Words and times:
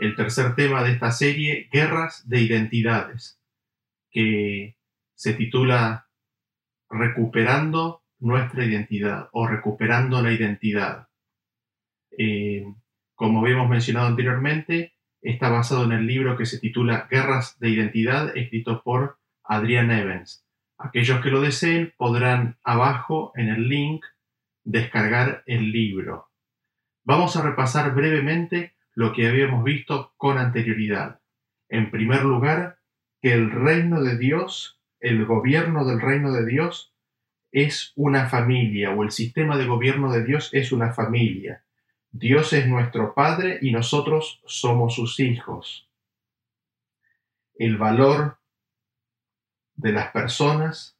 el 0.00 0.14
tercer 0.16 0.54
tema 0.54 0.82
de 0.82 0.92
esta 0.92 1.10
serie, 1.10 1.68
Guerras 1.72 2.28
de 2.28 2.40
Identidades, 2.40 3.40
que 4.10 4.76
se 5.14 5.34
titula 5.34 6.08
Recuperando 6.90 8.02
nuestra 8.18 8.64
identidad 8.64 9.28
o 9.32 9.46
recuperando 9.46 10.22
la 10.22 10.32
identidad. 10.32 11.08
Eh, 12.18 12.64
como 13.14 13.40
habíamos 13.40 13.68
mencionado 13.68 14.06
anteriormente, 14.06 14.94
está 15.22 15.48
basado 15.48 15.84
en 15.84 15.92
el 15.92 16.06
libro 16.06 16.36
que 16.36 16.46
se 16.46 16.58
titula 16.58 17.08
Guerras 17.10 17.58
de 17.58 17.70
Identidad, 17.70 18.36
escrito 18.36 18.82
por 18.82 19.18
Adrian 19.42 19.90
Evans. 19.90 20.46
Aquellos 20.78 21.20
que 21.22 21.30
lo 21.30 21.40
deseen 21.40 21.94
podrán 21.96 22.58
abajo 22.62 23.32
en 23.34 23.48
el 23.48 23.68
link 23.68 24.04
descargar 24.64 25.42
el 25.46 25.72
libro. 25.72 26.28
Vamos 27.04 27.36
a 27.36 27.42
repasar 27.42 27.94
brevemente 27.94 28.75
lo 28.96 29.12
que 29.12 29.28
habíamos 29.28 29.62
visto 29.62 30.14
con 30.16 30.38
anterioridad. 30.38 31.20
En 31.68 31.90
primer 31.90 32.24
lugar, 32.24 32.78
que 33.20 33.34
el 33.34 33.50
reino 33.50 34.02
de 34.02 34.16
Dios, 34.16 34.80
el 35.00 35.26
gobierno 35.26 35.84
del 35.84 36.00
reino 36.00 36.32
de 36.32 36.46
Dios, 36.46 36.94
es 37.52 37.92
una 37.94 38.30
familia 38.30 38.92
o 38.92 39.02
el 39.02 39.10
sistema 39.10 39.58
de 39.58 39.66
gobierno 39.66 40.10
de 40.10 40.24
Dios 40.24 40.48
es 40.52 40.72
una 40.72 40.94
familia. 40.94 41.62
Dios 42.10 42.54
es 42.54 42.66
nuestro 42.66 43.14
Padre 43.14 43.58
y 43.60 43.70
nosotros 43.70 44.40
somos 44.46 44.94
sus 44.94 45.20
hijos. 45.20 45.90
El 47.54 47.76
valor 47.76 48.38
de 49.74 49.92
las 49.92 50.10
personas, 50.10 50.96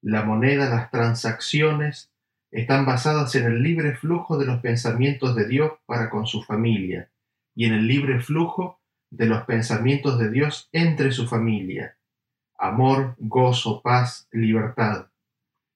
la 0.00 0.24
moneda, 0.24 0.68
las 0.68 0.90
transacciones, 0.90 2.10
están 2.50 2.84
basadas 2.84 3.32
en 3.36 3.44
el 3.44 3.62
libre 3.62 3.94
flujo 3.94 4.38
de 4.38 4.46
los 4.46 4.60
pensamientos 4.60 5.36
de 5.36 5.46
Dios 5.46 5.72
para 5.86 6.10
con 6.10 6.26
su 6.26 6.42
familia 6.42 7.11
y 7.54 7.66
en 7.66 7.74
el 7.74 7.86
libre 7.86 8.20
flujo 8.20 8.80
de 9.10 9.26
los 9.26 9.42
pensamientos 9.44 10.18
de 10.18 10.30
Dios 10.30 10.68
entre 10.72 11.12
su 11.12 11.26
familia. 11.26 11.96
Amor, 12.58 13.14
gozo, 13.18 13.82
paz, 13.82 14.28
libertad. 14.32 15.08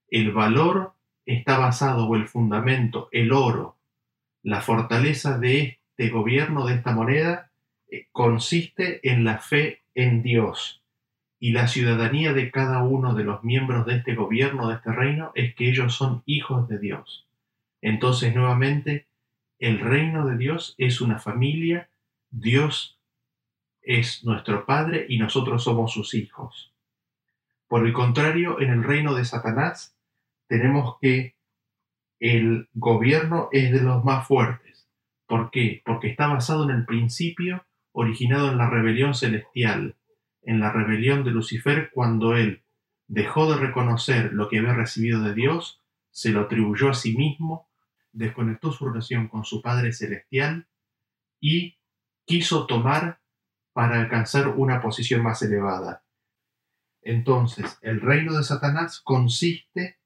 El 0.09 0.33
valor 0.33 0.95
está 1.27 1.59
basado 1.59 2.07
o 2.07 2.17
el 2.17 2.29
fundamento, 2.29 3.09
el 3.13 3.33
oro, 3.33 3.77
la 4.43 4.61
fortaleza 4.61 5.39
de 5.39 5.81
este 5.91 6.09
gobierno, 6.11 6.67
de 6.67 6.75
esta 6.75 6.93
moneda, 6.93 7.51
eh, 7.91 8.07
consiste 8.13 9.01
en 9.11 9.25
la 9.25 9.39
fe 9.39 9.83
en 9.95 10.23
Dios. 10.23 10.83
Y 11.39 11.53
la 11.53 11.69
ciudadanía 11.69 12.33
de 12.33 12.51
cada 12.51 12.83
uno 12.83 13.15
de 13.15 13.25
los 13.25 13.45
miembros 13.45 13.85
de 13.87 13.97
este 13.97 14.15
gobierno, 14.15 14.69
de 14.69 14.77
este 14.77 14.93
reino, 14.93 15.33
es 15.35 15.55
que 15.55 15.69
ellos 15.69 15.95
son 15.95 16.23
hijos 16.27 16.69
de 16.69 16.79
Dios. 16.79 17.27
Entonces, 17.83 18.35
nuevamente, 18.35 19.07
el 19.59 19.81
reino 19.81 20.27
de 20.27 20.37
Dios 20.37 20.75
es 20.79 21.01
una 21.01 21.19
familia, 21.19 21.91
Dios 22.31 23.01
es 23.83 24.25
nuestro 24.25 24.67
Padre 24.67 25.07
y 25.09 25.19
nosotros 25.19 25.65
somos 25.65 25.93
sus 25.93 26.15
hijos. 26.15 26.75
Por 27.69 27.87
el 27.87 27.93
contrario, 27.93 28.61
en 28.61 28.71
el 28.71 28.83
reino 28.83 29.15
de 29.15 29.25
Satanás 29.25 29.97
tenemos 30.49 30.97
que 31.01 31.37
el 32.21 32.69
gobierno 32.75 33.49
es 33.53 33.73
de 33.73 33.83
los 33.83 34.05
más 34.05 34.27
fuertes. 34.27 34.89
¿Por 35.27 35.51
qué? 35.51 35.83
Porque 35.85 36.09
está 36.09 36.29
basado 36.29 36.65
en 36.65 36.71
el 36.71 36.87
principio 36.87 37.67
originado 37.93 38.51
en 38.51 38.59
la 38.59 38.71
rebelión 38.71 39.15
celestial 39.15 39.97
en 40.47 40.61
la 40.61 40.73
rebelión 40.73 41.25
de 41.25 41.33
Lucifer 41.33 41.91
cuando 41.93 42.37
él 42.37 42.63
dejó 43.09 43.53
de 43.53 43.59
reconocer 43.59 44.33
lo 44.33 44.49
que 44.49 44.59
había 44.59 44.75
recibido 44.75 45.23
de 45.23 45.35
Dios, 45.35 45.83
se 46.11 46.31
lo 46.31 46.43
atribuyó 46.43 46.89
a 46.89 46.95
sí 46.95 47.17
mismo, 47.17 47.66
desconectó 48.17 48.73
su 48.73 48.87
relación 48.87 49.29
con 49.29 49.45
su 49.45 49.63
Padre 49.63 49.93
Celestial 49.93 50.67
y 51.41 51.79
quiso 52.25 52.67
tomar 52.67 53.21
para 53.73 54.01
alcanzar 54.01 54.49
una 54.49 54.81
posición 54.81 55.23
más 55.23 55.43
elevada. 55.43 56.03
Entonces, 57.03 57.79
el 57.83 58.01
reino 58.01 58.37
de 58.37 58.43
Satanás 58.43 59.01
consiste 59.01 59.99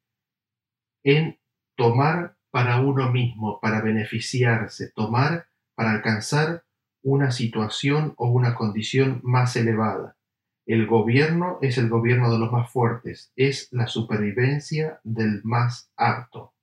en 1.02 1.38
tomar 1.76 2.36
para 2.50 2.80
uno 2.80 3.10
mismo, 3.10 3.60
para 3.60 3.80
beneficiarse, 3.80 4.90
tomar 4.90 5.46
para 5.74 5.92
alcanzar 5.92 6.64
una 7.02 7.30
situación 7.30 8.12
o 8.16 8.28
una 8.28 8.54
condición 8.54 9.20
más 9.22 9.56
elevada. 9.56 10.16
El 10.66 10.86
gobierno 10.86 11.58
es 11.62 11.78
el 11.78 11.88
gobierno 11.88 12.30
de 12.30 12.38
los 12.38 12.52
más 12.52 12.70
fuertes, 12.70 13.32
es 13.34 13.68
la 13.70 13.86
supervivencia 13.86 15.00
del 15.04 15.40
más 15.42 15.90
apto. 15.96 16.54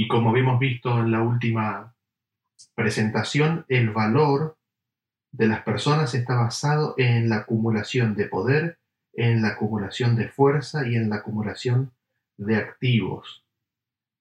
Y 0.00 0.06
como 0.06 0.30
habíamos 0.30 0.60
visto 0.60 0.96
en 1.00 1.10
la 1.10 1.22
última 1.22 1.92
presentación, 2.76 3.64
el 3.66 3.90
valor 3.90 4.56
de 5.32 5.48
las 5.48 5.64
personas 5.64 6.14
está 6.14 6.36
basado 6.36 6.94
en 6.98 7.28
la 7.28 7.38
acumulación 7.38 8.14
de 8.14 8.28
poder, 8.28 8.78
en 9.12 9.42
la 9.42 9.48
acumulación 9.48 10.14
de 10.14 10.28
fuerza 10.28 10.86
y 10.86 10.94
en 10.94 11.10
la 11.10 11.16
acumulación 11.16 11.92
de 12.36 12.54
activos. 12.54 13.44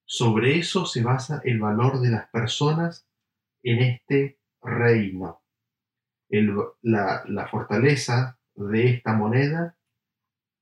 Sobre 0.04 0.58
eso 0.58 0.88
se 0.88 1.04
basa 1.04 1.42
el 1.44 1.60
valor 1.60 2.02
de 2.02 2.10
las 2.10 2.28
personas 2.30 3.08
en 3.62 3.84
este 3.84 4.40
reino. 4.64 5.44
la, 6.28 7.22
la 7.28 7.48
fortaleza 7.50 8.40
de 8.56 8.90
esta 8.90 9.14
moneda 9.14 9.78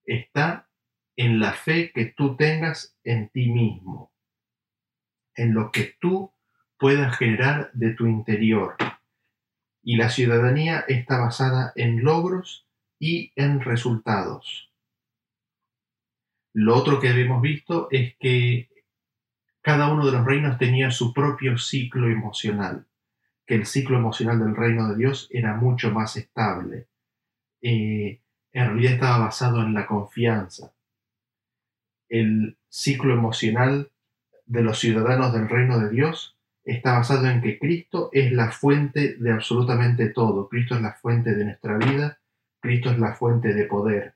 está 0.03 0.67
en 1.15 1.39
la 1.39 1.53
fe 1.53 1.93
que 1.93 2.07
tú 2.07 2.35
tengas 2.35 2.97
en 3.05 3.29
ti 3.29 3.49
mismo, 3.49 4.11
en 5.35 5.53
lo 5.53 5.71
que 5.71 5.95
tú 5.99 6.31
puedas 6.77 7.17
generar 7.17 7.71
de 7.73 7.93
tu 7.93 8.07
interior. 8.07 8.75
Y 9.83 9.97
la 9.97 10.09
ciudadanía 10.09 10.83
está 10.87 11.19
basada 11.19 11.71
en 11.75 12.03
logros 12.03 12.67
y 12.99 13.31
en 13.35 13.61
resultados. 13.61 14.71
Lo 16.53 16.75
otro 16.75 16.99
que 16.99 17.09
habíamos 17.09 17.41
visto 17.41 17.87
es 17.91 18.15
que 18.17 18.69
cada 19.61 19.91
uno 19.91 20.05
de 20.05 20.11
los 20.11 20.25
reinos 20.25 20.57
tenía 20.57 20.91
su 20.91 21.13
propio 21.13 21.57
ciclo 21.57 22.07
emocional, 22.07 22.87
que 23.45 23.55
el 23.55 23.65
ciclo 23.65 23.97
emocional 23.97 24.39
del 24.39 24.55
reino 24.55 24.89
de 24.89 24.95
Dios 24.95 25.27
era 25.31 25.55
mucho 25.55 25.91
más 25.91 26.15
estable 26.15 26.87
eh, 27.67 28.21
en 28.53 28.67
realidad 28.67 28.93
estaba 28.93 29.25
basado 29.25 29.63
en 29.63 29.73
la 29.73 29.87
confianza. 29.87 30.71
El 32.07 32.59
ciclo 32.69 33.11
emocional 33.11 33.91
de 34.45 34.61
los 34.61 34.79
ciudadanos 34.79 35.33
del 35.33 35.49
reino 35.49 35.79
de 35.79 35.89
Dios 35.89 36.35
está 36.63 36.97
basado 36.97 37.27
en 37.27 37.41
que 37.41 37.59
Cristo 37.59 38.09
es 38.11 38.31
la 38.31 38.51
fuente 38.51 39.15
de 39.17 39.31
absolutamente 39.31 40.09
todo. 40.09 40.49
Cristo 40.49 40.75
es 40.75 40.81
la 40.81 40.93
fuente 40.93 41.35
de 41.35 41.45
nuestra 41.45 41.77
vida. 41.77 42.19
Cristo 42.59 42.89
es 42.89 42.99
la 42.99 43.13
fuente 43.13 43.53
de 43.53 43.65
poder. 43.65 44.15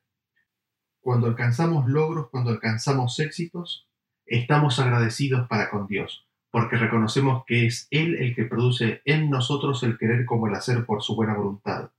Cuando 1.02 1.28
alcanzamos 1.28 1.88
logros, 1.88 2.30
cuando 2.30 2.50
alcanzamos 2.50 3.20
éxitos, 3.20 3.88
estamos 4.26 4.80
agradecidos 4.80 5.48
para 5.48 5.70
con 5.70 5.88
Dios, 5.88 6.28
porque 6.52 6.78
reconocemos 6.78 7.44
que 7.46 7.66
es 7.66 7.88
Él 7.92 8.16
el 8.16 8.36
que 8.36 8.46
produce 8.46 9.02
en 9.06 9.30
nosotros 9.30 9.84
el 9.84 9.98
querer 9.98 10.26
como 10.26 10.48
el 10.48 10.56
hacer 10.56 10.86
por 10.86 11.02
su 11.02 11.16
buena 11.16 11.36
voluntad. 11.36 11.92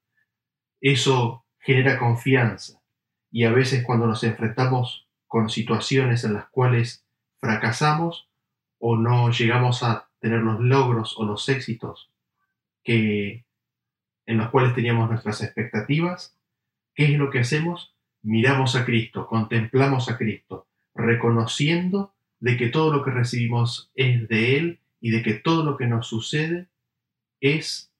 Eso 0.80 1.44
genera 1.58 1.98
confianza 1.98 2.80
y 3.30 3.44
a 3.44 3.52
veces 3.52 3.84
cuando 3.84 4.06
nos 4.06 4.24
enfrentamos 4.24 5.06
con 5.26 5.50
situaciones 5.50 6.24
en 6.24 6.34
las 6.34 6.48
cuales 6.48 7.04
fracasamos 7.40 8.28
o 8.78 8.96
no 8.96 9.30
llegamos 9.30 9.82
a 9.82 10.08
tener 10.20 10.40
los 10.40 10.60
logros 10.60 11.14
o 11.18 11.24
los 11.24 11.48
éxitos 11.48 12.10
que 12.82 13.44
en 14.26 14.38
los 14.38 14.50
cuales 14.50 14.74
teníamos 14.74 15.08
nuestras 15.08 15.42
expectativas, 15.42 16.36
¿qué 16.94 17.04
es 17.04 17.18
lo 17.18 17.30
que 17.30 17.40
hacemos? 17.40 17.94
Miramos 18.22 18.76
a 18.76 18.84
Cristo, 18.84 19.26
contemplamos 19.26 20.08
a 20.08 20.16
Cristo, 20.16 20.66
reconociendo 20.94 22.12
de 22.38 22.56
que 22.56 22.68
todo 22.68 22.92
lo 22.92 23.02
que 23.02 23.10
recibimos 23.10 23.90
es 23.94 24.28
de 24.28 24.56
Él 24.56 24.80
y 25.00 25.10
de 25.10 25.22
que 25.22 25.34
todo 25.34 25.64
lo 25.64 25.76
que 25.76 25.86
nos 25.86 26.06
sucede 26.06 26.68
es 27.40 27.90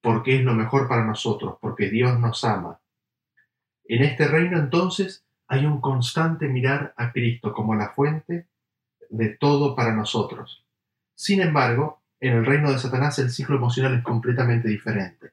porque 0.00 0.36
es 0.36 0.42
lo 0.42 0.54
mejor 0.54 0.88
para 0.88 1.04
nosotros, 1.04 1.56
porque 1.60 1.88
Dios 1.88 2.18
nos 2.20 2.44
ama. 2.44 2.80
En 3.84 4.02
este 4.02 4.28
reino 4.28 4.58
entonces 4.58 5.24
hay 5.48 5.64
un 5.64 5.80
constante 5.80 6.48
mirar 6.48 6.92
a 6.96 7.12
Cristo 7.12 7.52
como 7.52 7.74
la 7.74 7.90
fuente 7.90 8.46
de 9.10 9.30
todo 9.30 9.74
para 9.74 9.94
nosotros. 9.94 10.64
Sin 11.14 11.40
embargo, 11.40 12.02
en 12.20 12.34
el 12.34 12.46
reino 12.46 12.72
de 12.72 12.78
Satanás 12.78 13.18
el 13.18 13.30
ciclo 13.30 13.56
emocional 13.56 13.94
es 13.94 14.02
completamente 14.02 14.68
diferente. 14.68 15.32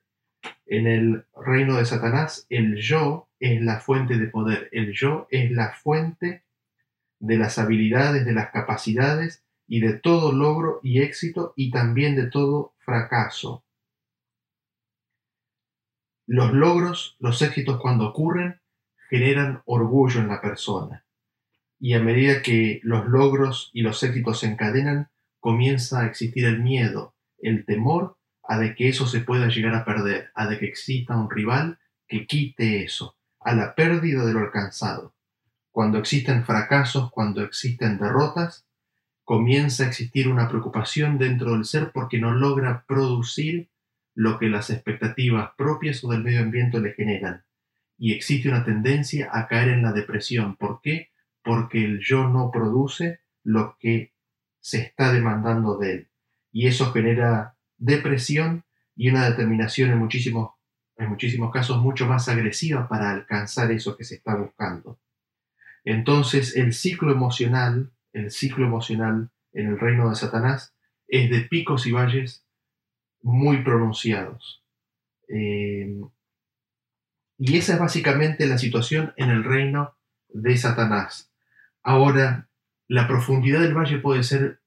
En 0.65 0.87
el 0.87 1.25
reino 1.35 1.77
de 1.77 1.85
Satanás 1.85 2.45
el 2.49 2.75
yo 2.77 3.27
es 3.39 3.61
la 3.61 3.79
fuente 3.79 4.17
de 4.17 4.27
poder, 4.27 4.69
el 4.71 4.93
yo 4.93 5.27
es 5.29 5.51
la 5.51 5.71
fuente 5.73 6.43
de 7.19 7.37
las 7.37 7.57
habilidades, 7.57 8.25
de 8.25 8.33
las 8.33 8.51
capacidades 8.51 9.43
y 9.67 9.79
de 9.79 9.93
todo 9.93 10.33
logro 10.33 10.79
y 10.83 11.01
éxito 11.01 11.53
y 11.55 11.71
también 11.71 12.15
de 12.15 12.29
todo 12.29 12.73
fracaso. 12.79 13.63
Los 16.25 16.53
logros, 16.53 17.15
los 17.19 17.41
éxitos 17.41 17.79
cuando 17.81 18.07
ocurren, 18.07 18.61
generan 19.09 19.61
orgullo 19.65 20.21
en 20.21 20.27
la 20.27 20.41
persona. 20.41 21.02
Y 21.83 21.95
a 21.95 21.99
medida 21.99 22.41
que 22.41 22.79
los 22.83 23.07
logros 23.07 23.69
y 23.73 23.81
los 23.81 24.01
éxitos 24.03 24.39
se 24.39 24.47
encadenan, 24.47 25.09
comienza 25.41 25.99
a 25.99 26.05
existir 26.05 26.45
el 26.45 26.61
miedo, 26.61 27.13
el 27.39 27.65
temor 27.65 28.17
a 28.41 28.57
de 28.57 28.73
que 28.73 28.87
eso 28.87 29.05
se 29.05 29.19
pueda 29.19 29.49
llegar 29.49 29.75
a 29.75 29.83
perder, 29.83 30.31
a 30.33 30.47
de 30.47 30.59
que 30.59 30.65
exista 30.65 31.17
un 31.17 31.29
rival 31.29 31.79
que 32.07 32.25
quite 32.25 32.85
eso, 32.85 33.17
a 33.41 33.53
la 33.53 33.75
pérdida 33.75 34.23
de 34.23 34.31
lo 34.31 34.39
alcanzado. 34.39 35.13
Cuando 35.71 35.97
existen 35.97 36.45
fracasos, 36.45 37.11
cuando 37.11 37.43
existen 37.43 37.97
derrotas, 37.97 38.65
comienza 39.25 39.83
a 39.83 39.87
existir 39.87 40.29
una 40.29 40.47
preocupación 40.47 41.17
dentro 41.17 41.51
del 41.51 41.65
ser 41.65 41.91
porque 41.91 42.17
no 42.17 42.31
logra 42.33 42.85
producir 42.87 43.69
lo 44.15 44.39
que 44.39 44.47
las 44.47 44.69
expectativas 44.69 45.51
propias 45.57 46.01
o 46.05 46.11
del 46.11 46.23
medio 46.23 46.39
ambiente 46.39 46.79
le 46.79 46.93
generan. 46.93 47.43
Y 47.97 48.13
existe 48.13 48.47
una 48.47 48.63
tendencia 48.63 49.31
a 49.33 49.49
caer 49.49 49.67
en 49.67 49.81
la 49.81 49.91
depresión. 49.91 50.55
¿Por 50.55 50.79
qué? 50.81 51.09
Porque 51.43 51.83
el 51.83 51.99
yo 51.99 52.29
no 52.29 52.51
produce 52.51 53.19
lo 53.43 53.77
que 53.79 54.13
se 54.59 54.79
está 54.79 55.11
demandando 55.11 55.77
de 55.77 55.91
él. 55.91 56.09
Y 56.51 56.67
eso 56.67 56.91
genera 56.91 57.57
depresión 57.77 58.63
y 58.95 59.09
una 59.09 59.29
determinación 59.29 59.91
en 59.91 59.97
muchísimos, 59.97 60.53
en 60.95 61.09
muchísimos 61.09 61.51
casos 61.51 61.81
mucho 61.81 62.07
más 62.07 62.29
agresiva 62.29 62.87
para 62.87 63.11
alcanzar 63.11 63.71
eso 63.71 63.97
que 63.97 64.05
se 64.05 64.15
está 64.15 64.35
buscando. 64.35 64.99
Entonces 65.83 66.55
el 66.55 66.73
ciclo 66.73 67.11
emocional, 67.11 67.91
el 68.13 68.31
ciclo 68.31 68.65
emocional 68.65 69.31
en 69.51 69.67
el 69.67 69.79
reino 69.79 70.09
de 70.09 70.15
Satanás 70.15 70.75
es 71.07 71.29
de 71.29 71.41
picos 71.41 71.85
y 71.85 71.91
valles 71.91 72.45
muy 73.21 73.63
pronunciados. 73.63 74.63
Eh, 75.27 75.99
y 77.37 77.57
esa 77.57 77.73
es 77.73 77.79
básicamente 77.79 78.45
la 78.47 78.57
situación 78.57 79.13
en 79.17 79.29
el 79.29 79.43
reino 79.43 79.97
de 80.29 80.55
Satanás. 80.57 81.32
Ahora, 81.83 82.49
la 82.87 83.07
profundidad 83.07 83.59
del 83.59 83.75
valle 83.75 83.99
puede 83.99 84.23
ser 84.23 84.61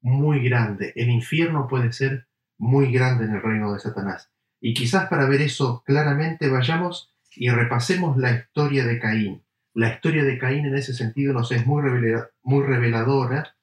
muy 0.00 0.42
grande, 0.42 0.92
el 0.96 1.10
infierno 1.10 1.68
puede 1.68 1.92
ser 1.92 2.26
muy 2.58 2.90
grande 2.92 3.24
en 3.24 3.34
el 3.34 3.42
reino 3.42 3.72
de 3.72 3.80
Satanás. 3.80 4.30
Y 4.60 4.74
quizás 4.74 5.08
para 5.08 5.26
ver 5.26 5.42
eso 5.42 5.82
claramente 5.84 6.48
vayamos 6.48 7.12
y 7.34 7.50
repasemos 7.50 8.16
la 8.16 8.32
historia 8.32 8.84
de 8.84 8.98
Caín. 8.98 9.42
La 9.74 9.94
historia 9.94 10.24
de 10.24 10.38
Caín 10.38 10.66
en 10.66 10.76
ese 10.76 10.94
sentido 10.94 11.32
nos 11.32 11.50
es 11.52 11.66
muy, 11.66 11.82
reveladora 11.82 13.56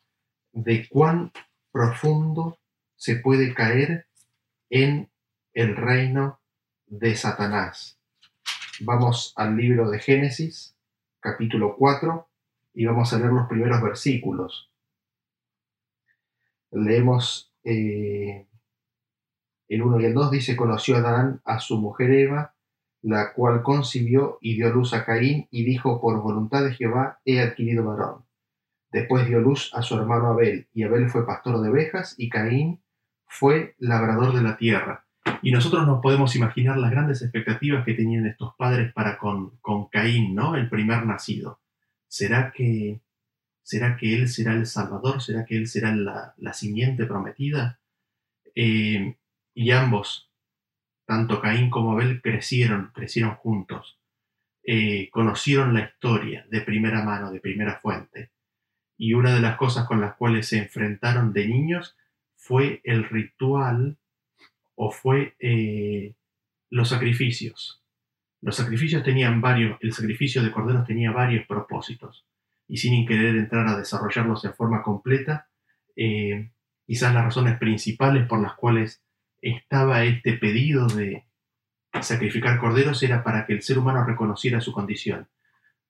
de 0.51 0.87
cuán 0.89 1.31
profundo 1.71 2.59
se 2.95 3.15
puede 3.15 3.53
caer 3.53 4.07
en 4.69 5.09
el 5.53 5.75
reino 5.75 6.39
de 6.87 7.15
Satanás. 7.15 7.99
Vamos 8.81 9.33
al 9.35 9.55
libro 9.55 9.89
de 9.89 9.99
Génesis, 9.99 10.75
capítulo 11.19 11.75
4, 11.77 12.28
y 12.73 12.85
vamos 12.85 13.13
a 13.13 13.19
leer 13.19 13.31
los 13.31 13.47
primeros 13.47 13.81
versículos. 13.81 14.71
Leemos 16.71 17.53
eh, 17.63 18.47
el 19.67 19.81
1 19.81 19.99
y 20.01 20.05
el 20.05 20.13
2, 20.13 20.31
dice, 20.31 20.55
conoció 20.55 20.97
Adán 20.97 21.41
a 21.45 21.59
su 21.59 21.77
mujer 21.77 22.11
Eva, 22.11 22.55
la 23.01 23.33
cual 23.33 23.61
concibió 23.61 24.37
y 24.41 24.55
dio 24.55 24.69
luz 24.71 24.93
a 24.93 25.05
Caín, 25.05 25.47
y 25.51 25.63
dijo, 25.63 26.01
por 26.01 26.21
voluntad 26.21 26.63
de 26.63 26.73
Jehová 26.73 27.19
he 27.25 27.39
adquirido 27.39 27.85
varón. 27.85 28.25
Después 28.91 29.27
dio 29.27 29.39
luz 29.39 29.71
a 29.73 29.81
su 29.81 29.95
hermano 29.95 30.27
Abel, 30.27 30.67
y 30.73 30.83
Abel 30.83 31.09
fue 31.09 31.25
pastor 31.25 31.61
de 31.61 31.69
ovejas, 31.69 32.15
y 32.17 32.29
Caín 32.29 32.81
fue 33.27 33.75
labrador 33.77 34.33
de 34.33 34.41
la 34.41 34.57
tierra. 34.57 35.05
Y 35.41 35.51
nosotros 35.51 35.85
nos 35.85 36.01
podemos 36.01 36.35
imaginar 36.35 36.77
las 36.77 36.91
grandes 36.91 37.21
expectativas 37.21 37.85
que 37.85 37.93
tenían 37.93 38.25
estos 38.25 38.55
padres 38.57 38.91
para 38.93 39.17
con, 39.17 39.57
con 39.61 39.87
Caín, 39.87 40.33
¿no? 40.33 40.55
El 40.55 40.69
primer 40.69 41.05
nacido. 41.05 41.59
¿Será 42.09 42.51
que, 42.51 42.99
¿Será 43.61 43.95
que 43.95 44.15
él 44.15 44.27
será 44.27 44.53
el 44.53 44.65
Salvador? 44.65 45.21
¿Será 45.21 45.45
que 45.45 45.55
él 45.55 45.67
será 45.67 45.95
la, 45.95 46.33
la 46.37 46.53
simiente 46.53 47.05
prometida? 47.05 47.79
Eh, 48.55 49.15
y 49.53 49.71
ambos, 49.71 50.31
tanto 51.05 51.39
Caín 51.39 51.69
como 51.69 51.93
Abel, 51.93 52.21
crecieron, 52.21 52.91
crecieron 52.93 53.35
juntos. 53.35 53.99
Eh, 54.63 55.09
conocieron 55.11 55.73
la 55.73 55.85
historia 55.85 56.45
de 56.49 56.61
primera 56.61 57.03
mano, 57.03 57.31
de 57.31 57.39
primera 57.39 57.79
fuente. 57.79 58.31
Y 58.97 59.13
una 59.13 59.33
de 59.33 59.41
las 59.41 59.55
cosas 59.55 59.87
con 59.87 60.01
las 60.01 60.15
cuales 60.15 60.47
se 60.47 60.57
enfrentaron 60.57 61.31
de 61.31 61.47
niños 61.47 61.95
fue 62.35 62.81
el 62.83 63.03
ritual 63.03 63.97
o 64.75 64.91
fue 64.91 65.35
eh, 65.39 66.15
los 66.69 66.89
sacrificios. 66.89 67.83
Los 68.41 68.55
sacrificios 68.55 69.03
tenían 69.03 69.41
varios, 69.41 69.77
el 69.81 69.93
sacrificio 69.93 70.41
de 70.41 70.51
corderos 70.51 70.85
tenía 70.85 71.11
varios 71.11 71.45
propósitos 71.45 72.25
y 72.67 72.77
sin 72.77 73.05
querer 73.05 73.35
entrar 73.35 73.67
a 73.67 73.77
desarrollarlos 73.77 74.45
en 74.45 74.53
forma 74.53 74.81
completa, 74.83 75.47
eh, 75.95 76.51
quizás 76.85 77.13
las 77.13 77.25
razones 77.25 77.57
principales 77.57 78.27
por 78.27 78.41
las 78.41 78.53
cuales 78.53 79.03
estaba 79.41 80.03
este 80.03 80.33
pedido 80.33 80.87
de 80.87 81.25
sacrificar 82.01 82.59
corderos 82.59 83.01
era 83.03 83.23
para 83.23 83.45
que 83.45 83.53
el 83.53 83.61
ser 83.61 83.79
humano 83.79 84.05
reconociera 84.05 84.61
su 84.61 84.71
condición, 84.71 85.27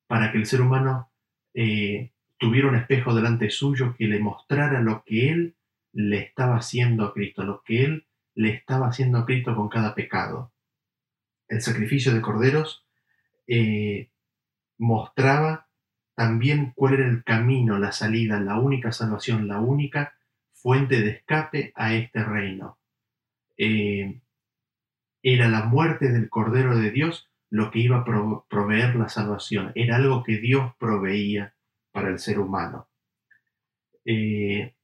para 0.07 0.31
que 0.31 0.37
el 0.37 0.45
ser 0.45 0.61
humano 0.61 1.11
eh, 1.53 2.11
tuviera 2.37 2.69
un 2.69 2.75
espejo 2.75 3.13
delante 3.13 3.49
suyo 3.49 3.95
que 3.97 4.07
le 4.07 4.19
mostrara 4.19 4.81
lo 4.81 5.03
que 5.03 5.29
él 5.29 5.55
le 5.91 6.19
estaba 6.19 6.57
haciendo 6.57 7.05
a 7.05 7.13
Cristo, 7.13 7.43
lo 7.43 7.61
que 7.63 7.83
él 7.83 8.05
le 8.35 8.51
estaba 8.51 8.87
haciendo 8.87 9.17
a 9.19 9.25
Cristo 9.25 9.55
con 9.55 9.67
cada 9.67 9.93
pecado. 9.93 10.51
El 11.49 11.61
sacrificio 11.61 12.13
de 12.13 12.21
corderos 12.21 12.85
eh, 13.47 14.11
mostraba 14.77 15.67
también 16.15 16.73
cuál 16.75 16.93
era 16.93 17.07
el 17.07 17.23
camino, 17.23 17.77
la 17.79 17.91
salida, 17.91 18.39
la 18.39 18.59
única 18.59 18.91
salvación, 18.91 19.47
la 19.47 19.59
única 19.59 20.13
fuente 20.53 21.01
de 21.01 21.09
escape 21.11 21.73
a 21.75 21.93
este 21.93 22.23
reino. 22.23 22.79
Eh, 23.57 24.21
era 25.21 25.49
la 25.49 25.65
muerte 25.65 26.11
del 26.11 26.29
Cordero 26.29 26.77
de 26.77 26.91
Dios 26.91 27.29
lo 27.49 27.71
que 27.71 27.79
iba 27.79 27.97
a 27.97 28.05
proveer 28.47 28.95
la 28.95 29.09
salvación, 29.09 29.71
era 29.75 29.95
algo 29.95 30.23
que 30.23 30.37
Dios 30.37 30.73
proveía 30.77 31.55
para 31.91 32.09
el 32.09 32.19
ser 32.19 32.39
humano. 32.39 32.89
Eh, 34.05 34.75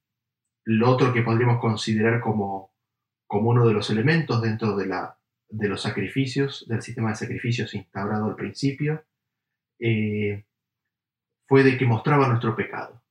lo 0.64 0.90
otro 0.90 1.14
que 1.14 1.22
podríamos 1.22 1.60
considerar 1.60 2.22
como, 2.22 2.74
como 3.28 3.52
uno 3.52 3.68
de 3.68 3.74
los 3.74 3.90
elementos 3.92 4.42
dentro 4.42 4.76
de, 4.76 4.88
la, 4.88 5.18
de 5.58 5.70
los 5.70 5.82
sacrificios, 5.82 6.66
del 6.68 6.82
sistema 6.82 7.10
de 7.10 7.16
sacrificios 7.16 7.74
instaurado 7.74 8.26
al 8.26 8.36
principio, 8.36 9.06
eh, 9.80 10.44
fue 11.48 11.64
de 11.64 11.78
que 11.78 11.86
mostraba 11.86 12.28
nuestro 12.28 12.56
pecado. 12.56 13.02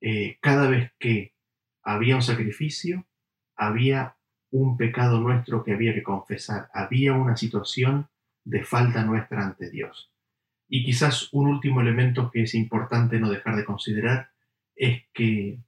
Eh, 0.00 0.38
cada 0.40 0.68
vez 0.68 0.92
que 0.98 1.34
había 1.82 2.16
un 2.16 2.22
sacrificio, 2.22 3.06
había 3.54 4.16
un 4.50 4.76
pecado 4.76 5.20
nuestro 5.20 5.62
que 5.62 5.72
había 5.72 5.94
que 5.94 6.02
confesar, 6.02 6.70
había 6.72 7.12
una 7.12 7.36
situación 7.36 8.08
de 8.44 8.64
falta 8.64 9.04
nuestra 9.04 9.42
ante 9.42 9.70
Dios. 9.70 10.10
Y 10.68 10.84
quizás 10.84 11.28
un 11.32 11.48
último 11.48 11.82
elemento 11.82 12.30
que 12.30 12.42
es 12.42 12.54
importante 12.54 13.18
no 13.18 13.30
dejar 13.30 13.56
de 13.56 13.64
considerar 13.64 14.30
es 14.74 15.02
que 15.12 15.58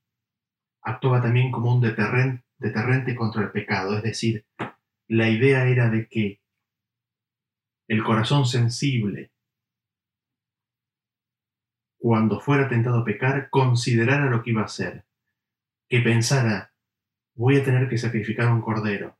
actuaba 0.82 1.20
también 1.20 1.50
como 1.50 1.74
un 1.74 1.80
deterrente, 1.82 2.44
deterrente 2.58 3.14
contra 3.14 3.42
el 3.42 3.50
pecado, 3.50 3.96
es 3.98 4.02
decir, 4.02 4.46
la 5.08 5.28
idea 5.28 5.66
era 5.68 5.88
de 5.88 6.08
que 6.08 6.40
el 7.88 8.02
corazón 8.02 8.46
sensible 8.46 9.30
cuando 11.98 12.38
fuera 12.38 12.68
tentado 12.68 12.98
a 12.98 13.04
pecar, 13.04 13.50
considerara 13.50 14.30
lo 14.30 14.42
que 14.42 14.50
iba 14.50 14.62
a 14.62 14.66
hacer, 14.66 15.04
que 15.88 16.00
pensara, 16.00 16.72
voy 17.34 17.56
a 17.56 17.64
tener 17.64 17.88
que 17.88 17.98
sacrificar 17.98 18.52
un 18.52 18.60
cordero, 18.60 19.18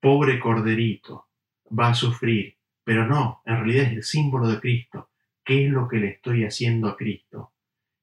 pobre 0.00 0.38
corderito, 0.38 1.28
va 1.66 1.88
a 1.88 1.94
sufrir, 1.94 2.58
pero 2.84 3.06
no, 3.06 3.40
en 3.46 3.56
realidad 3.56 3.86
es 3.86 3.92
el 3.92 4.02
símbolo 4.02 4.48
de 4.48 4.60
Cristo, 4.60 5.10
¿qué 5.44 5.64
es 5.64 5.70
lo 5.70 5.88
que 5.88 5.96
le 5.96 6.08
estoy 6.08 6.44
haciendo 6.44 6.88
a 6.88 6.96
Cristo? 6.98 7.54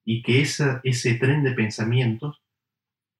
Y 0.03 0.23
que 0.23 0.41
ese 0.41 1.13
tren 1.19 1.43
de 1.43 1.51
pensamientos 1.51 2.41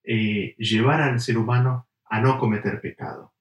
eh, 0.04 0.56
llevara 0.58 1.06
al 1.06 1.20
ser 1.20 1.38
humano 1.38 1.88
a 2.06 2.22
no 2.22 2.40
cometer 2.40 2.82
pecado. 2.82 3.33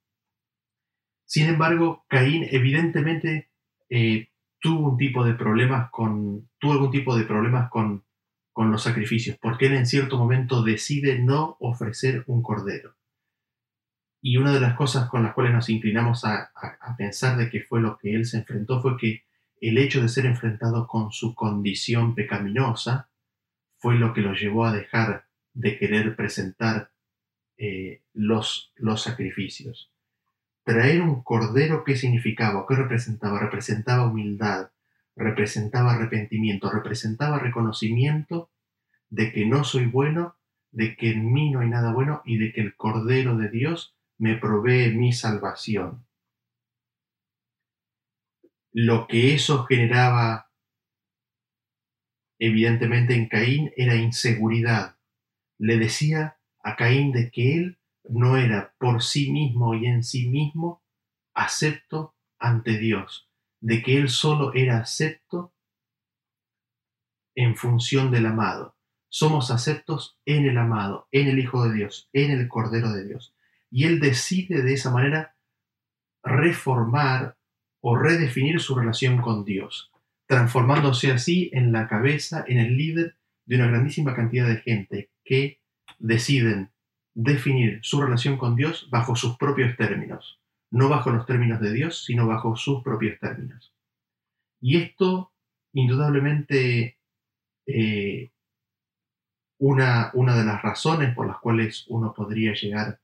Sin 1.32 1.48
embargo, 1.48 2.04
Caín 2.08 2.46
evidentemente 2.50 3.48
eh, 3.88 4.28
tuvo 4.60 4.90
un 4.90 4.98
tipo 4.98 5.24
de 5.24 5.32
problemas 5.32 5.90
con, 5.90 6.50
tuvo 6.58 6.72
algún 6.72 6.90
tipo 6.90 7.16
de 7.16 7.24
problemas 7.24 7.70
con, 7.70 8.04
con 8.52 8.70
los 8.70 8.82
sacrificios, 8.82 9.38
porque 9.40 9.64
él 9.64 9.72
en 9.72 9.86
cierto 9.86 10.18
momento 10.18 10.62
decide 10.62 11.18
no 11.18 11.56
ofrecer 11.58 12.22
un 12.26 12.42
cordero. 12.42 12.98
Y 14.20 14.36
una 14.36 14.52
de 14.52 14.60
las 14.60 14.76
cosas 14.76 15.08
con 15.08 15.22
las 15.22 15.32
cuales 15.32 15.54
nos 15.54 15.70
inclinamos 15.70 16.26
a, 16.26 16.52
a, 16.54 16.96
pensar 16.98 17.38
de 17.38 17.48
que 17.48 17.62
fue 17.62 17.80
lo 17.80 17.96
que 17.96 18.14
él 18.14 18.26
se 18.26 18.36
enfrentó 18.36 18.82
fue 18.82 18.98
que 18.98 19.24
el 19.58 19.78
hecho 19.78 20.02
de 20.02 20.10
ser 20.10 20.26
enfrentado 20.26 20.86
con 20.86 21.12
su 21.12 21.34
condición 21.34 22.14
pecaminosa 22.14 23.08
fue 23.78 23.94
lo 23.94 24.12
que 24.12 24.20
lo 24.20 24.34
llevó 24.34 24.66
a 24.66 24.72
dejar 24.74 25.24
de 25.54 25.78
querer 25.78 26.14
presentar 26.14 26.92
eh, 27.56 28.02
los, 28.12 28.74
los 28.76 29.00
sacrificios. 29.00 29.91
Traer 30.64 31.02
un 31.02 31.22
cordero, 31.22 31.82
¿qué 31.84 31.96
significaba? 31.96 32.64
¿Qué 32.68 32.76
representaba? 32.76 33.40
Representaba 33.40 34.06
humildad, 34.06 34.70
representaba 35.16 35.94
arrepentimiento, 35.94 36.70
representaba 36.70 37.38
reconocimiento 37.38 38.50
de 39.10 39.32
que 39.32 39.44
no 39.44 39.64
soy 39.64 39.86
bueno, 39.86 40.36
de 40.70 40.96
que 40.96 41.10
en 41.10 41.32
mí 41.32 41.50
no 41.50 41.60
hay 41.60 41.68
nada 41.68 41.92
bueno 41.92 42.22
y 42.24 42.38
de 42.38 42.52
que 42.52 42.60
el 42.60 42.76
cordero 42.76 43.36
de 43.36 43.50
Dios 43.50 43.96
me 44.18 44.36
provee 44.36 44.94
mi 44.94 45.12
salvación. 45.12 46.06
Lo 48.72 49.06
que 49.06 49.34
eso 49.34 49.64
generaba 49.64 50.50
evidentemente 52.38 53.14
en 53.14 53.28
Caín 53.28 53.72
era 53.76 53.96
inseguridad. 53.96 54.96
Le 55.58 55.76
decía 55.76 56.38
a 56.62 56.76
Caín 56.76 57.12
de 57.12 57.30
que 57.30 57.54
él 57.56 57.78
no 58.08 58.36
era 58.36 58.74
por 58.78 59.02
sí 59.02 59.30
mismo 59.30 59.74
y 59.74 59.86
en 59.86 60.02
sí 60.02 60.28
mismo 60.28 60.82
acepto 61.34 62.14
ante 62.38 62.78
Dios, 62.78 63.28
de 63.60 63.82
que 63.82 63.96
él 63.96 64.08
solo 64.08 64.52
era 64.54 64.78
acepto 64.78 65.54
en 67.34 67.56
función 67.56 68.10
del 68.10 68.26
amado. 68.26 68.76
Somos 69.08 69.50
aceptos 69.50 70.18
en 70.24 70.46
el 70.46 70.58
amado, 70.58 71.08
en 71.12 71.28
el 71.28 71.38
Hijo 71.38 71.64
de 71.64 71.74
Dios, 71.74 72.08
en 72.12 72.30
el 72.30 72.48
Cordero 72.48 72.92
de 72.92 73.06
Dios. 73.06 73.34
Y 73.70 73.84
él 73.84 74.00
decide 74.00 74.62
de 74.62 74.74
esa 74.74 74.90
manera 74.90 75.36
reformar 76.22 77.36
o 77.80 77.96
redefinir 77.96 78.60
su 78.60 78.74
relación 78.74 79.20
con 79.20 79.44
Dios, 79.44 79.90
transformándose 80.26 81.12
así 81.12 81.50
en 81.52 81.72
la 81.72 81.88
cabeza, 81.88 82.44
en 82.46 82.58
el 82.58 82.76
líder 82.76 83.16
de 83.44 83.56
una 83.56 83.66
grandísima 83.66 84.14
cantidad 84.14 84.48
de 84.48 84.58
gente 84.58 85.10
que 85.24 85.60
deciden 85.98 86.71
definir 87.14 87.80
su 87.82 88.00
relación 88.00 88.36
con 88.36 88.56
Dios 88.56 88.88
bajo 88.90 89.16
sus 89.16 89.36
propios 89.36 89.76
términos, 89.76 90.40
no 90.70 90.88
bajo 90.88 91.10
los 91.10 91.26
términos 91.26 91.60
de 91.60 91.72
Dios, 91.72 92.04
sino 92.04 92.26
bajo 92.26 92.56
sus 92.56 92.82
propios 92.82 93.18
términos. 93.18 93.74
Y 94.60 94.78
esto, 94.78 95.32
indudablemente, 95.72 96.98
eh, 97.66 98.30
una, 99.58 100.10
una 100.14 100.36
de 100.36 100.44
las 100.44 100.62
razones 100.62 101.14
por 101.14 101.26
las 101.26 101.38
cuales 101.38 101.84
uno 101.88 102.12
podría 102.14 102.52
llegar 102.54 103.00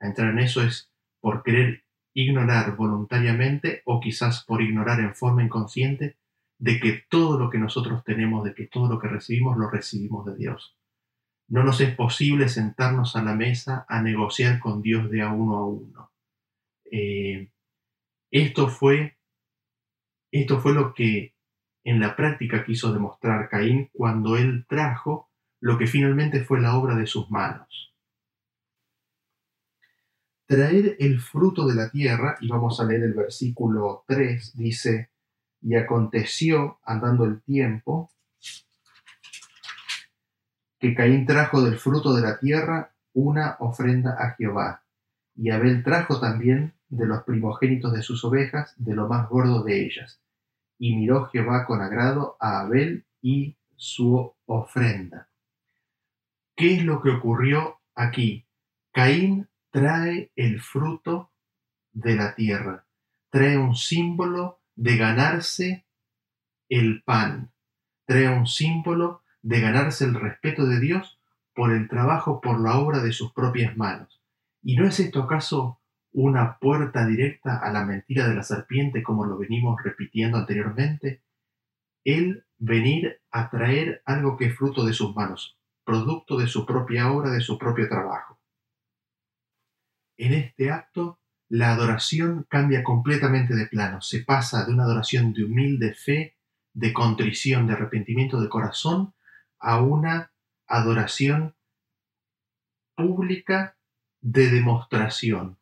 a 0.00 0.06
entrar 0.06 0.30
en 0.30 0.38
eso 0.40 0.62
es 0.62 0.90
por 1.20 1.42
querer 1.42 1.84
ignorar 2.14 2.76
voluntariamente 2.76 3.82
o 3.84 4.00
quizás 4.00 4.44
por 4.44 4.62
ignorar 4.62 5.00
en 5.00 5.14
forma 5.14 5.42
inconsciente 5.42 6.16
de 6.58 6.78
que 6.80 7.04
todo 7.08 7.38
lo 7.38 7.50
que 7.50 7.58
nosotros 7.58 8.04
tenemos, 8.04 8.44
de 8.44 8.54
que 8.54 8.66
todo 8.66 8.88
lo 8.88 8.98
que 8.98 9.08
recibimos, 9.08 9.56
lo 9.56 9.70
recibimos 9.70 10.26
de 10.26 10.36
Dios. 10.36 10.76
No 11.52 11.64
nos 11.64 11.82
es 11.82 11.94
posible 11.94 12.48
sentarnos 12.48 13.14
a 13.14 13.22
la 13.22 13.34
mesa 13.34 13.84
a 13.86 14.00
negociar 14.00 14.58
con 14.58 14.80
Dios 14.80 15.10
de 15.10 15.20
a 15.20 15.28
uno 15.28 15.56
a 15.58 15.66
uno. 15.66 16.10
Eh, 16.90 17.50
esto, 18.30 18.68
fue, 18.68 19.18
esto 20.30 20.60
fue 20.60 20.72
lo 20.72 20.94
que 20.94 21.34
en 21.84 22.00
la 22.00 22.16
práctica 22.16 22.64
quiso 22.64 22.90
demostrar 22.90 23.50
Caín 23.50 23.90
cuando 23.92 24.38
él 24.38 24.64
trajo 24.66 25.28
lo 25.60 25.76
que 25.76 25.86
finalmente 25.86 26.42
fue 26.42 26.58
la 26.58 26.74
obra 26.74 26.94
de 26.94 27.06
sus 27.06 27.30
manos. 27.30 27.94
Traer 30.46 30.96
el 31.00 31.20
fruto 31.20 31.66
de 31.66 31.74
la 31.74 31.90
tierra, 31.90 32.38
y 32.40 32.48
vamos 32.48 32.80
a 32.80 32.84
leer 32.84 33.02
el 33.02 33.12
versículo 33.12 34.04
3, 34.08 34.56
dice, 34.56 35.10
y 35.60 35.74
aconteció, 35.74 36.80
andando 36.82 37.26
el 37.26 37.42
tiempo, 37.42 38.10
que 40.82 40.96
Caín 40.96 41.26
trajo 41.26 41.62
del 41.62 41.78
fruto 41.78 42.12
de 42.12 42.22
la 42.22 42.40
tierra 42.40 42.92
una 43.12 43.56
ofrenda 43.60 44.16
a 44.18 44.34
Jehová, 44.34 44.82
y 45.36 45.50
Abel 45.50 45.84
trajo 45.84 46.18
también 46.18 46.74
de 46.88 47.06
los 47.06 47.22
primogénitos 47.22 47.92
de 47.92 48.02
sus 48.02 48.24
ovejas, 48.24 48.74
de 48.78 48.96
lo 48.96 49.06
más 49.06 49.28
gordo 49.28 49.62
de 49.62 49.86
ellas. 49.86 50.20
Y 50.80 50.96
miró 50.96 51.26
Jehová 51.26 51.66
con 51.66 51.82
agrado 51.82 52.36
a 52.40 52.62
Abel 52.62 53.06
y 53.20 53.56
su 53.76 54.34
ofrenda. 54.44 55.28
¿Qué 56.56 56.74
es 56.74 56.84
lo 56.84 57.00
que 57.00 57.10
ocurrió 57.10 57.78
aquí? 57.94 58.48
Caín 58.90 59.48
trae 59.70 60.32
el 60.34 60.60
fruto 60.60 61.30
de 61.92 62.16
la 62.16 62.34
tierra, 62.34 62.86
trae 63.30 63.56
un 63.56 63.76
símbolo 63.76 64.58
de 64.74 64.96
ganarse 64.96 65.86
el 66.68 67.04
pan, 67.04 67.52
trae 68.04 68.28
un 68.28 68.48
símbolo 68.48 69.21
de 69.42 69.60
ganarse 69.60 70.04
el 70.04 70.14
respeto 70.14 70.66
de 70.66 70.80
Dios 70.80 71.20
por 71.54 71.72
el 71.72 71.88
trabajo, 71.88 72.40
por 72.40 72.60
la 72.60 72.78
obra 72.78 73.02
de 73.02 73.12
sus 73.12 73.32
propias 73.32 73.76
manos. 73.76 74.22
¿Y 74.62 74.76
no 74.76 74.86
es 74.86 75.00
esto 75.00 75.22
acaso 75.22 75.80
una 76.12 76.58
puerta 76.58 77.06
directa 77.06 77.58
a 77.58 77.72
la 77.72 77.84
mentira 77.84 78.28
de 78.28 78.34
la 78.34 78.42
serpiente 78.42 79.02
como 79.02 79.26
lo 79.26 79.36
venimos 79.36 79.82
repitiendo 79.82 80.38
anteriormente? 80.38 81.22
El 82.04 82.44
venir 82.58 83.20
a 83.30 83.50
traer 83.50 84.02
algo 84.06 84.36
que 84.36 84.46
es 84.46 84.56
fruto 84.56 84.84
de 84.84 84.92
sus 84.92 85.14
manos, 85.14 85.58
producto 85.84 86.38
de 86.38 86.46
su 86.46 86.64
propia 86.64 87.10
obra, 87.10 87.30
de 87.30 87.40
su 87.40 87.58
propio 87.58 87.88
trabajo. 87.88 88.38
En 90.16 90.32
este 90.32 90.70
acto, 90.70 91.18
la 91.48 91.72
adoración 91.72 92.46
cambia 92.48 92.82
completamente 92.84 93.54
de 93.54 93.66
plano, 93.66 94.00
se 94.00 94.20
pasa 94.20 94.64
de 94.64 94.72
una 94.72 94.84
adoración 94.84 95.32
de 95.32 95.44
humilde 95.44 95.94
fe, 95.94 96.36
de 96.72 96.92
contrición, 96.92 97.66
de 97.66 97.74
arrepentimiento 97.74 98.40
de 98.40 98.48
corazón, 98.48 99.14
a 99.62 99.80
una 99.80 100.32
adoración 100.66 101.54
pública 102.96 103.76
de 104.20 104.50
demostración, 104.50 105.58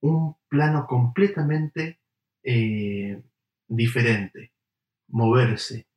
un 0.00 0.36
plano 0.48 0.86
completamente 0.86 2.00
eh, 2.42 3.22
diferente, 3.66 4.52
moverse 5.08 5.88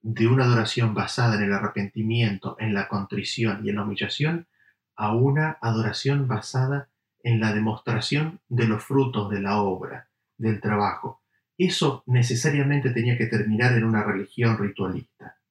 de 0.00 0.26
una 0.26 0.44
adoración 0.44 0.94
basada 0.94 1.36
en 1.36 1.44
el 1.44 1.52
arrepentimiento, 1.52 2.56
en 2.58 2.74
la 2.74 2.88
contrición 2.88 3.64
y 3.64 3.70
en 3.70 3.76
la 3.76 3.84
humillación, 3.84 4.48
a 4.96 5.14
una 5.14 5.58
adoración 5.60 6.26
basada 6.26 6.88
en 7.22 7.40
la 7.40 7.52
demostración 7.52 8.40
de 8.48 8.66
los 8.66 8.82
frutos 8.82 9.30
de 9.30 9.40
la 9.40 9.60
obra, 9.60 10.08
del 10.36 10.60
trabajo. 10.60 11.22
Eso 11.56 12.02
necesariamente 12.06 12.90
tenía 12.90 13.16
que 13.16 13.26
terminar 13.26 13.74
en 13.74 13.84
una 13.84 14.02
religión 14.02 14.58
ritualista. 14.58 15.41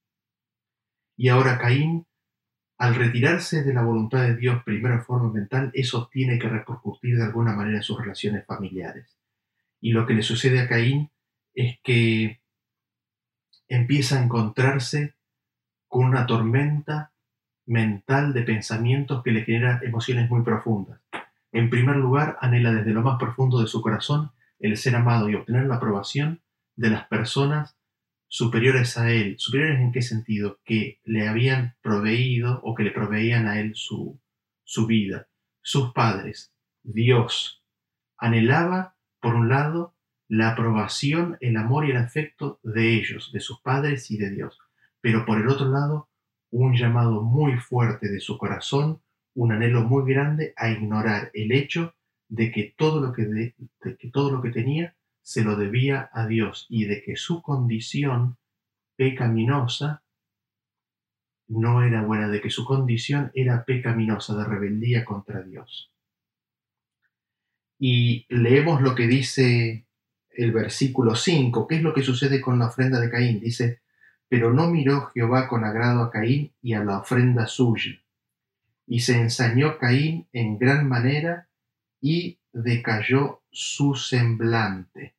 Y 1.22 1.30
ahora 1.30 1.60
Caín, 1.60 2.08
al 2.80 2.96
retirarse 2.96 3.62
de 3.62 3.76
la 3.76 3.84
voluntad 3.84 4.24
de 4.24 4.36
Dios 4.36 4.64
primero 4.64 4.96
en 4.96 5.04
forma 5.04 5.32
mental, 5.32 5.70
eso 5.76 6.10
tiene 6.12 6.40
que 6.40 6.50
repercutir 6.50 7.16
de 7.16 7.26
alguna 7.26 7.54
manera 7.54 7.78
en 7.78 7.84
sus 7.84 8.00
relaciones 8.00 8.44
familiares. 8.44 9.20
Y 9.80 9.92
lo 9.92 10.08
que 10.08 10.16
le 10.16 10.24
sucede 10.24 10.60
a 10.60 10.68
Caín 10.68 11.12
es 11.54 11.78
que 11.84 12.42
empieza 13.68 14.18
a 14.18 14.24
encontrarse 14.24 15.14
con 15.88 16.06
una 16.06 16.26
tormenta 16.26 17.14
mental 17.68 18.34
de 18.34 18.42
pensamientos 18.42 19.22
que 19.22 19.30
le 19.30 19.46
genera 19.46 19.80
emociones 19.84 20.28
muy 20.28 20.42
profundas. 20.42 21.02
En 21.52 21.70
primer 21.70 21.98
lugar, 21.98 22.40
anhela 22.42 22.74
desde 22.74 22.94
lo 22.94 23.04
más 23.04 23.20
profundo 23.20 23.62
de 23.62 23.68
su 23.68 23.80
corazón 23.84 24.32
el 24.58 24.76
ser 24.76 24.96
amado 24.96 25.30
y 25.30 25.36
obtener 25.36 25.68
la 25.68 25.76
aprobación 25.76 26.42
de 26.76 26.90
las 26.90 27.06
personas 27.06 27.78
superiores 28.32 28.98
a 28.98 29.12
él. 29.12 29.36
¿Superiores 29.38 29.82
en 29.82 29.92
qué 29.92 30.02
sentido? 30.02 30.60
Que 30.64 31.02
le 31.04 31.28
habían 31.28 31.76
proveído 31.82 32.62
o 32.64 32.74
que 32.74 32.84
le 32.84 32.92
proveían 32.92 33.46
a 33.46 33.60
él 33.60 33.76
su, 33.76 34.20
su 34.64 34.88
vida. 34.88 35.28
Sus 35.62 35.92
padres, 35.92 36.54
Dios, 36.82 37.62
anhelaba, 38.18 38.96
por 39.20 39.36
un 39.36 39.50
lado, 39.50 39.96
la 40.30 40.52
aprobación, 40.52 41.38
el 41.42 41.58
amor 41.58 41.86
y 41.86 41.92
el 41.92 41.98
afecto 41.98 42.62
de 42.64 42.96
ellos, 42.96 43.32
de 43.34 43.42
sus 43.42 43.60
padres 43.60 44.10
y 44.10 44.18
de 44.18 44.30
Dios. 44.30 44.58
Pero 45.02 45.26
por 45.26 45.38
el 45.38 45.50
otro 45.50 45.68
lado, 45.68 46.10
un 46.52 46.76
llamado 46.76 47.22
muy 47.22 47.58
fuerte 47.58 48.08
de 48.08 48.22
su 48.22 48.38
corazón, 48.38 49.02
un 49.36 49.52
anhelo 49.52 49.84
muy 49.84 50.10
grande 50.12 50.54
a 50.56 50.70
ignorar 50.70 51.32
el 51.34 51.52
hecho 51.52 51.96
de 52.30 52.50
que 52.50 52.74
todo 52.78 53.02
lo 53.02 53.12
que, 53.12 53.26
de 53.26 53.56
que, 54.00 54.10
todo 54.10 54.32
lo 54.32 54.42
que 54.42 54.52
tenía 54.52 54.96
se 55.22 55.44
lo 55.44 55.56
debía 55.56 56.10
a 56.14 56.28
Dios 56.28 56.66
y 56.70 56.86
de 56.86 57.04
que 57.04 57.16
su 57.16 57.42
condición 57.42 58.38
pecaminosa 58.96 60.04
no 61.48 61.84
era 61.84 62.04
buena, 62.04 62.30
de 62.30 62.42
que 62.42 62.50
su 62.50 62.66
condición 62.66 63.32
era 63.34 63.66
pecaminosa, 63.66 64.36
de 64.36 64.46
rebeldía 64.46 65.04
contra 65.04 65.42
Dios. 65.42 65.92
Y 67.78 68.26
leemos 68.30 68.82
lo 68.82 68.96
que 68.96 69.08
dice 69.08 69.86
el 70.30 70.52
versículo 70.52 71.16
5, 71.16 71.68
¿qué 71.68 71.76
es 71.76 71.82
lo 71.82 71.94
que 71.94 72.04
sucede 72.04 72.40
con 72.40 72.60
la 72.60 72.68
ofrenda 72.68 73.00
de 73.00 73.10
Caín? 73.10 73.40
Dice, 73.40 73.82
pero 74.30 74.54
no 74.54 74.70
miró 74.70 75.08
Jehová 75.14 75.48
con 75.48 75.66
agrado 75.66 76.04
a 76.04 76.12
Caín 76.12 76.54
y 76.62 76.74
a 76.74 76.84
la 76.84 77.00
ofrenda 77.00 77.48
suya. 77.48 78.00
Y 78.88 79.02
se 79.02 79.20
ensañó 79.20 79.78
Caín 79.78 80.28
en 80.32 80.58
gran 80.58 80.88
manera 80.88 81.50
y 82.00 82.40
decayó 82.54 83.42
su 83.52 83.96
semblante. 83.96 85.16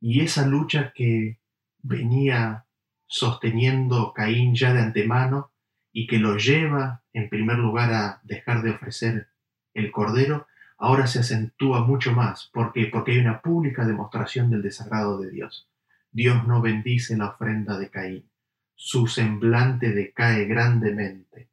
Y 0.00 0.20
esa 0.20 0.46
lucha 0.46 0.92
que 0.94 1.38
venía 1.82 2.66
sosteniendo 3.06 4.12
Caín 4.12 4.54
ya 4.54 4.72
de 4.72 4.80
antemano 4.80 5.52
y 5.92 6.06
que 6.06 6.18
lo 6.18 6.36
lleva 6.36 7.02
en 7.12 7.28
primer 7.28 7.58
lugar 7.58 7.92
a 7.92 8.20
dejar 8.24 8.62
de 8.62 8.70
ofrecer 8.70 9.28
el 9.74 9.92
cordero, 9.92 10.46
ahora 10.78 11.06
se 11.06 11.20
acentúa 11.20 11.84
mucho 11.84 12.12
más. 12.12 12.50
¿Por 12.52 12.72
qué? 12.72 12.86
Porque 12.86 13.12
hay 13.12 13.18
una 13.18 13.40
pública 13.40 13.84
demostración 13.84 14.50
del 14.50 14.62
desagrado 14.62 15.20
de 15.20 15.30
Dios. 15.30 15.68
Dios 16.10 16.46
no 16.46 16.60
bendice 16.60 17.16
la 17.16 17.28
ofrenda 17.28 17.78
de 17.78 17.90
Caín. 17.90 18.30
Su 18.74 19.06
semblante 19.06 19.92
decae 19.92 20.46
grandemente. 20.46 21.51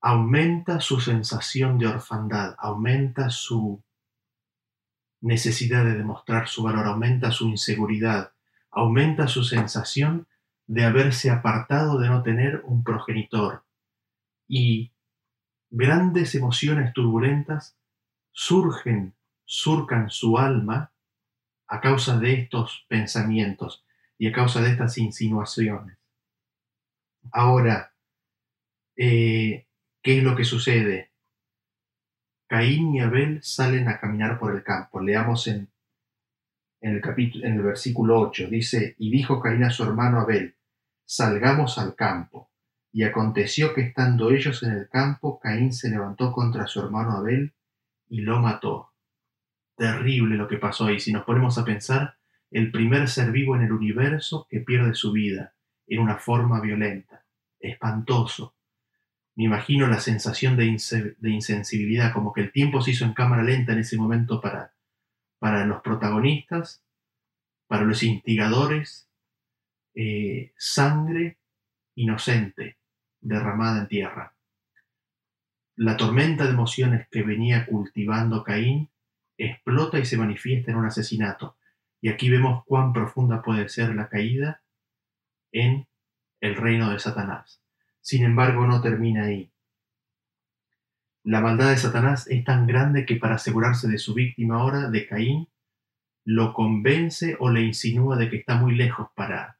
Aumenta 0.00 0.80
su 0.80 1.00
sensación 1.00 1.78
de 1.78 1.86
orfandad, 1.86 2.54
aumenta 2.58 3.30
su 3.30 3.82
necesidad 5.20 5.84
de 5.84 5.96
demostrar 5.96 6.48
su 6.48 6.62
valor, 6.62 6.86
aumenta 6.86 7.30
su 7.30 7.48
inseguridad, 7.48 8.32
aumenta 8.70 9.26
su 9.26 9.42
sensación 9.44 10.28
de 10.66 10.84
haberse 10.84 11.30
apartado 11.30 11.98
de 11.98 12.08
no 12.08 12.22
tener 12.22 12.62
un 12.64 12.84
progenitor. 12.84 13.64
Y 14.46 14.92
grandes 15.70 16.34
emociones 16.34 16.92
turbulentas 16.92 17.76
surgen, 18.32 19.14
surcan 19.44 20.10
su 20.10 20.38
alma 20.38 20.92
a 21.66 21.80
causa 21.80 22.18
de 22.18 22.34
estos 22.34 22.86
pensamientos 22.88 23.84
y 24.16 24.28
a 24.28 24.32
causa 24.32 24.60
de 24.60 24.70
estas 24.70 24.96
insinuaciones. 24.98 25.98
Ahora, 27.30 27.92
eh, 28.96 29.67
¿qué 30.02 30.18
es 30.18 30.24
lo 30.24 30.36
que 30.36 30.44
sucede? 30.44 31.12
Caín 32.48 32.94
y 32.94 33.00
Abel 33.00 33.40
salen 33.42 33.88
a 33.88 34.00
caminar 34.00 34.38
por 34.38 34.54
el 34.54 34.62
campo. 34.62 35.00
Leamos 35.00 35.46
en, 35.48 35.70
en, 36.80 36.94
el, 36.94 37.00
capítulo, 37.00 37.44
en 37.44 37.54
el 37.54 37.62
versículo 37.62 38.18
8. 38.20 38.48
Dice, 38.48 38.94
y 38.98 39.10
dijo 39.10 39.40
Caín 39.40 39.64
a 39.64 39.70
su 39.70 39.84
hermano 39.84 40.20
Abel, 40.20 40.56
salgamos 41.04 41.78
al 41.78 41.94
campo. 41.94 42.50
Y 42.90 43.02
aconteció 43.02 43.74
que 43.74 43.82
estando 43.82 44.30
ellos 44.30 44.62
en 44.62 44.72
el 44.72 44.88
campo, 44.88 45.38
Caín 45.38 45.74
se 45.74 45.90
levantó 45.90 46.32
contra 46.32 46.66
su 46.66 46.80
hermano 46.80 47.12
Abel 47.12 47.54
y 48.08 48.22
lo 48.22 48.40
mató. 48.40 48.94
Terrible 49.76 50.36
lo 50.36 50.48
que 50.48 50.56
pasó 50.56 50.86
ahí. 50.86 50.98
Si 50.98 51.12
nos 51.12 51.24
ponemos 51.24 51.58
a 51.58 51.64
pensar, 51.64 52.16
el 52.50 52.72
primer 52.72 53.08
ser 53.08 53.30
vivo 53.30 53.56
en 53.56 53.62
el 53.62 53.72
universo 53.72 54.46
que 54.48 54.60
pierde 54.60 54.94
su 54.94 55.12
vida 55.12 55.54
en 55.86 56.00
una 56.00 56.16
forma 56.16 56.60
violenta. 56.60 57.26
Espantoso. 57.60 58.57
Me 59.38 59.44
imagino 59.44 59.86
la 59.86 60.00
sensación 60.00 60.56
de, 60.56 60.66
insensibilidad, 60.66 62.12
como 62.12 62.32
que 62.32 62.40
el 62.40 62.50
tiempo 62.50 62.82
se 62.82 62.90
hizo 62.90 63.04
en 63.04 63.14
cámara 63.14 63.44
lenta 63.44 63.72
en 63.72 63.78
ese 63.78 63.96
momento 63.96 64.40
para, 64.40 64.74
para 65.38 65.64
los 65.64 65.80
protagonistas, 65.80 66.82
para 67.68 67.84
los 67.84 68.02
instigadores, 68.02 69.08
eh, 69.94 70.52
sangre 70.56 71.38
inocente 71.94 72.78
derramada 73.20 73.82
en 73.82 73.86
tierra. 73.86 74.34
La 75.76 75.96
tormenta 75.96 76.42
de 76.42 76.50
emociones 76.50 77.06
que 77.08 77.22
venía 77.22 77.64
cultivando 77.64 78.42
Caín 78.42 78.90
explota 79.36 80.00
y 80.00 80.04
se 80.04 80.16
manifiesta 80.16 80.72
en 80.72 80.78
un 80.78 80.86
asesinato. 80.86 81.56
Y 82.00 82.08
aquí 82.08 82.28
vemos 82.28 82.64
cuán 82.64 82.92
profunda 82.92 83.40
puede 83.40 83.68
ser 83.68 83.94
la 83.94 84.08
caída 84.08 84.62
en 85.52 85.86
el 86.40 86.56
reino 86.56 86.90
de 86.90 86.98
Satanás. 86.98 87.62
Sin 88.08 88.24
embargo, 88.24 88.66
no 88.66 88.80
termina 88.80 89.24
ahí. 89.24 89.52
La 91.24 91.42
maldad 91.42 91.68
de 91.68 91.76
Satanás 91.76 92.26
es 92.26 92.42
tan 92.42 92.66
grande 92.66 93.04
que 93.04 93.16
para 93.16 93.34
asegurarse 93.34 93.86
de 93.86 93.98
su 93.98 94.14
víctima 94.14 94.54
ahora, 94.54 94.88
de 94.88 95.06
Caín, 95.06 95.50
lo 96.24 96.54
convence 96.54 97.36
o 97.38 97.50
le 97.50 97.60
insinúa 97.60 98.16
de 98.16 98.30
que 98.30 98.38
está 98.38 98.54
muy 98.54 98.74
lejos 98.74 99.08
para 99.14 99.58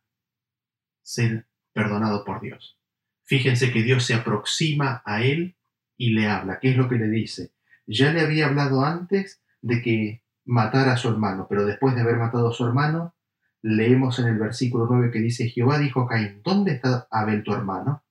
ser 1.03 1.47
perdonado 1.75 2.25
por 2.25 2.41
Dios. 2.41 2.79
Fíjense 3.25 3.71
que 3.71 3.83
Dios 3.83 4.07
se 4.07 4.15
aproxima 4.15 5.03
a 5.05 5.21
él 5.23 5.59
y 5.99 6.15
le 6.15 6.27
habla. 6.27 6.59
¿Qué 6.59 6.71
es 6.71 6.77
lo 6.79 6.89
que 6.89 6.97
le 6.97 7.09
dice? 7.11 7.53
Ya 7.87 8.15
le 8.15 8.23
había 8.23 8.47
hablado 8.47 8.83
antes 8.83 9.43
de 9.61 9.83
que 9.83 10.23
matara 10.47 10.95
a 10.95 10.97
su 10.97 11.11
hermano, 11.11 11.49
pero 11.51 11.67
después 11.67 11.95
de 11.95 12.01
haber 12.01 12.17
matado 12.17 12.49
a 12.49 12.55
su 12.55 12.65
hermano, 12.65 13.15
leemos 13.61 14.19
en 14.21 14.29
el 14.29 14.39
versículo 14.39 14.87
9 14.89 15.11
que 15.11 15.19
dice, 15.19 15.51
Jehová 15.51 15.79
dijo 15.79 16.01
a 16.01 16.09
Caín, 16.09 16.41
¿dónde 16.43 16.73
está 16.73 17.07
Abel 17.11 17.43
tu 17.43 17.53
hermano? 17.53 18.05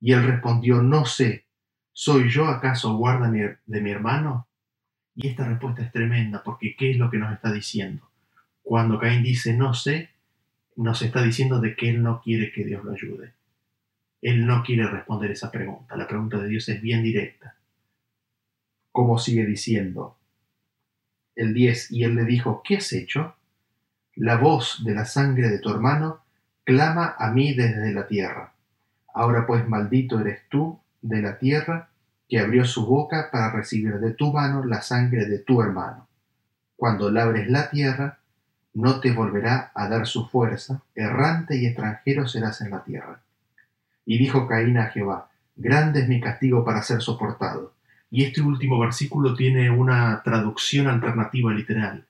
Y 0.00 0.12
él 0.12 0.24
respondió, 0.24 0.82
no 0.82 1.04
sé, 1.04 1.44
¿soy 1.92 2.30
yo 2.30 2.46
acaso 2.46 2.96
guarda 2.96 3.30
de 3.30 3.80
mi 3.80 3.90
hermano? 3.90 4.46
Y 5.14 5.26
esta 5.26 5.44
respuesta 5.48 5.82
es 5.82 5.90
tremenda, 5.90 6.42
porque 6.44 6.76
¿qué 6.76 6.92
es 6.92 6.96
lo 6.96 7.10
que 7.10 7.18
nos 7.18 7.32
está 7.32 7.50
diciendo? 7.50 8.08
Cuando 8.62 9.00
Caín 9.00 9.24
dice, 9.24 9.52
no 9.54 9.74
sé, 9.74 10.10
nos 10.76 11.02
está 11.02 11.22
diciendo 11.22 11.60
de 11.60 11.74
que 11.74 11.90
él 11.90 12.02
no 12.04 12.20
quiere 12.22 12.52
que 12.52 12.64
Dios 12.64 12.84
lo 12.84 12.92
ayude. 12.92 13.32
Él 14.22 14.46
no 14.46 14.62
quiere 14.62 14.86
responder 14.86 15.32
esa 15.32 15.50
pregunta. 15.50 15.96
La 15.96 16.06
pregunta 16.06 16.38
de 16.38 16.48
Dios 16.48 16.68
es 16.68 16.80
bien 16.80 17.02
directa. 17.02 17.56
¿Cómo 18.92 19.18
sigue 19.18 19.44
diciendo? 19.44 20.16
El 21.34 21.54
10, 21.54 21.90
y 21.90 22.04
él 22.04 22.14
le 22.14 22.24
dijo, 22.24 22.62
¿qué 22.64 22.76
has 22.76 22.92
hecho? 22.92 23.34
La 24.14 24.36
voz 24.36 24.84
de 24.84 24.94
la 24.94 25.04
sangre 25.04 25.48
de 25.48 25.58
tu 25.58 25.70
hermano 25.70 26.22
clama 26.62 27.16
a 27.18 27.32
mí 27.32 27.54
desde 27.54 27.92
la 27.92 28.06
tierra. 28.06 28.54
Ahora 29.18 29.48
pues 29.48 29.66
maldito 29.68 30.20
eres 30.20 30.42
tú 30.48 30.78
de 31.02 31.20
la 31.20 31.40
tierra 31.40 31.88
que 32.28 32.38
abrió 32.38 32.64
su 32.64 32.86
boca 32.86 33.30
para 33.32 33.50
recibir 33.50 33.98
de 33.98 34.12
tu 34.12 34.32
mano 34.32 34.64
la 34.64 34.80
sangre 34.80 35.26
de 35.26 35.40
tu 35.40 35.60
hermano. 35.60 36.06
Cuando 36.76 37.10
labres 37.10 37.50
la 37.50 37.68
tierra, 37.68 38.20
no 38.74 39.00
te 39.00 39.10
volverá 39.10 39.72
a 39.74 39.88
dar 39.88 40.06
su 40.06 40.28
fuerza, 40.28 40.84
errante 40.94 41.56
y 41.56 41.66
extranjero 41.66 42.28
serás 42.28 42.60
en 42.60 42.70
la 42.70 42.84
tierra. 42.84 43.20
Y 44.06 44.18
dijo 44.18 44.46
Caín 44.46 44.78
a 44.78 44.86
Jehová, 44.86 45.30
grande 45.56 46.02
es 46.02 46.08
mi 46.08 46.20
castigo 46.20 46.64
para 46.64 46.84
ser 46.84 47.02
soportado. 47.02 47.74
Y 48.12 48.22
este 48.22 48.40
último 48.40 48.78
versículo 48.78 49.34
tiene 49.34 49.68
una 49.68 50.22
traducción 50.22 50.86
alternativa 50.86 51.52
literal, 51.52 52.06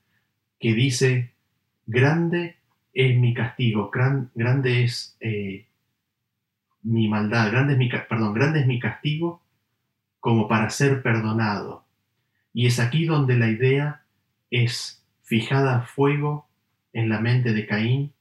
que 0.61 0.75
dice, 0.75 1.33
grande 1.87 2.57
es 2.93 3.17
mi 3.17 3.33
castigo, 3.33 3.91
grande 4.35 4.85
es 4.85 5.17
eh, 5.21 5.65
mi 6.83 7.09
maldad, 7.09 7.51
grande 7.51 7.75
es 7.75 7.79
mi, 7.79 7.89
perdón, 7.89 8.35
grande 8.35 8.61
es 8.61 8.67
mi 8.67 8.79
castigo 8.79 9.43
como 10.21 10.49
para 10.49 10.71
ser 10.71 11.03
perdonado. 11.03 11.85
Y 12.53 12.67
es 12.67 12.81
aquí 12.81 13.05
donde 13.05 13.37
la 13.37 13.49
idea 13.49 14.03
es 14.51 15.05
fijada 15.23 15.77
a 15.77 15.83
fuego 15.83 16.49
en 16.93 17.09
la 17.09 17.21
mente 17.21 17.53
de 17.53 17.67
Caín 17.67 18.13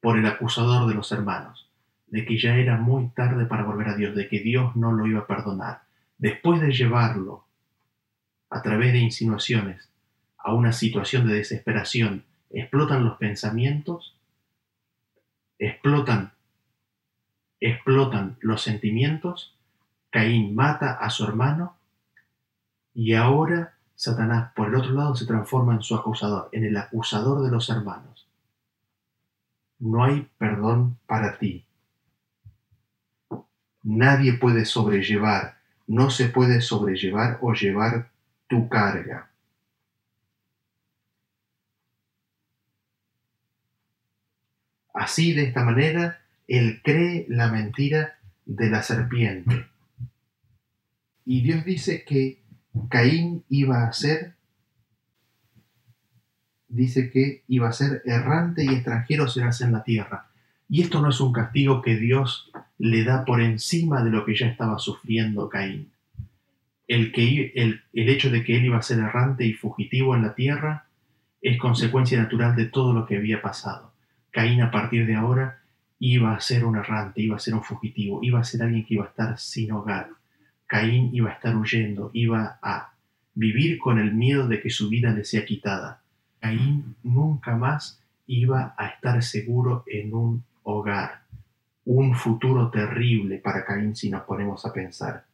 por 0.00 0.18
el 0.18 0.26
acusador 0.26 0.88
de 0.88 0.94
los 0.94 1.10
hermanos, 1.12 1.68
de 2.06 2.24
que 2.24 2.38
ya 2.38 2.56
era 2.56 2.76
muy 2.76 3.08
tarde 3.08 3.44
para 3.46 3.64
volver 3.64 3.88
a 3.88 3.96
Dios, 3.96 4.14
de 4.14 4.28
que 4.28 4.40
Dios 4.40 4.76
no 4.76 4.92
lo 4.92 5.06
iba 5.06 5.20
a 5.20 5.26
perdonar. 5.26 5.82
Después 6.16 6.60
de 6.60 6.72
llevarlo 6.72 7.44
a 8.50 8.62
través 8.62 8.92
de 8.92 9.00
insinuaciones 9.00 9.88
a 10.38 10.54
una 10.54 10.72
situación 10.72 11.26
de 11.26 11.34
desesperación 11.34 12.24
explotan 12.50 13.04
los 13.04 13.18
pensamientos, 13.18 14.16
explotan, 15.58 16.32
explotan 17.60 18.36
los 18.40 18.62
sentimientos, 18.62 19.56
Caín 20.10 20.54
mata 20.54 20.94
a 20.94 21.10
su 21.10 21.24
hermano 21.24 21.76
y 22.94 23.14
ahora 23.14 23.74
Satanás 23.94 24.52
por 24.54 24.68
el 24.68 24.76
otro 24.76 24.92
lado 24.92 25.14
se 25.14 25.26
transforma 25.26 25.74
en 25.74 25.82
su 25.82 25.94
acusador, 25.94 26.48
en 26.52 26.64
el 26.64 26.76
acusador 26.76 27.42
de 27.42 27.50
los 27.50 27.68
hermanos. 27.68 28.28
No 29.78 30.04
hay 30.04 30.30
perdón 30.38 30.98
para 31.06 31.38
ti. 31.38 31.64
Nadie 33.82 34.34
puede 34.34 34.64
sobrellevar, 34.64 35.58
no 35.86 36.10
se 36.10 36.28
puede 36.28 36.60
sobrellevar 36.60 37.38
o 37.40 37.54
llevar 37.54 38.10
tu 38.46 38.68
carga. 38.68 39.30
Así, 44.92 45.32
de 45.32 45.44
esta 45.44 45.64
manera, 45.64 46.20
él 46.48 46.80
cree 46.82 47.26
la 47.28 47.52
mentira 47.52 48.14
de 48.46 48.70
la 48.70 48.82
serpiente. 48.82 49.66
Y 51.26 51.42
Dios 51.42 51.64
dice 51.64 52.04
que 52.04 52.40
Caín 52.88 53.44
iba 53.50 53.84
a 53.84 53.92
ser, 53.92 54.34
dice 56.68 57.10
que 57.10 57.44
iba 57.48 57.68
a 57.68 57.72
ser 57.72 58.02
errante 58.06 58.64
y 58.64 58.68
extranjero 58.68 59.28
serás 59.28 59.60
en 59.60 59.72
la 59.72 59.84
tierra. 59.84 60.30
Y 60.70 60.82
esto 60.82 61.02
no 61.02 61.10
es 61.10 61.20
un 61.20 61.32
castigo 61.32 61.82
que 61.82 61.96
Dios 61.96 62.50
le 62.78 63.04
da 63.04 63.24
por 63.26 63.42
encima 63.42 64.02
de 64.02 64.10
lo 64.10 64.24
que 64.24 64.34
ya 64.34 64.46
estaba 64.46 64.78
sufriendo 64.78 65.48
Caín. 65.50 65.90
El, 66.86 67.12
que, 67.12 67.52
el, 67.56 67.82
el 67.92 68.08
hecho 68.08 68.30
de 68.30 68.42
que 68.42 68.56
él 68.56 68.64
iba 68.64 68.78
a 68.78 68.82
ser 68.82 68.98
errante 68.98 69.44
y 69.44 69.52
fugitivo 69.52 70.14
en 70.14 70.22
la 70.22 70.34
tierra 70.34 70.86
es 71.42 71.58
consecuencia 71.58 72.18
natural 72.18 72.56
de 72.56 72.64
todo 72.64 72.94
lo 72.94 73.04
que 73.04 73.16
había 73.16 73.42
pasado. 73.42 73.92
Caín 74.30 74.62
a 74.62 74.70
partir 74.70 75.06
de 75.06 75.14
ahora 75.14 75.60
iba 75.98 76.34
a 76.34 76.40
ser 76.40 76.64
un 76.64 76.76
errante, 76.76 77.20
iba 77.20 77.36
a 77.36 77.40
ser 77.40 77.54
un 77.54 77.62
fugitivo, 77.62 78.20
iba 78.22 78.40
a 78.40 78.44
ser 78.44 78.62
alguien 78.62 78.84
que 78.84 78.94
iba 78.94 79.04
a 79.04 79.08
estar 79.08 79.38
sin 79.38 79.72
hogar. 79.72 80.10
Caín 80.66 81.10
iba 81.12 81.30
a 81.30 81.34
estar 81.34 81.56
huyendo, 81.56 82.10
iba 82.12 82.58
a 82.62 82.92
vivir 83.34 83.78
con 83.78 83.98
el 83.98 84.14
miedo 84.14 84.46
de 84.46 84.60
que 84.60 84.70
su 84.70 84.88
vida 84.88 85.12
le 85.12 85.24
sea 85.24 85.44
quitada. 85.44 86.02
Caín 86.40 86.94
nunca 87.02 87.56
más 87.56 88.02
iba 88.26 88.74
a 88.76 88.88
estar 88.88 89.22
seguro 89.22 89.84
en 89.86 90.14
un 90.14 90.44
hogar. 90.62 91.22
Un 91.84 92.14
futuro 92.14 92.70
terrible 92.70 93.38
para 93.38 93.64
Caín 93.64 93.96
si 93.96 94.10
nos 94.10 94.22
ponemos 94.22 94.64
a 94.66 94.72
pensar. 94.72 95.24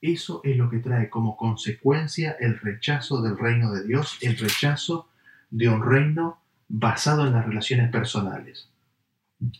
Eso 0.00 0.40
es 0.44 0.56
lo 0.56 0.70
que 0.70 0.78
trae 0.78 1.10
como 1.10 1.36
consecuencia 1.36 2.36
el 2.38 2.58
rechazo 2.58 3.20
del 3.22 3.36
reino 3.36 3.72
de 3.72 3.86
Dios, 3.86 4.18
el 4.22 4.36
rechazo 4.36 5.08
de 5.50 5.68
un 5.68 5.82
reino 5.82 6.38
basado 6.68 7.26
en 7.26 7.32
las 7.32 7.44
relaciones 7.44 7.90
personales. 7.90 8.69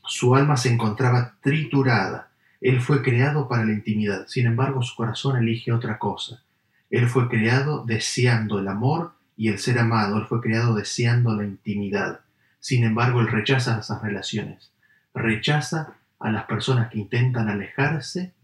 Su 0.07 0.35
alma 0.35 0.57
se 0.57 0.73
encontraba 0.73 1.37
triturada, 1.41 2.31
Él 2.61 2.81
fue 2.81 3.03
creado 3.03 3.49
para 3.49 3.65
la 3.65 3.73
intimidad, 3.73 4.27
sin 4.27 4.47
embargo 4.47 4.83
su 4.83 4.95
corazón 4.95 5.39
elige 5.39 5.73
otra 5.73 5.99
cosa. 5.99 6.43
Él 6.91 7.09
fue 7.09 7.29
creado 7.29 7.85
deseando 7.85 8.59
el 8.59 8.69
amor 8.69 9.15
y 9.37 9.49
el 9.49 9.59
ser 9.59 9.79
amado, 9.79 10.19
Él 10.19 10.27
fue 10.27 10.41
creado 10.41 10.75
deseando 10.75 11.35
la 11.35 11.45
intimidad. 11.45 12.21
Sin 12.59 12.85
embargo, 12.85 13.21
Él 13.21 13.29
rechaza 13.29 13.79
esas 13.79 14.03
relaciones, 14.03 14.71
rechaza 15.15 15.95
a 16.19 16.31
las 16.31 16.45
personas 16.45 16.91
que 16.91 16.99
intentan 16.99 17.49
alejarse 17.49 18.35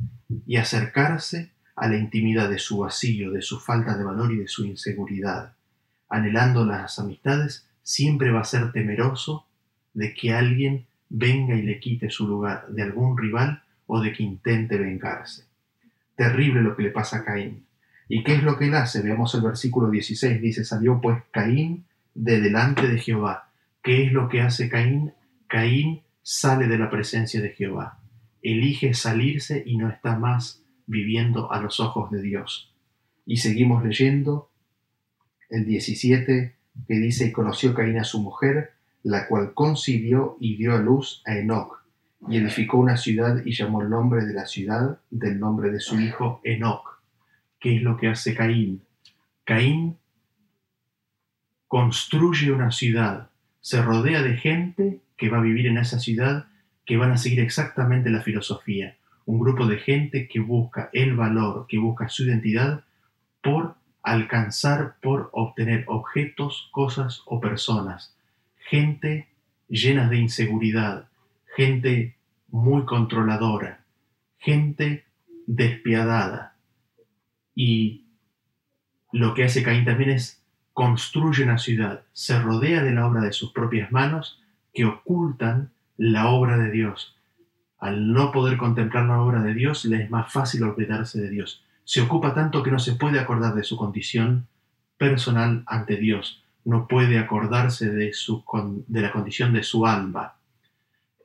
y 0.46 0.57
acercarse 0.57 1.53
a 1.75 1.88
la 1.88 1.99
intimidad 1.99 2.49
de 2.49 2.59
su 2.59 2.79
vacío, 2.79 3.31
de 3.31 3.42
su 3.42 3.61
falta 3.61 3.96
de 3.99 4.05
valor 4.05 4.33
y 4.33 4.38
de 4.38 4.49
su 4.49 4.64
inseguridad. 4.64 5.53
Anhelando 6.09 6.64
las 6.64 6.99
amistades, 6.99 7.68
siempre 7.83 8.31
va 8.31 8.40
a 8.40 8.44
ser 8.44 8.72
temeroso 8.72 9.46
de 9.92 10.14
que 10.14 10.33
alguien 10.33 10.87
venga 11.09 11.55
y 11.55 11.62
le 11.62 11.79
quite 11.79 12.11
su 12.11 12.27
lugar, 12.27 12.66
de 12.69 12.83
algún 12.83 13.16
rival 13.16 13.62
o 13.87 14.01
de 14.01 14.12
que 14.12 14.23
intente 14.23 14.79
vengarse. 14.79 15.45
Terrible 16.14 16.62
lo 16.62 16.77
que 16.77 16.85
le 16.85 16.90
pasa 16.90 17.19
a 17.19 17.25
Caín. 17.25 17.66
¿Y 18.09 18.23
qué 18.23 18.35
es 18.35 18.42
lo 18.42 18.57
que 18.57 18.66
él 18.66 18.75
hace? 18.75 19.03
Veamos 19.03 19.35
el 19.35 19.42
versículo 19.42 19.90
16. 19.90 20.40
Dice, 20.40 20.64
salió 20.64 21.01
pues 21.01 21.23
Caín 21.31 21.85
de 22.14 22.40
delante 22.40 22.88
de 22.88 22.99
Jehová. 22.99 23.51
¿Qué 23.83 24.05
es 24.05 24.12
lo 24.12 24.29
que 24.29 24.40
hace 24.40 24.69
Caín? 24.69 25.12
Caín 25.47 26.03
sale 26.23 26.66
de 26.66 26.79
la 26.79 26.90
presencia 26.90 27.40
de 27.40 27.51
Jehová. 27.51 27.99
Elige 28.42 28.95
salirse 28.95 29.62
y 29.66 29.77
no 29.77 29.88
está 29.88 30.16
más 30.16 30.62
viviendo 30.87 31.53
a 31.53 31.61
los 31.61 31.81
ojos 31.81 32.11
de 32.11 32.23
Dios. 32.23 32.73
Y 33.25 33.38
seguimos 33.38 33.85
leyendo 33.85 34.51
el 35.51 35.66
17 35.66 36.55
que 36.87 36.95
dice, 36.95 37.27
y 37.27 37.33
conoció 37.33 37.75
Caín 37.75 37.99
a 37.99 38.05
su 38.05 38.21
mujer, 38.21 38.73
la 39.07 39.29
cual 39.29 39.55
concibió 39.55 40.37
y 40.40 40.57
dio 40.57 40.75
a 40.75 40.81
luz 40.81 41.23
a 41.27 41.37
Enoch, 41.37 41.81
y 42.29 42.38
edificó 42.38 42.79
una 42.79 42.97
ciudad 42.97 43.40
y 43.45 43.53
llamó 43.53 43.81
el 43.81 43.88
nombre 43.88 44.25
de 44.25 44.35
la 44.35 44.47
ciudad 44.47 44.99
del 45.11 45.38
nombre 45.38 45.71
de 45.71 45.79
su 45.79 46.01
hijo 46.01 46.40
Enoch. 46.42 47.01
¿Qué 47.61 47.77
es 47.77 47.83
lo 47.83 47.97
que 47.97 48.09
hace 48.09 48.35
Caín? 48.35 48.83
Caín 49.45 49.97
construye 51.69 52.51
una 52.51 52.73
ciudad, 52.73 53.31
se 53.61 53.81
rodea 53.81 54.23
de 54.23 54.37
gente 54.38 55.01
que 55.16 55.29
va 55.29 55.38
a 55.38 55.42
vivir 55.42 55.69
en 55.69 55.79
esa 55.79 56.01
ciudad, 56.01 56.49
que 56.85 56.97
van 56.97 57.12
a 57.12 57.16
seguir 57.16 57.38
exactamente 57.38 58.11
la 58.11 58.23
filosofía. 58.23 58.97
Un 59.25 59.38
grupo 59.38 59.69
de 59.69 59.79
gente 59.79 60.27
que 60.27 60.40
busca 60.40 60.90
el 60.92 61.14
valor, 61.14 61.66
que 61.69 61.79
busca 61.79 62.09
su 62.09 62.25
identidad 62.25 62.83
por 63.40 63.77
alcanzar, 64.03 64.97
por 65.01 65.31
obtener 65.33 65.85
objetos, 65.87 66.69
cosas 66.73 67.23
o 67.27 67.40
personas. 67.40 68.15
Gente 68.68 69.29
llena 69.68 70.09
de 70.09 70.18
inseguridad, 70.18 71.09
gente 71.57 72.16
muy 72.48 72.85
controladora, 72.85 73.85
gente 74.38 75.05
despiadada. 75.46 76.57
Y 77.55 78.07
lo 79.12 79.35
que 79.35 79.44
hace 79.44 79.62
Caín 79.62 79.85
también 79.85 80.11
es 80.11 80.42
construye 80.72 81.42
una 81.44 81.59
ciudad, 81.59 82.02
se 82.12 82.38
rodea 82.38 82.83
de 82.83 82.92
la 82.92 83.07
obra 83.07 83.22
de 83.22 83.33
sus 83.33 83.52
propias 83.52 83.90
manos 83.90 84.42
que 84.74 84.85
ocultan 84.85 85.70
la 85.96 86.29
obra 86.29 86.59
de 86.59 86.70
Dios. 86.70 87.16
Al 87.79 88.12
no 88.12 88.31
poder 88.31 88.59
contemplar 88.59 89.07
la 89.07 89.20
obra 89.20 89.42
de 89.42 89.55
Dios, 89.55 89.85
le 89.87 90.02
es 90.02 90.11
más 90.11 90.31
fácil 90.31 90.64
olvidarse 90.64 91.20
de 91.20 91.31
Dios. 91.31 91.64
Se 91.85 92.02
ocupa 92.02 92.35
tanto 92.35 92.62
que 92.62 92.70
no 92.70 92.79
se 92.79 92.96
puede 92.96 93.18
acordar 93.18 93.55
de 93.55 93.64
su 93.64 93.76
condición 93.76 94.48
personal 94.98 95.62
ante 95.66 95.96
Dios. 95.96 96.44
No 96.66 96.87
puede 96.87 97.18
acordarse 97.18 97.90
de, 97.90 98.12
su, 98.12 98.44
de 98.87 99.00
la 99.00 99.12
condición 99.12 99.55
de 99.55 99.62
su 99.62 99.87
alma. 99.87 100.37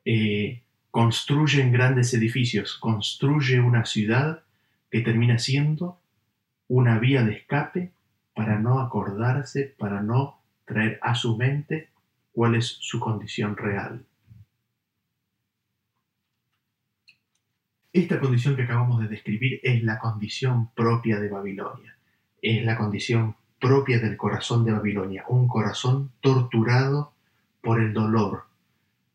Eh, 0.04 0.62
construye 0.90 1.68
grandes 1.70 2.14
edificios, 2.14 2.76
construye 2.78 3.60
una 3.60 3.84
ciudad 3.84 4.42
que 4.90 5.00
termina 5.00 5.38
siendo 5.38 5.98
una 6.68 6.98
vía 6.98 7.24
de 7.24 7.34
escape 7.34 7.92
para 8.34 8.58
no 8.58 8.80
acordarse, 8.80 9.74
para 9.78 10.00
no 10.00 10.38
traer 10.64 10.98
a 11.02 11.14
su 11.14 11.36
mente 11.36 11.90
cuál 12.32 12.54
es 12.54 12.66
su 12.80 13.00
condición 13.00 13.56
real. 13.56 14.04
Esta 17.92 18.20
condición 18.20 18.56
que 18.56 18.62
acabamos 18.62 19.02
de 19.02 19.08
describir 19.08 19.60
es 19.62 19.82
la 19.82 19.98
condición 19.98 20.70
propia 20.72 21.20
de 21.20 21.28
Babilonia, 21.28 21.96
es 22.40 22.64
la 22.64 22.78
condición 22.78 23.36
propia 23.62 24.00
del 24.00 24.16
corazón 24.16 24.64
de 24.64 24.72
Babilonia, 24.72 25.24
un 25.28 25.46
corazón 25.46 26.10
torturado 26.20 27.12
por 27.62 27.80
el 27.80 27.94
dolor. 27.94 28.46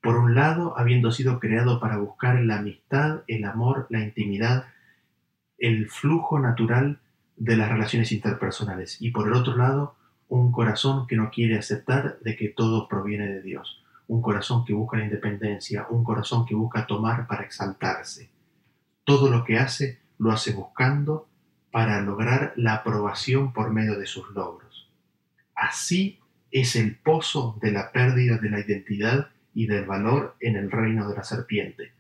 Por 0.02 0.16
un 0.16 0.36
lado, 0.36 0.80
habiendo 0.80 1.12
sido 1.12 1.38
creado 1.38 1.82
para 1.82 1.98
buscar 1.98 2.40
la 2.40 2.60
amistad, 2.60 3.24
el 3.28 3.44
amor, 3.44 3.88
la 3.90 4.00
intimidad, 4.00 4.68
el 5.58 5.90
flujo 5.90 6.40
natural 6.40 7.00
de 7.36 7.58
las 7.58 7.70
relaciones 7.70 8.14
interpersonales 8.14 9.02
y 9.02 9.12
por 9.12 9.28
el 9.28 9.34
otro 9.34 9.58
lado 9.58 9.96
un 10.30 10.54
corazón 10.54 11.08
que 11.08 11.18
no 11.18 11.30
quiere 11.30 11.58
aceptar 11.58 12.18
de 12.22 12.38
que 12.38 12.48
todo 12.48 12.88
proviene 12.88 13.28
de 13.28 13.42
Dios, 13.42 13.84
un 14.08 14.22
corazón 14.22 14.64
que 14.64 14.74
busca 14.74 14.98
la 14.98 15.04
independencia, 15.04 15.88
un 15.90 16.06
corazón 16.06 16.46
que 16.46 16.56
busca 16.56 16.88
tomar 16.88 17.28
para 17.28 17.44
exaltarse. 17.44 18.30
Todo 19.04 19.30
lo 19.30 19.44
que 19.44 19.58
hace 19.58 20.00
lo 20.20 20.32
hace 20.32 20.54
buscando 20.54 21.27
para 21.78 22.02
lograr 22.02 22.54
la 22.56 22.74
aprobación 22.74 23.54
por 23.54 23.72
medio 23.72 24.00
de 24.00 24.08
sus 24.08 24.32
logros. 24.32 24.90
Así 25.54 26.18
es 26.50 26.76
el 26.76 26.96
pozo 26.96 27.56
de 27.62 27.72
la 27.72 27.92
pérdida 27.92 28.40
de 28.40 28.50
la 28.50 28.62
identidad 28.62 29.28
y 29.54 29.68
del 29.68 29.86
valor 29.86 30.36
en 30.40 30.56
el 30.56 30.72
reino 30.72 31.08
de 31.08 31.16
la 31.16 31.22
serpiente. 31.22 31.92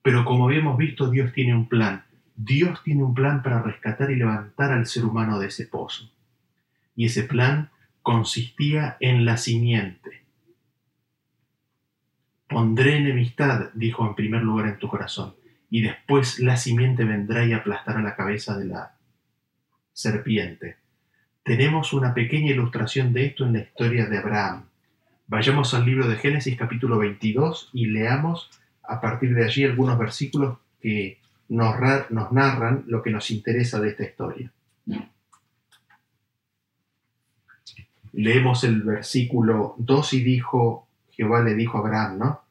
Pero 0.00 0.24
como 0.24 0.46
habíamos 0.46 0.78
visto, 0.78 1.10
Dios 1.10 1.34
tiene 1.34 1.54
un 1.54 1.68
plan 1.68 2.04
Dios 2.40 2.82
tiene 2.82 3.02
un 3.02 3.12
plan 3.12 3.42
para 3.42 3.60
rescatar 3.60 4.10
y 4.10 4.16
levantar 4.16 4.72
al 4.72 4.86
ser 4.86 5.04
humano 5.04 5.38
de 5.38 5.48
ese 5.48 5.66
pozo. 5.66 6.10
Y 6.96 7.04
ese 7.04 7.24
plan 7.24 7.68
consistía 8.00 8.96
en 8.98 9.26
la 9.26 9.36
simiente. 9.36 10.22
Pondré 12.48 12.96
enemistad, 12.96 13.72
dijo 13.74 14.06
en 14.06 14.14
primer 14.14 14.42
lugar 14.42 14.68
en 14.68 14.78
tu 14.78 14.88
corazón, 14.88 15.34
y 15.68 15.82
después 15.82 16.40
la 16.40 16.56
simiente 16.56 17.04
vendrá 17.04 17.44
y 17.44 17.52
aplastará 17.52 18.00
la 18.00 18.16
cabeza 18.16 18.56
de 18.56 18.64
la 18.64 18.97
serpiente. 19.98 20.76
Tenemos 21.42 21.92
una 21.92 22.14
pequeña 22.14 22.52
ilustración 22.52 23.12
de 23.12 23.26
esto 23.26 23.44
en 23.44 23.54
la 23.54 23.58
historia 23.62 24.06
de 24.06 24.18
Abraham. 24.18 24.66
Vayamos 25.26 25.74
al 25.74 25.84
libro 25.84 26.06
de 26.06 26.14
Génesis 26.14 26.56
capítulo 26.56 26.98
22 26.98 27.70
y 27.72 27.86
leamos 27.86 28.48
a 28.84 29.00
partir 29.00 29.34
de 29.34 29.44
allí 29.44 29.64
algunos 29.64 29.98
versículos 29.98 30.58
que 30.80 31.18
nos, 31.48 31.80
narran 32.30 32.84
lo 32.86 33.02
que 33.02 33.10
nos 33.10 33.28
interesa 33.32 33.80
de 33.80 33.88
esta 33.88 34.04
historia. 34.04 34.52
Leemos 38.12 38.62
el 38.62 38.82
versículo 38.82 39.74
2 39.78 40.12
y 40.14 40.22
dijo, 40.22 40.86
Jehová 41.10 41.42
le 41.42 41.56
dijo 41.56 41.76
a 41.76 41.80
Abraham, 41.80 42.18
¿no? 42.18 42.42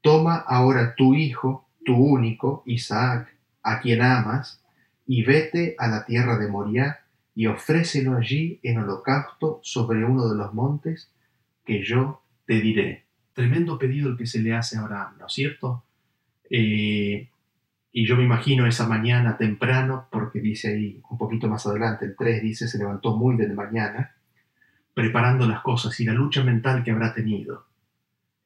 Toma 0.00 0.36
ahora 0.36 0.94
tu 0.94 1.14
hijo, 1.14 1.68
tu 1.84 1.96
único, 1.96 2.62
Isaac, 2.66 3.34
a 3.64 3.80
quien 3.80 4.00
amas, 4.00 4.63
y 5.06 5.22
vete 5.22 5.74
a 5.78 5.88
la 5.88 6.04
tierra 6.04 6.38
de 6.38 6.48
Moriah 6.48 7.00
y 7.34 7.46
ofrécelo 7.46 8.16
allí 8.16 8.60
en 8.62 8.78
holocausto 8.78 9.60
sobre 9.62 10.04
uno 10.04 10.28
de 10.28 10.36
los 10.36 10.54
montes 10.54 11.10
que 11.64 11.82
yo 11.84 12.22
te 12.46 12.60
diré. 12.60 13.04
Tremendo 13.32 13.78
pedido 13.78 14.10
el 14.10 14.16
que 14.16 14.26
se 14.26 14.40
le 14.40 14.54
hace 14.54 14.76
a 14.76 14.82
Abraham, 14.82 15.16
¿no 15.18 15.26
es 15.26 15.32
cierto? 15.32 15.84
Eh, 16.48 17.28
y 17.92 18.06
yo 18.06 18.16
me 18.16 18.24
imagino 18.24 18.66
esa 18.66 18.88
mañana 18.88 19.36
temprano, 19.36 20.08
porque 20.10 20.40
dice 20.40 20.74
ahí 20.74 21.00
un 21.10 21.18
poquito 21.18 21.48
más 21.48 21.66
adelante, 21.66 22.06
el 22.06 22.16
3 22.16 22.42
dice, 22.42 22.68
se 22.68 22.78
levantó 22.78 23.16
muy 23.16 23.36
de 23.36 23.48
mañana, 23.48 24.14
preparando 24.94 25.46
las 25.46 25.60
cosas 25.62 25.98
y 26.00 26.04
la 26.04 26.12
lucha 26.12 26.44
mental 26.44 26.84
que 26.84 26.92
habrá 26.92 27.14
tenido. 27.14 27.66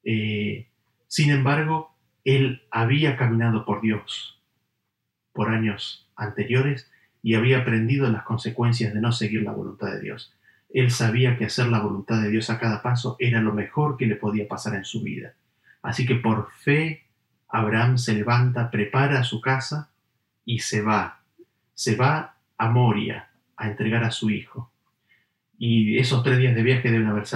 Eh, 0.04 0.68
sin 1.06 1.30
embargo, 1.30 1.94
él 2.24 2.62
había 2.70 3.16
caminado 3.16 3.64
por 3.64 3.80
Dios 3.80 4.37
por 5.38 5.50
años 5.50 6.04
anteriores 6.16 6.90
y 7.22 7.36
había 7.36 7.58
aprendido 7.58 8.10
las 8.10 8.24
consecuencias 8.24 8.92
de 8.92 9.00
no 9.00 9.12
seguir 9.12 9.42
la 9.44 9.52
voluntad 9.52 9.86
de 9.92 10.00
Dios. 10.00 10.34
Él 10.68 10.90
sabía 10.90 11.38
que 11.38 11.44
hacer 11.44 11.68
la 11.68 11.78
voluntad 11.78 12.20
de 12.20 12.28
Dios 12.28 12.50
a 12.50 12.58
cada 12.58 12.82
paso 12.82 13.14
era 13.20 13.40
lo 13.40 13.54
mejor 13.54 13.96
que 13.96 14.06
le 14.06 14.16
podía 14.16 14.48
pasar 14.48 14.74
en 14.74 14.84
su 14.84 15.00
vida. 15.00 15.34
Así 15.80 16.06
que 16.06 16.16
por 16.16 16.50
fe 16.50 17.04
Abraham 17.48 17.98
se 17.98 18.14
levanta, 18.14 18.68
prepara 18.68 19.22
su 19.22 19.40
casa 19.40 19.90
y 20.44 20.58
se 20.58 20.82
va. 20.82 21.20
Se 21.72 21.94
va 21.94 22.34
a 22.56 22.68
Moria 22.68 23.28
a 23.56 23.68
entregar 23.68 24.02
a 24.02 24.10
su 24.10 24.30
hijo. 24.30 24.72
Y 25.56 25.98
esos 25.98 26.24
tres 26.24 26.38
días 26.38 26.56
de 26.56 26.64
viaje 26.64 26.90
deben 26.90 27.06
haber, 27.06 27.26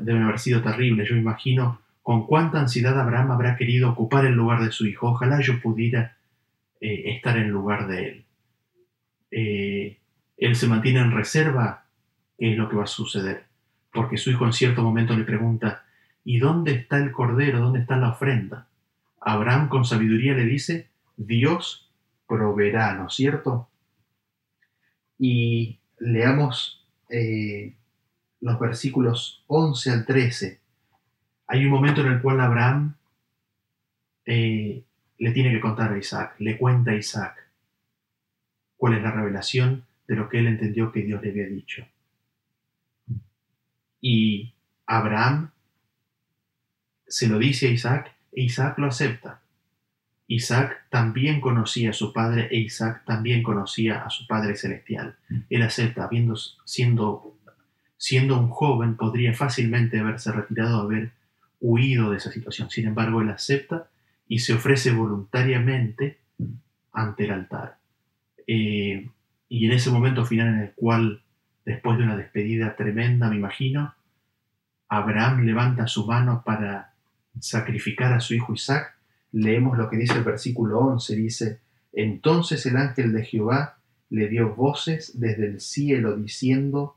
deben 0.00 0.22
haber 0.22 0.38
sido 0.38 0.62
terribles. 0.62 1.08
Yo 1.08 1.16
imagino 1.16 1.80
con 2.04 2.24
cuánta 2.24 2.60
ansiedad 2.60 3.00
Abraham 3.00 3.32
habrá 3.32 3.56
querido 3.56 3.90
ocupar 3.90 4.26
el 4.26 4.34
lugar 4.34 4.62
de 4.62 4.70
su 4.70 4.86
hijo. 4.86 5.08
Ojalá 5.08 5.40
yo 5.40 5.60
pudiera 5.60 6.17
eh, 6.80 7.14
estar 7.16 7.36
en 7.36 7.50
lugar 7.50 7.88
de 7.88 8.08
él. 8.08 8.24
Eh, 9.30 9.98
él 10.36 10.56
se 10.56 10.68
mantiene 10.68 11.00
en 11.00 11.12
reserva, 11.12 11.86
¿qué 12.38 12.52
es 12.52 12.58
lo 12.58 12.68
que 12.68 12.76
va 12.76 12.84
a 12.84 12.86
suceder? 12.86 13.46
Porque 13.92 14.16
su 14.16 14.30
hijo 14.30 14.44
en 14.44 14.52
cierto 14.52 14.82
momento 14.82 15.16
le 15.16 15.24
pregunta, 15.24 15.84
¿y 16.24 16.38
dónde 16.38 16.72
está 16.72 16.98
el 16.98 17.10
cordero? 17.10 17.60
¿Dónde 17.60 17.80
está 17.80 17.96
la 17.96 18.10
ofrenda? 18.10 18.68
Abraham 19.20 19.68
con 19.68 19.84
sabiduría 19.84 20.34
le 20.34 20.44
dice, 20.44 20.88
Dios 21.16 21.90
proveerá, 22.28 22.94
¿no 22.94 23.08
es 23.08 23.14
cierto? 23.14 23.68
Y 25.18 25.80
leamos 25.98 26.86
eh, 27.10 27.74
los 28.40 28.60
versículos 28.60 29.42
11 29.48 29.90
al 29.90 30.06
13. 30.06 30.60
Hay 31.48 31.64
un 31.64 31.70
momento 31.70 32.02
en 32.02 32.12
el 32.12 32.22
cual 32.22 32.40
Abraham 32.40 32.94
le 35.18 35.32
tiene 35.32 35.52
que 35.52 35.60
contar 35.60 35.92
a 35.92 35.98
Isaac, 35.98 36.36
le 36.38 36.56
cuenta 36.56 36.92
a 36.92 36.96
Isaac 36.96 37.48
cuál 38.76 38.94
es 38.94 39.02
la 39.02 39.10
revelación 39.10 39.84
de 40.06 40.16
lo 40.16 40.28
que 40.28 40.38
él 40.38 40.46
entendió 40.46 40.92
que 40.92 41.02
Dios 41.02 41.22
le 41.22 41.30
había 41.30 41.46
dicho. 41.46 41.86
Y 44.00 44.54
Abraham 44.86 45.50
se 47.06 47.28
lo 47.28 47.38
dice 47.38 47.68
a 47.68 47.70
Isaac 47.70 48.14
e 48.32 48.42
Isaac 48.42 48.78
lo 48.78 48.86
acepta. 48.86 49.40
Isaac 50.28 50.84
también 50.90 51.40
conocía 51.40 51.90
a 51.90 51.94
su 51.94 52.12
padre 52.12 52.48
e 52.50 52.58
Isaac 52.58 53.04
también 53.04 53.42
conocía 53.42 54.04
a 54.04 54.10
su 54.10 54.26
padre 54.26 54.56
celestial. 54.56 55.16
Él 55.48 55.62
acepta, 55.62 56.04
habiendo, 56.04 56.36
siendo, 56.64 57.34
siendo 57.96 58.38
un 58.38 58.50
joven, 58.50 58.96
podría 58.96 59.34
fácilmente 59.34 59.98
haberse 59.98 60.30
retirado, 60.30 60.82
haber 60.82 61.12
huido 61.60 62.10
de 62.10 62.18
esa 62.18 62.30
situación. 62.30 62.70
Sin 62.70 62.86
embargo, 62.86 63.22
él 63.22 63.30
acepta 63.30 63.88
y 64.28 64.40
se 64.40 64.54
ofrece 64.54 64.92
voluntariamente 64.92 66.20
ante 66.92 67.24
el 67.24 67.32
altar. 67.32 67.78
Eh, 68.46 69.08
y 69.48 69.66
en 69.66 69.72
ese 69.72 69.90
momento 69.90 70.24
final 70.24 70.48
en 70.48 70.60
el 70.60 70.72
cual, 70.74 71.22
después 71.64 71.98
de 71.98 72.04
una 72.04 72.16
despedida 72.16 72.76
tremenda, 72.76 73.30
me 73.30 73.36
imagino, 73.36 73.94
Abraham 74.88 75.44
levanta 75.44 75.86
su 75.86 76.06
mano 76.06 76.42
para 76.44 76.94
sacrificar 77.40 78.12
a 78.12 78.20
su 78.20 78.34
hijo 78.34 78.52
Isaac, 78.52 78.96
leemos 79.32 79.76
lo 79.76 79.88
que 79.88 79.96
dice 79.96 80.14
el 80.14 80.24
versículo 80.24 80.78
11, 80.80 81.16
dice, 81.16 81.60
entonces 81.92 82.64
el 82.66 82.76
ángel 82.76 83.12
de 83.12 83.24
Jehová 83.24 83.78
le 84.10 84.28
dio 84.28 84.54
voces 84.54 85.18
desde 85.18 85.46
el 85.46 85.60
cielo 85.60 86.16
diciendo, 86.16 86.96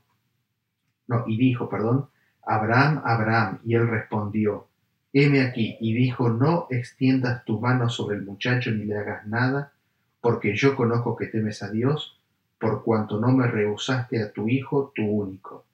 no, 1.06 1.24
y 1.26 1.36
dijo, 1.36 1.68
perdón, 1.68 2.08
Abraham, 2.44 3.02
Abraham, 3.04 3.58
y 3.64 3.74
él 3.74 3.88
respondió, 3.88 4.68
heme 5.12 5.42
aquí, 5.42 5.76
y 5.80 5.94
dijo, 5.94 6.30
no 6.30 6.66
extiendas 6.70 7.44
tu 7.44 7.60
mano 7.60 7.88
sobre 7.88 8.16
el 8.16 8.22
muchacho 8.22 8.70
ni 8.70 8.84
le 8.84 8.98
hagas 8.98 9.26
nada, 9.26 9.72
porque 10.20 10.54
yo 10.54 10.76
conozco 10.76 11.16
que 11.16 11.26
temes 11.26 11.62
a 11.62 11.70
Dios, 11.70 12.18
por 12.58 12.84
cuanto 12.84 13.20
no 13.20 13.28
me 13.32 13.46
rehusaste 13.46 14.22
a 14.22 14.32
tu 14.32 14.48
hijo, 14.48 14.92
tu 14.94 15.04
único. 15.04 15.64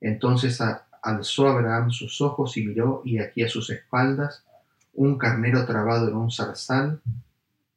Entonces 0.00 0.60
alzó 1.02 1.48
Abraham 1.48 1.90
sus 1.90 2.20
ojos 2.20 2.56
y 2.56 2.66
miró, 2.66 3.02
y 3.04 3.18
aquí 3.18 3.42
a 3.42 3.48
sus 3.48 3.70
espaldas 3.70 4.44
un 4.94 5.16
carnero 5.16 5.64
trabado 5.64 6.08
en 6.08 6.16
un 6.16 6.30
zarzal 6.30 7.00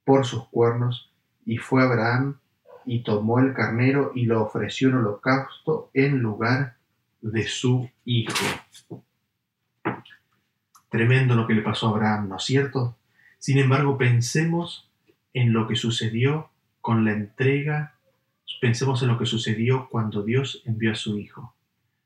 por 0.03 0.25
sus 0.25 0.47
cuernos, 0.49 1.11
y 1.45 1.57
fue 1.57 1.83
Abraham 1.83 2.39
y 2.85 3.03
tomó 3.03 3.39
el 3.39 3.53
carnero 3.53 4.11
y 4.15 4.25
lo 4.25 4.43
ofreció 4.43 4.89
en 4.89 4.95
holocausto 4.95 5.89
en 5.93 6.19
lugar 6.19 6.75
de 7.21 7.43
su 7.43 7.89
hijo. 8.03 8.33
Tremendo 10.95 11.35
lo 11.35 11.45
que 11.45 11.53
le 11.53 11.61
pasó 11.61 11.87
a 11.87 11.89
Abraham, 11.89 12.29
¿no 12.29 12.37
es 12.37 12.43
cierto? 12.43 12.95
Sin 13.37 13.57
embargo, 13.57 13.97
pensemos 13.97 14.89
en 15.33 15.51
lo 15.51 15.67
que 15.67 15.75
sucedió 15.75 16.51
con 16.79 17.03
la 17.03 17.11
entrega, 17.11 17.95
pensemos 18.61 19.01
en 19.01 19.09
lo 19.09 19.19
que 19.19 19.25
sucedió 19.25 19.89
cuando 19.89 20.23
Dios 20.23 20.63
envió 20.63 20.93
a 20.93 20.95
su 20.95 21.17
hijo. 21.17 21.53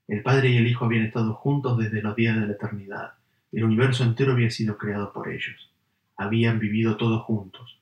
El 0.07 0.23
Padre 0.23 0.49
y 0.49 0.57
el 0.57 0.65
Hijo 0.65 0.85
habían 0.85 1.05
estado 1.05 1.35
juntos 1.35 1.77
desde 1.77 2.01
los 2.01 2.15
días 2.15 2.35
de 2.39 2.47
la 2.47 2.53
eternidad. 2.53 3.13
El 3.51 3.65
universo 3.65 4.03
entero 4.03 4.31
había 4.31 4.49
sido 4.49 4.75
creado 4.79 5.13
por 5.13 5.29
ellos. 5.29 5.71
Habían 6.17 6.57
vivido 6.57 6.97
todos 6.97 7.21
juntos. 7.25 7.79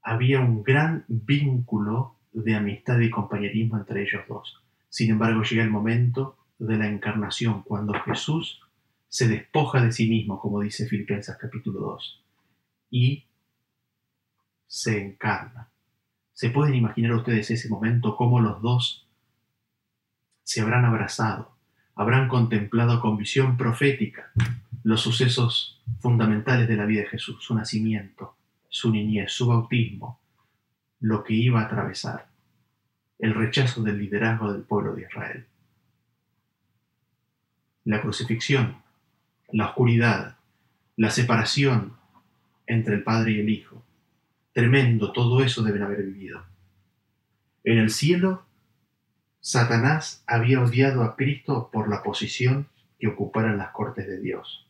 Había 0.00 0.40
un 0.40 0.62
gran 0.62 1.04
vínculo 1.08 2.16
de 2.32 2.54
amistad 2.54 2.98
y 3.00 3.10
compañerismo 3.10 3.76
entre 3.76 4.00
ellos 4.00 4.22
dos. 4.26 4.64
Sin 4.88 5.10
embargo, 5.10 5.42
llega 5.42 5.62
el 5.62 5.68
momento 5.68 6.38
de 6.58 6.78
la 6.78 6.88
encarnación, 6.88 7.64
cuando 7.64 7.92
Jesús 7.92 8.62
se 9.10 9.26
despoja 9.28 9.82
de 9.82 9.92
sí 9.92 10.08
mismo, 10.08 10.40
como 10.40 10.60
dice 10.60 10.86
Filipenses 10.86 11.36
capítulo 11.36 11.80
2, 11.80 12.24
y 12.90 13.26
se 14.68 15.04
encarna. 15.04 15.68
¿Se 16.32 16.50
pueden 16.50 16.76
imaginar 16.76 17.12
ustedes 17.14 17.50
ese 17.50 17.68
momento, 17.68 18.16
cómo 18.16 18.40
los 18.40 18.62
dos 18.62 19.08
se 20.44 20.60
habrán 20.60 20.84
abrazado, 20.84 21.56
habrán 21.96 22.28
contemplado 22.28 23.00
con 23.00 23.16
visión 23.16 23.56
profética 23.56 24.30
los 24.84 25.02
sucesos 25.02 25.82
fundamentales 25.98 26.68
de 26.68 26.76
la 26.76 26.86
vida 26.86 27.00
de 27.00 27.08
Jesús, 27.08 27.42
su 27.44 27.54
nacimiento, 27.54 28.36
su 28.68 28.92
niñez, 28.92 29.32
su 29.32 29.48
bautismo, 29.48 30.20
lo 31.00 31.24
que 31.24 31.34
iba 31.34 31.60
a 31.60 31.64
atravesar, 31.64 32.28
el 33.18 33.34
rechazo 33.34 33.82
del 33.82 33.98
liderazgo 33.98 34.52
del 34.52 34.62
pueblo 34.62 34.94
de 34.94 35.02
Israel, 35.02 35.46
la 37.84 38.00
crucifixión, 38.00 38.82
la 39.52 39.66
oscuridad, 39.66 40.36
la 40.96 41.10
separación 41.10 41.96
entre 42.66 42.94
el 42.94 43.02
Padre 43.02 43.32
y 43.32 43.40
el 43.40 43.48
Hijo. 43.48 43.82
Tremendo, 44.52 45.12
todo 45.12 45.42
eso 45.42 45.62
deben 45.62 45.82
haber 45.82 46.02
vivido. 46.02 46.44
En 47.64 47.78
el 47.78 47.90
cielo 47.90 48.44
Satanás 49.40 50.22
había 50.26 50.62
odiado 50.62 51.02
a 51.02 51.16
Cristo 51.16 51.70
por 51.72 51.88
la 51.88 52.02
posición 52.02 52.68
que 52.98 53.08
ocupara 53.08 53.50
en 53.50 53.58
las 53.58 53.70
cortes 53.70 54.06
de 54.06 54.20
Dios. 54.20 54.68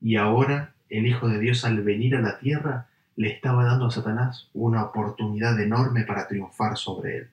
Y 0.00 0.16
ahora 0.16 0.74
el 0.88 1.06
Hijo 1.06 1.28
de 1.28 1.38
Dios 1.38 1.64
al 1.64 1.82
venir 1.82 2.16
a 2.16 2.20
la 2.20 2.38
tierra 2.38 2.88
le 3.16 3.28
estaba 3.28 3.64
dando 3.64 3.86
a 3.86 3.90
Satanás 3.90 4.48
una 4.54 4.82
oportunidad 4.84 5.60
enorme 5.60 6.04
para 6.04 6.26
triunfar 6.26 6.78
sobre 6.78 7.18
él. 7.18 7.30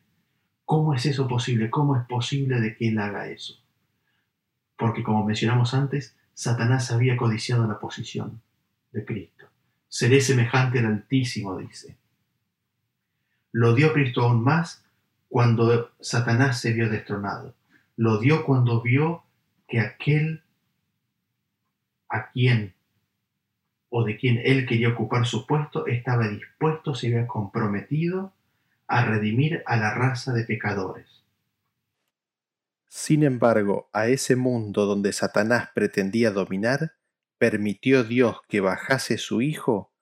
¿Cómo 0.66 0.94
es 0.94 1.06
eso 1.06 1.30
posible? 1.30 1.70
¿Cómo 1.70 1.96
es 1.96 2.06
posible 2.06 2.60
de 2.60 2.76
que 2.76 2.90
él 2.90 3.00
haga 3.00 3.30
eso? 3.30 3.64
Porque 4.78 5.04
como 5.04 5.26
mencionamos 5.26 5.74
antes, 5.74 6.16
Satanás 6.34 6.92
había 6.92 7.18
codiciado 7.18 7.68
la 7.68 7.80
posición 7.80 8.42
de 8.92 9.04
Cristo. 9.06 9.46
Seré 9.90 10.22
semejante 10.22 10.80
al 10.80 10.86
Altísimo, 10.86 11.58
dice 11.58 11.98
lo 13.58 13.74
dio 13.74 13.92
Cristo 13.92 14.22
aún 14.22 14.44
más 14.44 14.86
cuando 15.30 15.90
Satanás 16.00 16.62
se 16.62 16.74
vio 16.74 16.90
destronado. 16.90 17.56
Lo 17.96 18.20
dio 18.20 18.46
cuando 18.46 18.84
vio 18.84 19.24
que 19.68 19.80
aquel 19.80 20.44
a 22.08 22.30
quien 22.30 22.76
o 23.90 24.04
de 24.04 24.16
quien 24.16 24.40
él 24.44 24.68
quería 24.68 24.90
ocupar 24.90 25.26
su 25.26 25.48
puesto 25.48 25.88
estaba 25.88 26.28
dispuesto, 26.28 26.94
se 26.94 27.08
había 27.08 27.26
comprometido 27.26 28.34
a 28.86 29.04
redimir 29.06 29.64
a 29.66 29.76
la 29.78 29.96
raza 29.96 30.34
de 30.34 30.44
pecadores. 30.44 31.17
Sin 32.90 33.24
embargo, 33.24 33.90
a 33.94 34.08
ese 34.08 34.36
mundo 34.36 34.86
donde 34.86 35.12
Satanás 35.12 35.70
pretendía 35.76 36.32
dominar, 36.32 36.94
permitió 37.38 38.04
Dios 38.04 38.38
que 38.48 38.62
bajase 38.62 39.18
su 39.18 39.42
Hijo 39.42 39.94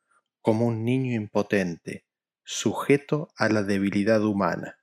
como 0.41 0.67
un 0.67 0.85
niño 0.85 1.13
impotente, 1.15 2.05
sujeto 2.43 3.29
a 3.35 3.49
la 3.49 3.63
debilidad 3.63 4.23
humana. 4.23 4.77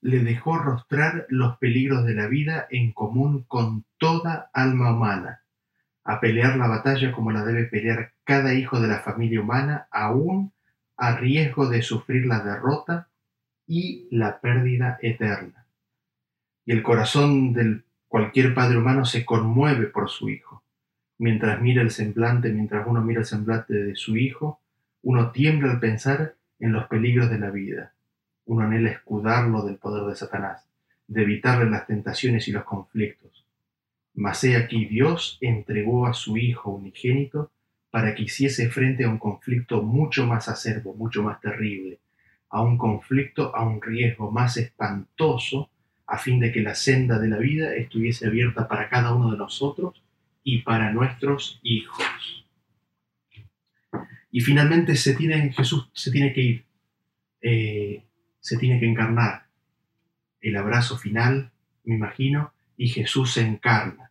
Le 0.00 0.18
dejó 0.20 0.58
rostrar 0.58 1.26
los 1.28 1.56
peligros 1.58 2.04
de 2.04 2.14
la 2.14 2.26
vida 2.26 2.66
en 2.70 2.92
común 2.92 3.44
con 3.44 3.84
toda 3.98 4.50
alma 4.52 4.92
humana, 4.92 5.44
a 6.04 6.20
pelear 6.20 6.56
la 6.56 6.68
batalla 6.68 7.12
como 7.12 7.30
la 7.30 7.44
debe 7.44 7.64
pelear 7.64 8.14
cada 8.24 8.54
hijo 8.54 8.80
de 8.80 8.88
la 8.88 9.00
familia 9.00 9.40
humana, 9.40 9.88
aún 9.90 10.52
a 10.96 11.16
riesgo 11.16 11.68
de 11.68 11.82
sufrir 11.82 12.26
la 12.26 12.40
derrota 12.40 13.08
y 13.66 14.08
la 14.10 14.40
pérdida 14.40 14.98
eterna. 15.00 15.57
Y 16.68 16.72
el 16.72 16.82
corazón 16.82 17.54
de 17.54 17.80
cualquier 18.08 18.52
padre 18.52 18.76
humano 18.76 19.06
se 19.06 19.24
conmueve 19.24 19.86
por 19.86 20.10
su 20.10 20.28
hijo. 20.28 20.62
Mientras 21.16 21.62
mira 21.62 21.80
el 21.80 21.90
semblante, 21.90 22.50
mientras 22.50 22.86
uno 22.86 23.00
mira 23.00 23.20
el 23.20 23.26
semblante 23.26 23.72
de 23.72 23.96
su 23.96 24.18
hijo, 24.18 24.60
uno 25.00 25.30
tiembla 25.30 25.70
al 25.70 25.80
pensar 25.80 26.34
en 26.58 26.72
los 26.72 26.86
peligros 26.86 27.30
de 27.30 27.38
la 27.38 27.48
vida. 27.48 27.94
Uno 28.44 28.66
anhela 28.66 28.90
escudarlo 28.90 29.62
del 29.62 29.76
poder 29.76 30.04
de 30.10 30.14
Satanás, 30.14 30.68
de 31.06 31.22
evitarle 31.22 31.70
las 31.70 31.86
tentaciones 31.86 32.46
y 32.48 32.52
los 32.52 32.64
conflictos. 32.64 33.46
Mas 34.12 34.44
he 34.44 34.54
aquí 34.54 34.84
Dios 34.84 35.38
entregó 35.40 36.06
a 36.06 36.12
su 36.12 36.36
Hijo 36.36 36.72
unigénito 36.72 37.50
para 37.90 38.14
que 38.14 38.24
hiciese 38.24 38.68
frente 38.68 39.04
a 39.04 39.08
un 39.08 39.16
conflicto 39.16 39.80
mucho 39.80 40.26
más 40.26 40.50
acerbo, 40.50 40.92
mucho 40.92 41.22
más 41.22 41.40
terrible, 41.40 41.98
a 42.50 42.60
un 42.60 42.76
conflicto, 42.76 43.56
a 43.56 43.66
un 43.66 43.80
riesgo 43.80 44.30
más 44.30 44.58
espantoso, 44.58 45.70
a 46.08 46.16
fin 46.16 46.40
de 46.40 46.50
que 46.50 46.62
la 46.62 46.74
senda 46.74 47.18
de 47.18 47.28
la 47.28 47.36
vida 47.36 47.74
estuviese 47.74 48.26
abierta 48.26 48.66
para 48.66 48.88
cada 48.88 49.14
uno 49.14 49.30
de 49.30 49.36
nosotros 49.36 50.02
y 50.42 50.62
para 50.62 50.90
nuestros 50.90 51.60
hijos. 51.62 52.46
Y 54.30 54.40
finalmente 54.40 54.96
se 54.96 55.14
tiene, 55.14 55.52
Jesús 55.52 55.90
se 55.92 56.10
tiene 56.10 56.32
que 56.32 56.40
ir, 56.40 56.64
eh, 57.42 58.04
se 58.40 58.56
tiene 58.56 58.80
que 58.80 58.86
encarnar. 58.86 59.48
El 60.40 60.56
abrazo 60.56 60.96
final, 60.96 61.50
me 61.84 61.96
imagino, 61.96 62.54
y 62.78 62.88
Jesús 62.88 63.34
se 63.34 63.42
encarna. 63.42 64.10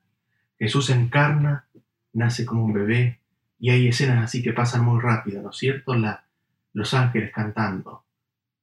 Jesús 0.59 0.87
se 0.87 0.93
encarna, 0.93 1.67
nace 2.13 2.45
como 2.45 2.63
un 2.63 2.73
bebé, 2.73 3.19
Y 3.59 3.71
hay 3.71 3.87
escenas 3.87 4.23
así 4.23 4.43
que 4.43 4.53
pasan 4.53 4.85
muy 4.85 5.01
rápido, 5.01 5.41
¿no 5.41 5.49
es 5.49 5.57
cierto? 5.57 5.95
La, 5.95 6.27
los 6.73 6.93
ángeles 6.93 7.31
cantando, 7.33 8.05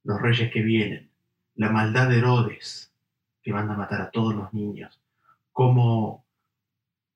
los 0.04 0.22
reyes 0.22 0.52
que 0.52 0.62
vienen, 0.62 1.10
la 1.56 1.70
maldad 1.70 2.08
de 2.08 2.18
Herodes, 2.18 2.93
que 3.44 3.52
manda 3.52 3.74
a 3.74 3.76
matar 3.76 4.00
a 4.00 4.10
todos 4.10 4.34
los 4.34 4.52
niños, 4.54 4.98
cómo, 5.52 6.24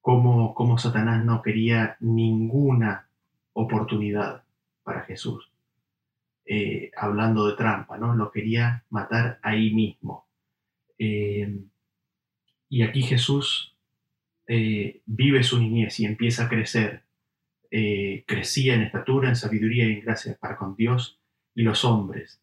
cómo, 0.00 0.54
cómo 0.54 0.76
Satanás 0.76 1.24
no 1.24 1.40
quería 1.40 1.96
ninguna 2.00 3.08
oportunidad 3.54 4.44
para 4.84 5.02
Jesús. 5.04 5.50
Eh, 6.44 6.90
hablando 6.96 7.46
de 7.46 7.56
trampa, 7.56 7.98
¿no? 7.98 8.14
Lo 8.14 8.30
quería 8.30 8.84
matar 8.90 9.38
ahí 9.42 9.72
mismo. 9.72 10.26
Eh, 10.98 11.60
y 12.68 12.82
aquí 12.82 13.02
Jesús 13.02 13.74
eh, 14.46 15.00
vive 15.06 15.42
su 15.42 15.58
niñez 15.58 15.98
y 16.00 16.04
empieza 16.04 16.44
a 16.44 16.48
crecer. 16.48 17.04
crecía 17.70 18.74
en 18.74 18.82
estatura, 18.82 19.28
en 19.28 19.36
sabiduría 19.36 19.86
y 19.86 19.92
en 19.92 20.00
gracia 20.00 20.38
para 20.40 20.56
con 20.56 20.74
Dios 20.74 21.20
y 21.54 21.62
los 21.62 21.84
hombres. 21.84 22.40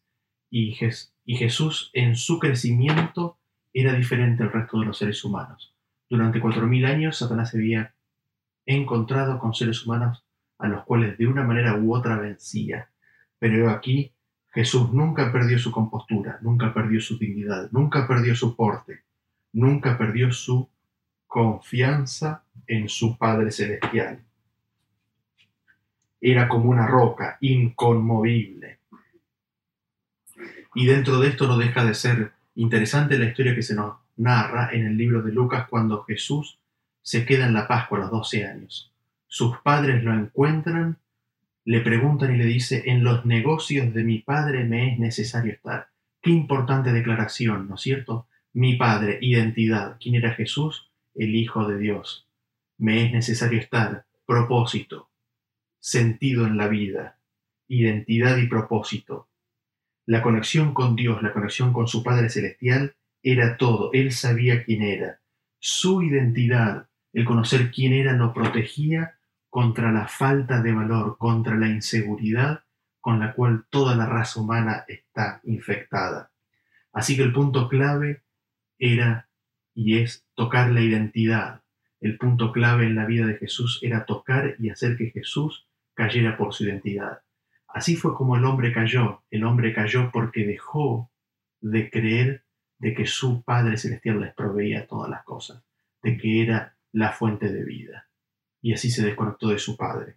Y, 0.50 0.76
y 1.24 1.36
Jesús 1.36 1.90
en 1.92 2.14
su 2.14 2.38
crecimiento 2.38 3.38
era 3.78 3.92
diferente 3.92 4.42
al 4.42 4.52
resto 4.52 4.80
de 4.80 4.86
los 4.86 4.96
seres 4.96 5.22
humanos. 5.22 5.74
Durante 6.08 6.40
cuatro 6.40 6.66
mil 6.66 6.86
años 6.86 7.18
Satanás 7.18 7.50
se 7.50 7.58
había 7.58 7.92
encontrado 8.64 9.38
con 9.38 9.52
seres 9.52 9.84
humanos 9.84 10.24
a 10.58 10.66
los 10.66 10.82
cuales 10.84 11.18
de 11.18 11.26
una 11.26 11.44
manera 11.44 11.76
u 11.76 11.94
otra 11.94 12.16
vencía. 12.16 12.88
Pero 13.38 13.68
aquí 13.68 14.12
Jesús 14.48 14.94
nunca 14.94 15.30
perdió 15.30 15.58
su 15.58 15.70
compostura, 15.70 16.38
nunca 16.40 16.72
perdió 16.72 17.02
su 17.02 17.18
dignidad, 17.18 17.68
nunca 17.70 18.08
perdió 18.08 18.34
su 18.34 18.56
porte, 18.56 19.02
nunca 19.52 19.98
perdió 19.98 20.32
su 20.32 20.70
confianza 21.26 22.44
en 22.66 22.88
su 22.88 23.18
Padre 23.18 23.50
Celestial. 23.50 24.22
Era 26.18 26.48
como 26.48 26.70
una 26.70 26.86
roca 26.86 27.36
inconmovible. 27.42 28.78
Y 30.74 30.86
dentro 30.86 31.20
de 31.20 31.28
esto 31.28 31.46
no 31.46 31.58
deja 31.58 31.84
de 31.84 31.92
ser 31.92 32.35
interesante 32.56 33.18
la 33.18 33.26
historia 33.26 33.54
que 33.54 33.62
se 33.62 33.74
nos 33.74 33.96
narra 34.16 34.70
en 34.72 34.86
el 34.86 34.96
libro 34.96 35.22
de 35.22 35.32
Lucas 35.32 35.66
cuando 35.68 36.02
Jesús 36.04 36.58
se 37.02 37.24
queda 37.24 37.46
en 37.46 37.54
la 37.54 37.68
Pascua 37.68 37.98
a 37.98 38.00
los 38.02 38.10
12 38.10 38.46
años. 38.46 38.92
Sus 39.28 39.58
padres 39.58 40.02
lo 40.02 40.12
encuentran 40.12 40.98
le 41.66 41.80
preguntan 41.80 42.32
y 42.32 42.38
le 42.38 42.44
dice, 42.44 42.84
en 42.86 43.02
los 43.02 43.26
negocios 43.26 43.92
de 43.92 44.04
mi 44.04 44.20
padre 44.20 44.62
me 44.62 44.92
es 44.92 45.00
necesario 45.00 45.52
estar. 45.52 45.88
Qué 46.22 46.30
importante 46.30 46.92
declaración, 46.92 47.68
¿no 47.68 47.74
es 47.74 47.80
cierto? 47.80 48.28
Mi 48.52 48.76
padre, 48.76 49.18
identidad. 49.20 49.96
¿Quién 50.00 50.14
era 50.14 50.30
Jesús? 50.34 50.88
El 51.16 51.34
Hijo 51.34 51.66
de 51.66 51.76
Dios. 51.78 52.28
Me 52.78 53.04
es 53.04 53.12
necesario 53.12 53.58
estar. 53.58 54.04
Propósito. 54.26 55.10
Sentido 55.80 56.46
en 56.46 56.56
la 56.56 56.68
vida. 56.68 57.18
Identidad 57.66 58.36
y 58.36 58.46
propósito. 58.46 59.25
La 60.06 60.22
conexión 60.22 60.72
con 60.72 60.96
Dios, 60.96 61.22
la 61.22 61.32
conexión 61.32 61.72
con 61.72 61.88
su 61.88 62.02
Padre 62.02 62.30
Celestial, 62.30 62.94
era 63.22 63.56
todo. 63.56 63.90
Él 63.92 64.12
sabía 64.12 64.64
quién 64.64 64.82
era. 64.82 65.20
Su 65.58 66.02
identidad, 66.02 66.88
el 67.12 67.24
conocer 67.24 67.70
quién 67.72 67.92
era, 67.92 68.12
lo 68.12 68.32
protegía 68.32 69.18
contra 69.50 69.90
la 69.90 70.06
falta 70.06 70.62
de 70.62 70.72
valor, 70.72 71.18
contra 71.18 71.56
la 71.56 71.68
inseguridad 71.68 72.62
con 73.06 73.20
la 73.20 73.34
cual 73.34 73.66
toda 73.70 73.94
la 73.94 74.06
raza 74.06 74.40
humana 74.40 74.84
está 74.88 75.40
infectada. 75.44 76.32
Así 76.92 77.16
que 77.16 77.22
el 77.22 77.32
punto 77.32 77.68
clave 77.68 78.24
era 78.78 79.28
y 79.74 79.98
es 79.98 80.26
tocar 80.34 80.72
la 80.72 80.80
identidad. 80.80 81.62
El 82.00 82.18
punto 82.18 82.50
clave 82.50 82.86
en 82.86 82.96
la 82.96 83.06
vida 83.06 83.26
de 83.26 83.36
Jesús 83.36 83.78
era 83.82 84.06
tocar 84.06 84.56
y 84.58 84.70
hacer 84.70 84.96
que 84.96 85.10
Jesús 85.10 85.68
cayera 85.94 86.36
por 86.36 86.52
su 86.52 86.64
identidad. 86.64 87.20
Así 87.76 87.94
fue 87.94 88.14
como 88.14 88.36
el 88.36 88.44
hombre 88.46 88.72
cayó. 88.72 89.22
El 89.30 89.44
hombre 89.44 89.74
cayó 89.74 90.10
porque 90.10 90.46
dejó 90.46 91.10
de 91.60 91.90
creer 91.90 92.46
de 92.78 92.94
que 92.94 93.04
su 93.04 93.42
Padre 93.42 93.76
Celestial 93.76 94.18
les 94.18 94.32
proveía 94.32 94.86
todas 94.86 95.10
las 95.10 95.24
cosas, 95.24 95.62
de 96.02 96.16
que 96.16 96.42
era 96.42 96.78
la 96.92 97.12
fuente 97.12 97.52
de 97.52 97.64
vida 97.64 98.08
y 98.62 98.72
así 98.72 98.90
se 98.90 99.04
desconectó 99.04 99.48
de 99.48 99.58
su 99.58 99.76
padre. 99.76 100.16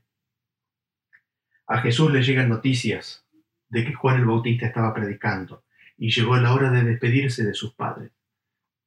A 1.67 1.81
Jesús 1.81 2.13
le 2.13 2.23
llegan 2.23 2.47
noticias 2.47 3.27
de 3.67 3.83
que 3.83 3.93
Juan 3.93 4.21
el 4.21 4.25
Bautista 4.25 4.67
estaba 4.67 4.93
predicando 4.93 5.65
y 5.97 6.11
llegó 6.11 6.37
la 6.37 6.53
hora 6.53 6.71
de 6.71 6.83
despedirse 6.83 7.43
de 7.43 7.53
sus 7.53 7.75
padres. 7.75 8.13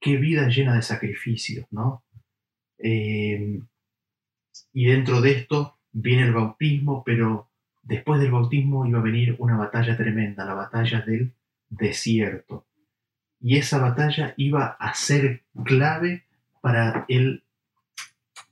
Qué 0.00 0.16
vida 0.16 0.48
llena 0.48 0.76
de 0.76 0.82
sacrificios, 0.82 1.66
¿no? 1.70 2.04
Eh, 2.78 3.60
y 4.72 4.86
dentro 4.86 5.20
de 5.20 5.32
esto 5.32 5.78
viene 5.92 6.22
el 6.22 6.32
bautismo, 6.32 7.04
pero 7.04 7.51
después 7.82 8.20
del 8.20 8.30
bautismo 8.30 8.86
iba 8.86 8.98
a 8.98 9.02
venir 9.02 9.36
una 9.38 9.56
batalla 9.56 9.96
tremenda, 9.96 10.44
la 10.44 10.54
batalla 10.54 11.00
del 11.00 11.32
desierto. 11.68 12.66
Y 13.40 13.56
esa 13.56 13.78
batalla 13.78 14.34
iba 14.36 14.76
a 14.78 14.94
ser 14.94 15.42
clave 15.64 16.24
para 16.60 17.06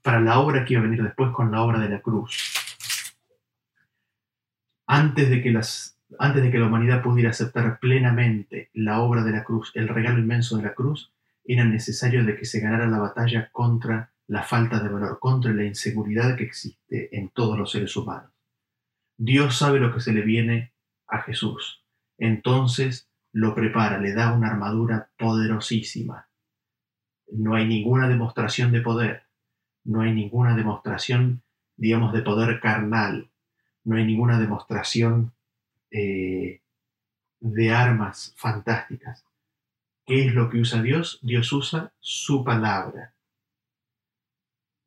para 0.02 0.20
la 0.20 0.40
obra 0.40 0.64
que 0.64 0.74
iba 0.74 0.80
a 0.80 0.86
venir 0.86 1.02
después 1.02 1.30
con 1.32 1.50
la 1.50 1.62
obra 1.62 1.78
de 1.78 1.88
la 1.88 2.00
cruz. 2.00 2.36
Antes 4.86 5.30
de 5.30 5.42
que, 5.42 5.50
las, 5.52 5.96
antes 6.18 6.42
de 6.42 6.50
que 6.50 6.58
la 6.58 6.66
humanidad 6.66 7.02
pudiera 7.02 7.30
aceptar 7.30 7.78
plenamente 7.78 8.70
la 8.74 9.00
obra 9.00 9.22
de 9.22 9.30
la 9.30 9.44
cruz, 9.44 9.70
el 9.74 9.88
regalo 9.88 10.18
inmenso 10.18 10.56
de 10.56 10.64
la 10.64 10.74
cruz, 10.74 11.12
era 11.44 11.64
necesario 11.64 12.24
de 12.24 12.36
que 12.36 12.44
se 12.44 12.60
ganara 12.60 12.86
la 12.86 12.98
batalla 12.98 13.50
contra 13.52 14.10
la 14.26 14.42
falta 14.42 14.80
de 14.80 14.88
valor, 14.88 15.18
contra 15.18 15.52
la 15.52 15.64
inseguridad 15.64 16.36
que 16.36 16.44
existe 16.44 17.16
en 17.16 17.28
todos 17.28 17.58
los 17.58 17.70
seres 17.70 17.96
humanos. 17.96 18.29
Dios 19.22 19.58
sabe 19.58 19.80
lo 19.80 19.92
que 19.92 20.00
se 20.00 20.14
le 20.14 20.22
viene 20.22 20.72
a 21.06 21.20
Jesús. 21.20 21.84
Entonces 22.16 23.10
lo 23.32 23.54
prepara, 23.54 23.98
le 23.98 24.14
da 24.14 24.32
una 24.32 24.48
armadura 24.48 25.10
poderosísima. 25.18 26.30
No 27.30 27.54
hay 27.54 27.68
ninguna 27.68 28.08
demostración 28.08 28.72
de 28.72 28.80
poder, 28.80 29.24
no 29.84 30.00
hay 30.00 30.14
ninguna 30.14 30.56
demostración, 30.56 31.42
digamos, 31.76 32.14
de 32.14 32.22
poder 32.22 32.60
carnal, 32.60 33.28
no 33.84 33.96
hay 33.96 34.06
ninguna 34.06 34.40
demostración 34.40 35.34
eh, 35.90 36.62
de 37.40 37.70
armas 37.72 38.32
fantásticas. 38.38 39.26
¿Qué 40.06 40.28
es 40.28 40.34
lo 40.34 40.48
que 40.48 40.60
usa 40.60 40.80
Dios? 40.80 41.18
Dios 41.20 41.52
usa 41.52 41.92
su 42.00 42.42
palabra. 42.42 43.12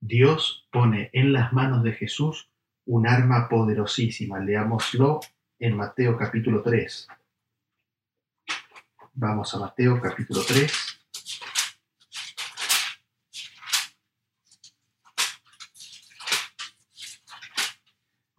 Dios 0.02 0.67
pone 0.72 1.12
en 1.13 1.34
las 1.34 1.54
manos 1.54 1.84
de 1.84 1.93
Jesús 1.93 2.50
un 2.86 3.08
arma 3.08 3.48
poderosísima. 3.48 4.39
Leámoslo 4.39 5.19
en 5.60 5.78
Mateo 5.78 6.17
capítulo 6.17 6.62
3. 6.62 7.08
Vamos 9.13 9.54
a 9.54 9.60
Mateo 9.60 10.02
capítulo 10.02 10.41
3. 10.48 10.93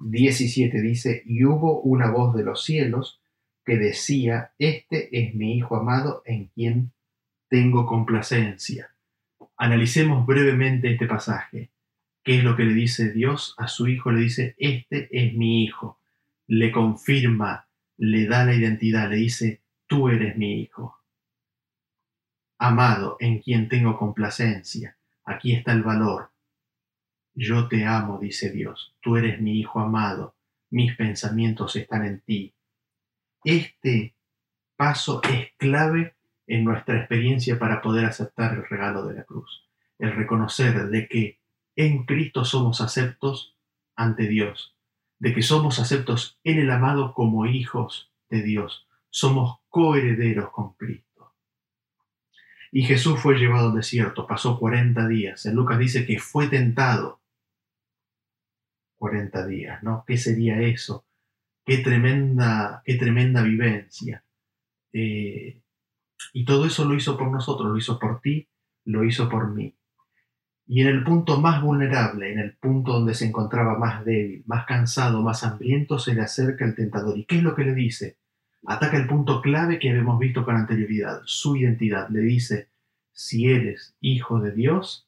17 0.04 0.80
dice, 0.80 1.22
y 1.24 1.44
hubo 1.44 1.80
una 1.80 2.10
voz 2.10 2.34
de 2.36 2.44
los 2.44 2.62
cielos 2.62 3.20
que 3.64 3.76
decía, 3.76 4.52
este 4.58 5.08
es 5.18 5.34
mi 5.34 5.56
Hijo 5.56 5.76
amado 5.76 6.22
en 6.26 6.46
quien 6.48 6.92
tengo 7.48 7.86
complacencia. 7.86 8.94
Analicemos 9.56 10.26
brevemente 10.26 10.92
este 10.92 11.06
pasaje. 11.06 11.70
¿Qué 12.24 12.38
es 12.38 12.44
lo 12.44 12.56
que 12.56 12.64
le 12.64 12.72
dice 12.72 13.12
Dios 13.12 13.54
a 13.58 13.68
su 13.68 13.86
Hijo? 13.86 14.10
Le 14.10 14.22
dice, 14.22 14.54
este 14.58 15.08
es 15.12 15.34
mi 15.34 15.62
Hijo. 15.62 16.00
Le 16.46 16.72
confirma, 16.72 17.68
le 17.98 18.26
da 18.26 18.46
la 18.46 18.54
identidad, 18.54 19.10
le 19.10 19.16
dice, 19.16 19.62
tú 19.86 20.08
eres 20.08 20.34
mi 20.38 20.62
Hijo. 20.62 20.98
Amado 22.58 23.18
en 23.20 23.40
quien 23.40 23.68
tengo 23.68 23.98
complacencia. 23.98 24.96
Aquí 25.24 25.52
está 25.52 25.72
el 25.72 25.82
valor. 25.82 26.30
Yo 27.34 27.68
te 27.68 27.84
amo, 27.84 28.18
dice 28.18 28.50
Dios, 28.50 28.96
tú 29.02 29.18
eres 29.18 29.40
mi 29.42 29.60
Hijo 29.60 29.80
amado, 29.80 30.34
mis 30.70 30.96
pensamientos 30.96 31.76
están 31.76 32.06
en 32.06 32.20
ti. 32.20 32.54
Este 33.42 34.16
paso 34.76 35.20
es 35.24 35.48
clave 35.58 36.14
en 36.46 36.64
nuestra 36.64 36.96
experiencia 36.96 37.58
para 37.58 37.82
poder 37.82 38.06
aceptar 38.06 38.54
el 38.54 38.66
regalo 38.66 39.04
de 39.06 39.14
la 39.14 39.24
cruz, 39.24 39.68
el 39.98 40.14
reconocer 40.14 40.88
de 40.88 41.06
que 41.06 41.43
en 41.76 42.04
Cristo 42.04 42.44
somos 42.44 42.80
aceptos 42.80 43.56
ante 43.96 44.26
Dios, 44.28 44.76
de 45.18 45.34
que 45.34 45.42
somos 45.42 45.78
aceptos 45.78 46.38
en 46.44 46.58
el 46.58 46.70
amado 46.70 47.14
como 47.14 47.46
hijos 47.46 48.12
de 48.30 48.42
Dios, 48.42 48.86
somos 49.10 49.60
coherederos 49.68 50.50
con 50.50 50.74
Cristo. 50.74 51.34
Y 52.72 52.82
Jesús 52.82 53.20
fue 53.20 53.38
llevado 53.38 53.68
al 53.68 53.76
desierto, 53.76 54.26
pasó 54.26 54.58
40 54.58 55.06
días. 55.06 55.46
En 55.46 55.54
Lucas 55.54 55.78
dice 55.78 56.06
que 56.06 56.18
fue 56.18 56.48
tentado 56.48 57.20
40 58.96 59.46
días, 59.46 59.82
¿no? 59.82 60.04
¿Qué 60.06 60.16
sería 60.16 60.60
eso? 60.60 61.06
Qué 61.64 61.78
tremenda, 61.78 62.82
qué 62.84 62.96
tremenda 62.96 63.42
vivencia. 63.42 64.24
Eh, 64.92 65.60
y 66.32 66.44
todo 66.44 66.66
eso 66.66 66.84
lo 66.84 66.94
hizo 66.94 67.16
por 67.16 67.30
nosotros, 67.30 67.70
lo 67.70 67.78
hizo 67.78 67.98
por 67.98 68.20
ti, 68.20 68.48
lo 68.84 69.04
hizo 69.04 69.28
por 69.28 69.50
mí. 69.50 69.76
Y 70.66 70.80
en 70.80 70.88
el 70.88 71.04
punto 71.04 71.40
más 71.40 71.60
vulnerable, 71.62 72.32
en 72.32 72.38
el 72.38 72.56
punto 72.56 72.92
donde 72.92 73.14
se 73.14 73.26
encontraba 73.26 73.78
más 73.78 74.04
débil, 74.04 74.42
más 74.46 74.64
cansado, 74.64 75.22
más 75.22 75.44
hambriento, 75.44 75.98
se 75.98 76.14
le 76.14 76.22
acerca 76.22 76.64
el 76.64 76.74
tentador. 76.74 77.18
¿Y 77.18 77.24
qué 77.24 77.36
es 77.36 77.42
lo 77.42 77.54
que 77.54 77.64
le 77.64 77.74
dice? 77.74 78.16
Ataca 78.66 78.96
el 78.96 79.06
punto 79.06 79.42
clave 79.42 79.78
que 79.78 79.90
habíamos 79.90 80.18
visto 80.18 80.44
con 80.44 80.56
anterioridad, 80.56 81.20
su 81.26 81.56
identidad. 81.56 82.08
Le 82.08 82.20
dice, 82.20 82.68
si 83.12 83.50
eres 83.50 83.94
hijo 84.00 84.40
de 84.40 84.52
Dios, 84.52 85.06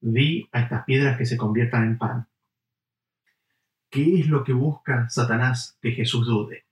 di 0.00 0.48
a 0.52 0.60
estas 0.60 0.84
piedras 0.84 1.16
que 1.16 1.24
se 1.24 1.38
conviertan 1.38 1.84
en 1.84 1.98
pan. 1.98 2.26
¿Qué 3.90 4.20
es 4.20 4.28
lo 4.28 4.44
que 4.44 4.52
busca 4.52 5.08
Satanás 5.08 5.78
que 5.80 5.92
Jesús 5.92 6.26
dude? 6.26 6.64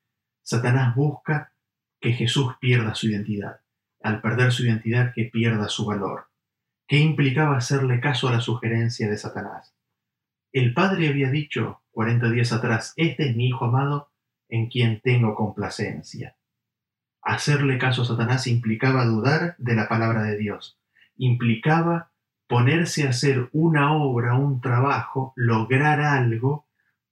Satanás 0.43 0.95
busca 0.95 1.53
que 1.99 2.12
Jesús 2.12 2.55
pierda 2.61 2.95
su 2.95 3.09
identidad. 3.09 3.61
Al 4.03 4.20
perder 4.20 4.53
su 4.53 4.64
identidad, 4.64 5.12
que 5.14 5.24
pierda 5.24 5.68
su 5.68 5.87
valor. 5.87 6.28
¿Qué 6.89 6.99
implicaba 6.99 7.57
hacerle 7.57 7.99
caso 7.99 8.28
a 8.28 8.32
la 8.32 8.41
sugerencia 8.41 9.11
de 9.11 9.16
Satanás? 9.16 9.74
El 10.53 10.72
Padre 10.72 11.09
había 11.09 11.30
dicho 11.30 11.82
40 11.91 12.30
días 12.30 12.53
atrás, 12.53 12.93
este 12.97 13.28
es 13.28 13.37
mi 13.37 13.49
Hijo 13.49 13.64
amado 13.64 14.12
en 14.49 14.68
quien 14.68 15.01
tengo 15.01 15.34
complacencia. 15.34 16.37
Hacerle 17.22 17.78
caso 17.78 18.03
a 18.03 18.05
Satanás 18.05 18.47
implicaba 18.47 19.05
dudar 19.05 19.57
de 19.59 19.74
la 19.74 19.89
palabra 19.89 20.22
de 20.22 20.37
Dios, 20.37 20.78
implicaba 21.16 22.12
ponerse 22.47 23.05
a 23.05 23.11
hacer 23.11 23.49
una 23.53 23.93
obra, 23.93 24.37
un 24.37 24.61
trabajo, 24.61 25.32
lograr 25.34 26.01
algo 26.01 26.68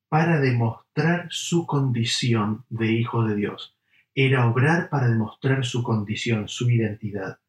para 0.08 0.38
demostrar 0.38 1.26
su 1.30 1.66
condición 1.66 2.64
de 2.68 2.92
hijo 2.92 3.24
de 3.26 3.34
Dios. 3.34 3.76
Era 4.14 4.46
obrar 4.46 4.88
para 4.88 5.08
demostrar 5.08 5.64
su 5.64 5.82
condición, 5.82 6.46
su 6.46 6.70
identidad. 6.70 7.40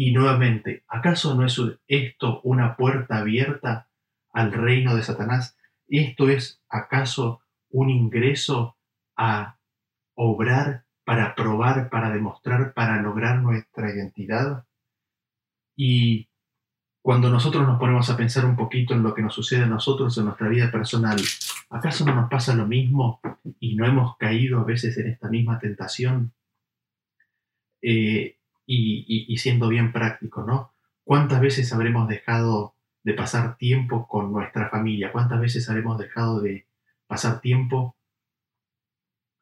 Y 0.00 0.12
nuevamente, 0.12 0.82
¿acaso 0.88 1.34
no 1.34 1.44
es 1.44 1.60
esto 1.86 2.40
una 2.42 2.74
puerta 2.74 3.18
abierta 3.18 3.90
al 4.32 4.50
reino 4.50 4.96
de 4.96 5.02
Satanás? 5.02 5.58
¿Esto 5.88 6.30
es 6.30 6.62
acaso 6.70 7.42
un 7.68 7.90
ingreso 7.90 8.78
a 9.14 9.58
obrar 10.14 10.86
para 11.04 11.34
probar, 11.34 11.90
para 11.90 12.10
demostrar, 12.10 12.72
para 12.72 13.02
lograr 13.02 13.42
nuestra 13.42 13.90
identidad? 13.90 14.64
Y 15.76 16.30
cuando 17.02 17.28
nosotros 17.28 17.66
nos 17.66 17.78
ponemos 17.78 18.08
a 18.08 18.16
pensar 18.16 18.46
un 18.46 18.56
poquito 18.56 18.94
en 18.94 19.02
lo 19.02 19.12
que 19.12 19.20
nos 19.20 19.34
sucede 19.34 19.64
a 19.64 19.66
nosotros 19.66 20.16
en 20.16 20.24
nuestra 20.24 20.48
vida 20.48 20.70
personal, 20.72 21.20
¿acaso 21.68 22.06
no 22.06 22.14
nos 22.14 22.30
pasa 22.30 22.54
lo 22.54 22.66
mismo 22.66 23.20
y 23.58 23.76
no 23.76 23.84
hemos 23.84 24.16
caído 24.16 24.60
a 24.60 24.64
veces 24.64 24.96
en 24.96 25.08
esta 25.08 25.28
misma 25.28 25.58
tentación? 25.58 26.32
Eh, 27.82 28.39
y, 28.72 29.36
siendo 29.38 29.68
bien 29.68 29.92
práctico, 29.92 30.44
¿no? 30.44 30.72
¿Cuántas 31.02 31.40
veces 31.40 31.72
habremos 31.72 32.08
dejado 32.08 32.76
de 33.02 33.14
pasar 33.14 33.56
tiempo 33.56 34.06
con 34.06 34.32
nuestra 34.32 34.68
familia? 34.68 35.10
¿Cuántas 35.10 35.40
veces 35.40 35.68
habremos 35.68 35.98
dejado 35.98 36.40
de 36.40 36.68
pasar 37.08 37.40
tiempo 37.40 37.96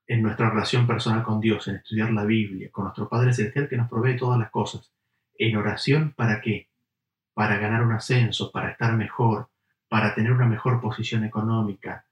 en 0.07 0.23
nuestra 0.23 0.49
relación 0.49 0.87
personal 0.87 1.23
con 1.23 1.41
Dios, 1.41 1.69
en 1.69 1.77
estudiar 1.77 2.11
la 2.13 2.25
Biblia, 2.25 2.71
con 2.73 2.85
nuestro 2.85 3.09
Padre 3.09 3.35
Celestial 3.35 3.69
que 3.69 3.77
nos 3.77 3.91
provee 3.91 4.17
todas 4.17 4.39
las 4.39 4.51
cosas? 4.51 4.91
¿En 5.35 5.57
oración 5.57 6.15
para 6.17 6.41
qué? 6.41 6.71
Para 7.35 7.59
ganar 7.59 7.85
un 7.85 7.93
ascenso, 7.93 8.51
para 8.51 8.71
estar 8.71 8.97
mejor, 8.97 9.51
para 9.89 10.15
tener 10.15 10.33
una 10.33 10.47
mejor 10.47 10.81
posición 10.81 11.25
económica, 11.25 12.07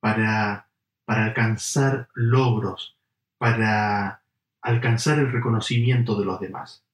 para, 0.00 0.70
para 1.04 1.26
alcanzar 1.26 2.08
logros, 2.14 2.96
para 3.36 4.21
alcanzar 4.62 5.18
el 5.18 5.32
reconocimiento 5.32 6.18
de 6.18 6.24
los 6.24 6.40
demás. 6.40 6.86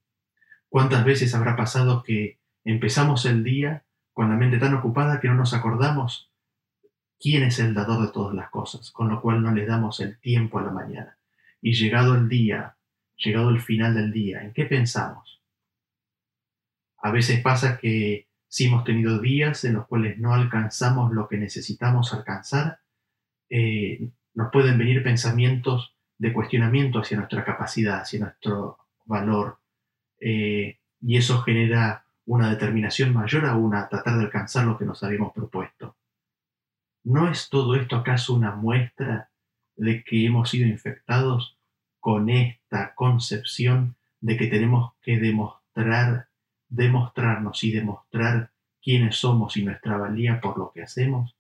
¿Cuántas 0.69 1.05
veces 1.05 1.35
habrá 1.35 1.55
pasado 1.55 2.03
que 2.03 2.41
empezamos 2.65 3.25
el 3.27 3.45
día 3.45 3.85
con 4.13 4.31
la 4.31 4.37
mente 4.37 4.59
tan 4.59 4.75
ocupada 4.75 5.21
que 5.21 5.29
no 5.29 5.35
nos 5.35 5.55
acordamos 5.55 6.33
quién 7.21 7.43
es 7.43 7.59
el 7.59 7.75
dador 7.75 8.07
de 8.07 8.13
todas 8.13 8.35
las 8.35 8.51
cosas, 8.51 8.91
con 8.91 9.09
lo 9.09 9.21
cual 9.21 9.43
no 9.43 9.53
le 9.53 9.67
damos 9.67 10.01
el 10.01 10.19
tiempo 10.19 10.59
a 10.59 10.63
la 10.63 10.71
mañana? 10.71 11.19
Y 11.61 11.75
llegado 11.75 12.15
el 12.15 12.29
día, 12.29 12.77
llegado 13.17 13.51
el 13.51 13.61
final 13.61 13.95
del 13.95 14.13
día, 14.13 14.43
¿en 14.43 14.53
qué 14.53 14.65
pensamos? 14.65 15.43
A 17.01 17.11
veces 17.11 17.41
pasa 17.41 17.79
que 17.79 18.29
si 18.49 18.67
hemos 18.67 18.85
tenido 18.85 19.21
días 19.21 19.65
en 19.65 19.75
los 19.75 19.87
cuales 19.87 20.19
no 20.19 20.35
alcanzamos 20.35 21.13
lo 21.13 21.29
que 21.29 21.37
necesitamos 21.37 22.15
alcanzar, 22.15 22.81
eh, 23.51 24.11
nos 24.35 24.51
pueden 24.51 24.79
venir 24.79 25.03
pensamientos 25.03 25.98
de 26.19 26.33
cuestionamiento 26.33 26.99
hacia 26.99 27.17
nuestra 27.17 27.45
capacidad, 27.45 28.01
hacia 28.01 28.21
nuestro 28.21 28.79
valor, 29.05 29.59
eh, 30.21 30.79
y 31.01 31.17
eso 31.17 31.41
genera 31.43 32.05
una 32.27 32.51
determinación 32.51 33.15
mayor 33.15 33.47
aún 33.47 33.75
a 33.75 33.89
tratar 33.89 34.19
de 34.19 34.25
alcanzar 34.25 34.67
lo 34.67 34.77
que 34.77 34.85
nos 34.85 35.03
habíamos 35.03 35.33
propuesto. 35.33 35.97
¿No 37.05 37.31
es 37.31 37.49
todo 37.49 37.75
esto 37.77 37.97
acaso 37.97 38.35
una 38.35 38.55
muestra 38.55 39.31
de 39.77 40.03
que 40.05 40.27
hemos 40.27 40.51
sido 40.51 40.69
infectados 40.69 41.57
con 42.01 42.29
esta 42.29 42.95
concepción 42.95 43.97
de 44.21 44.37
que 44.37 44.49
tenemos 44.49 44.93
que 45.01 45.19
demostrar, 45.19 46.29
demostrarnos 46.69 47.63
y 47.65 47.73
demostrar 47.73 48.51
quiénes 48.83 49.17
somos 49.17 49.57
y 49.57 49.65
nuestra 49.65 49.97
valía 49.97 50.41
por 50.41 50.59
lo 50.59 50.73
que 50.73 50.83
hacemos? 50.83 51.35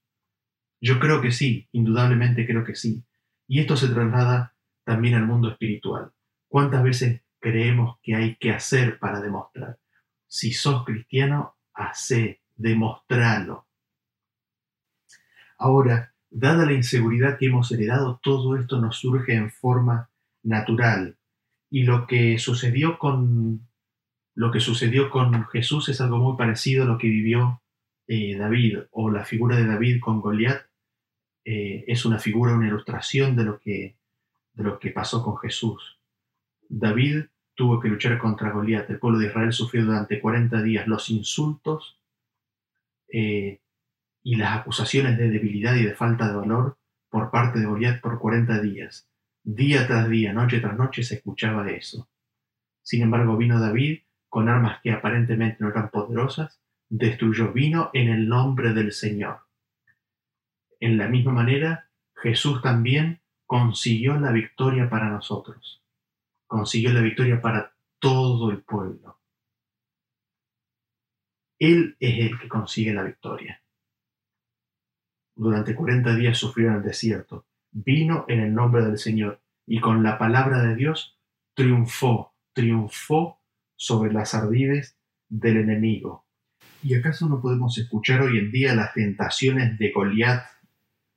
Yo 0.81 1.01
creo 1.01 1.20
que 1.20 1.33
sí, 1.33 1.68
indudablemente 1.72 2.47
creo 2.47 2.64
que 2.64 2.76
sí. 2.76 3.03
Y 3.47 3.61
esto 3.61 3.76
se 3.76 3.89
traslada 3.89 4.55
también 4.89 5.16
al 5.16 5.26
mundo 5.26 5.51
espiritual. 5.51 6.12
¿Cuántas 6.49 6.82
veces 6.82 7.20
creemos 7.41 7.99
que 8.03 8.14
hay 8.14 8.36
que 8.36 8.53
hacer 8.53 8.99
para 8.99 9.20
demostrar? 9.20 9.78
Si 10.26 10.53
sos 10.53 10.82
cristiano, 10.86 11.57
hace, 11.74 12.41
demostralo. 12.57 13.66
Ahora, 15.59 16.14
dada 16.30 16.64
la 16.64 16.72
inseguridad 16.72 17.36
que 17.36 17.49
hemos 17.49 17.70
heredado, 17.70 18.18
todo 18.22 18.57
esto 18.57 18.80
nos 18.80 18.97
surge 18.97 19.34
en 19.34 19.51
forma 19.51 20.09
natural. 20.43 21.18
Y 21.68 21.82
lo 21.82 22.07
que 22.07 22.39
sucedió 22.39 22.99
con 22.99 23.68
lo 24.34 24.51
que 24.51 24.61
sucedió 24.61 25.11
con 25.11 25.45
Jesús 25.49 25.91
es 25.91 26.01
algo 26.01 26.16
muy 26.16 26.39
parecido 26.39 26.84
a 26.84 26.86
lo 26.86 26.97
que 26.97 27.09
vivió 27.09 27.61
eh, 28.07 28.39
David 28.39 28.78
o 28.93 29.11
la 29.11 29.26
figura 29.26 29.55
de 29.57 29.66
David 29.66 30.01
con 30.01 30.22
Goliat. 30.22 30.62
Eh, 31.45 31.84
es 31.86 32.07
una 32.07 32.18
figura, 32.18 32.55
una 32.55 32.68
ilustración 32.68 33.36
de 33.36 33.45
lo 33.45 33.59
que 33.59 33.98
de 34.59 34.65
lo 34.65 34.79
que 34.81 34.91
pasó 34.91 35.23
con 35.23 35.39
Jesús. 35.39 36.01
David 36.69 37.27
tuvo 37.55 37.79
que 37.79 37.89
luchar 37.89 38.19
contra 38.19 38.51
Goliat. 38.51 38.91
El 38.91 38.99
pueblo 38.99 39.21
de 39.21 39.27
Israel 39.29 39.53
sufrió 39.53 39.85
durante 39.85 40.21
40 40.21 40.61
días 40.63 40.89
los 40.89 41.11
insultos 41.11 42.01
eh, 43.09 43.61
y 44.25 44.35
las 44.35 44.59
acusaciones 44.59 45.17
de 45.17 45.31
debilidad 45.31 45.77
y 45.77 45.85
de 45.85 45.95
falta 45.95 46.29
de 46.29 46.37
valor 46.37 46.77
por 47.09 47.31
parte 47.31 47.61
de 47.61 47.67
Goliat 47.67 48.01
por 48.01 48.19
40 48.19 48.61
días. 48.61 49.09
Día 49.45 49.87
tras 49.87 50.09
día, 50.09 50.33
noche 50.33 50.59
tras 50.59 50.77
noche 50.77 51.05
se 51.05 51.15
escuchaba 51.15 51.71
eso. 51.71 52.09
Sin 52.83 53.03
embargo, 53.03 53.37
vino 53.37 53.61
David 53.61 54.01
con 54.29 54.49
armas 54.49 54.81
que 54.83 54.91
aparentemente 54.91 55.59
no 55.61 55.71
eran 55.71 55.91
poderosas, 55.91 56.61
destruyó, 56.89 57.53
vino 57.53 57.91
en 57.93 58.09
el 58.09 58.29
nombre 58.29 58.75
del 58.75 58.93
Señor. 58.93 59.39
En 60.81 60.99
la 60.99 61.07
misma 61.07 61.33
manera, 61.33 61.91
Jesús 62.17 62.61
también 62.61 63.21
consiguió 63.49 64.21
la 64.21 64.31
victoria 64.31 64.91
para 64.91 65.09
nosotros, 65.09 65.83
consiguió 66.47 66.93
la 66.93 67.01
victoria 67.01 67.41
para 67.41 67.73
todo 67.99 68.51
el 68.51 68.63
pueblo. 68.63 69.19
Él 71.59 71.97
es 71.99 72.31
el 72.31 72.39
que 72.39 72.47
consigue 72.47 72.93
la 72.93 73.03
victoria. 73.03 73.63
Durante 75.35 75.75
40 75.75 76.15
días 76.15 76.37
sufrió 76.37 76.69
en 76.69 76.75
el 76.75 76.83
desierto, 76.83 77.47
vino 77.71 78.27
en 78.29 78.41
el 78.41 78.53
nombre 78.53 78.85
del 78.85 78.99
Señor 78.99 79.41
y 79.67 79.81
con 79.81 80.03
la 80.03 80.19
palabra 80.19 80.61
de 80.61 80.77
Dios 80.77 81.19
triunfó, 81.55 82.35
triunfó 82.53 83.41
sobre 83.77 84.13
las 84.13 84.35
ardides 84.35 84.99
del 85.27 85.57
enemigo. 85.57 86.27
¿Y 86.83 86.97
acaso 86.97 87.27
no 87.31 87.41
podemos 87.41 87.79
escuchar 87.79 88.21
hoy 88.21 88.39
en 88.39 88.53
día 88.53 88.75
las 88.75 88.93
tentaciones 88.93 89.79
de 89.79 89.91
Goliat, 89.91 90.45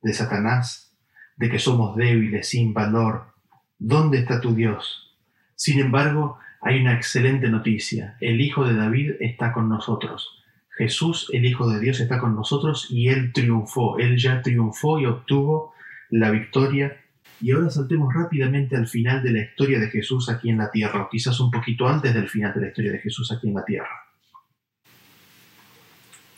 de 0.00 0.14
Satanás, 0.14 0.91
de 1.36 1.50
que 1.50 1.58
somos 1.58 1.96
débiles, 1.96 2.48
sin 2.48 2.72
valor. 2.74 3.34
¿Dónde 3.78 4.18
está 4.18 4.40
tu 4.40 4.54
Dios? 4.54 5.16
Sin 5.56 5.80
embargo, 5.80 6.38
hay 6.60 6.80
una 6.80 6.94
excelente 6.94 7.48
noticia. 7.48 8.16
El 8.20 8.40
Hijo 8.40 8.64
de 8.64 8.74
David 8.74 9.12
está 9.20 9.52
con 9.52 9.68
nosotros. 9.68 10.42
Jesús, 10.76 11.28
el 11.32 11.44
Hijo 11.44 11.68
de 11.68 11.80
Dios, 11.80 12.00
está 12.00 12.18
con 12.18 12.34
nosotros 12.34 12.86
y 12.90 13.08
Él 13.08 13.32
triunfó. 13.32 13.98
Él 13.98 14.16
ya 14.16 14.42
triunfó 14.42 14.98
y 14.98 15.06
obtuvo 15.06 15.74
la 16.10 16.30
victoria. 16.30 16.96
Y 17.40 17.50
ahora 17.50 17.70
saltemos 17.70 18.14
rápidamente 18.14 18.76
al 18.76 18.86
final 18.86 19.22
de 19.22 19.32
la 19.32 19.42
historia 19.42 19.80
de 19.80 19.90
Jesús 19.90 20.28
aquí 20.28 20.50
en 20.50 20.58
la 20.58 20.70
tierra, 20.70 21.02
o 21.02 21.08
quizás 21.08 21.40
un 21.40 21.50
poquito 21.50 21.88
antes 21.88 22.14
del 22.14 22.28
final 22.28 22.54
de 22.54 22.60
la 22.60 22.68
historia 22.68 22.92
de 22.92 23.00
Jesús 23.00 23.32
aquí 23.32 23.48
en 23.48 23.54
la 23.54 23.64
tierra. 23.64 24.02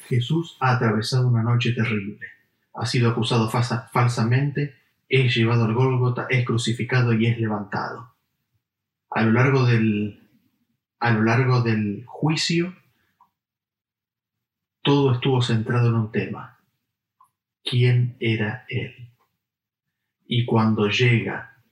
Jesús 0.09 0.57
ha 0.61 0.73
atravesado 0.73 1.29
una 1.29 1.43
noche 1.43 1.73
terrible. 1.73 2.27
Ha 2.75 2.87
sido 2.87 3.11
acusado 3.11 3.51
falsamente 3.51 4.75
es 5.09 5.35
llevado 5.35 5.65
al 5.65 5.75
Gólgota, 5.75 6.27
es 6.29 6.45
crucificado 6.45 7.13
y 7.13 7.27
es 7.27 7.39
levantado. 7.39 8.15
A 9.11 9.23
lo 9.23 9.33
largo 9.33 9.65
del, 9.65 10.29
a 10.99 11.13
lo 11.13 11.23
largo 11.23 11.63
del 11.63 12.05
juicio, 12.07 12.75
todo 14.83 15.13
estuvo 15.13 15.41
centrado 15.41 15.89
en 15.89 15.95
un 15.95 16.13
tema. 16.13 16.59
¿Quién 17.63 18.17
era 18.21 18.67
Él? 18.69 19.13
Y 20.27 20.45
cuando 20.45 20.89
llega 20.89 21.63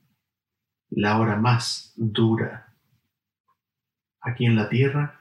la 0.91 1.18
hora 1.18 1.37
más 1.37 1.93
dura 1.97 2.74
aquí 4.20 4.47
en 4.47 4.57
la 4.57 4.68
tierra, 4.68 5.20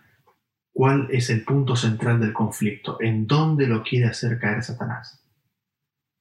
¿cuál 0.71 1.07
es 1.11 1.29
el 1.29 1.43
punto 1.43 1.75
central 1.75 2.19
del 2.19 2.33
conflicto? 2.33 2.97
¿En 3.01 3.27
dónde 3.27 3.67
lo 3.67 3.83
quiere 3.83 4.07
hacer 4.07 4.39
caer 4.39 4.63
Satanás? 4.63 5.21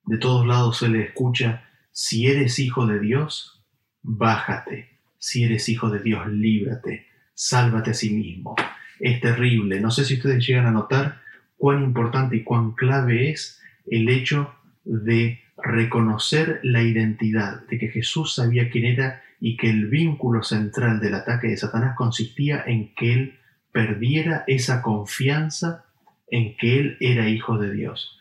De 0.05 0.18
todos 0.18 0.47
lados 0.47 0.78
se 0.78 0.88
le 0.88 1.03
escucha, 1.05 1.69
si 1.93 2.26
eres 2.28 2.59
hijo 2.59 2.86
de 2.86 3.01
Dios, 3.01 3.62
bájate. 4.03 4.99
Si 5.18 5.45
eres 5.45 5.68
hijo 5.68 5.91
de 5.91 6.01
Dios, 6.01 6.26
líbrate. 6.28 7.07
Sálvate 7.34 7.91
a 7.91 7.95
sí 7.95 8.11
mismo. 8.11 8.55
Es 8.99 9.20
terrible. 9.20 9.80
No 9.80 9.91
sé 9.91 10.05
si 10.05 10.14
ustedes 10.14 10.47
llegan 10.47 10.66
a 10.66 10.70
notar 10.70 11.20
cuán 11.57 11.82
importante 11.82 12.36
y 12.36 12.45
cuán 12.45 12.72
clave 12.72 13.30
es 13.30 13.61
el 13.86 14.09
hecho 14.09 14.55
de 14.84 15.41
reconocer 15.57 16.61
la 16.62 16.82
identidad, 16.82 17.66
de 17.66 17.78
que 17.78 17.88
Jesús 17.88 18.34
sabía 18.34 18.70
quién 18.70 18.86
era 18.86 19.22
y 19.41 19.57
que 19.57 19.68
el 19.68 19.86
vínculo 19.88 20.43
central 20.43 21.01
del 21.01 21.14
ataque 21.14 21.49
de 21.49 21.57
Satanás 21.57 21.97
consistía 21.97 22.62
en 22.66 22.95
que 22.95 23.12
él 23.12 23.38
perdiera 23.72 24.45
esa 24.47 24.82
confianza 24.82 25.84
en 26.28 26.57
que 26.57 26.78
él 26.78 26.97
era 27.01 27.28
hijo 27.28 27.59
de 27.59 27.72
Dios. 27.72 28.18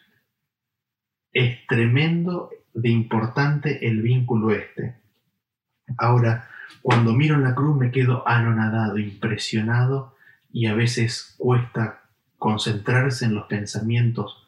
Es 1.31 1.65
tremendo 1.67 2.49
de 2.81 2.89
importante 2.89 3.87
el 3.87 4.01
vínculo 4.01 4.51
este. 4.51 4.95
Ahora, 5.97 6.49
cuando 6.81 7.13
miro 7.13 7.35
en 7.35 7.43
la 7.43 7.55
cruz 7.55 7.77
me 7.77 7.91
quedo 7.91 8.27
anonadado, 8.27 8.97
impresionado 8.97 10.15
y 10.51 10.67
a 10.67 10.73
veces 10.73 11.35
cuesta 11.37 12.01
concentrarse 12.37 13.25
en 13.25 13.35
los 13.35 13.47
pensamientos 13.47 14.47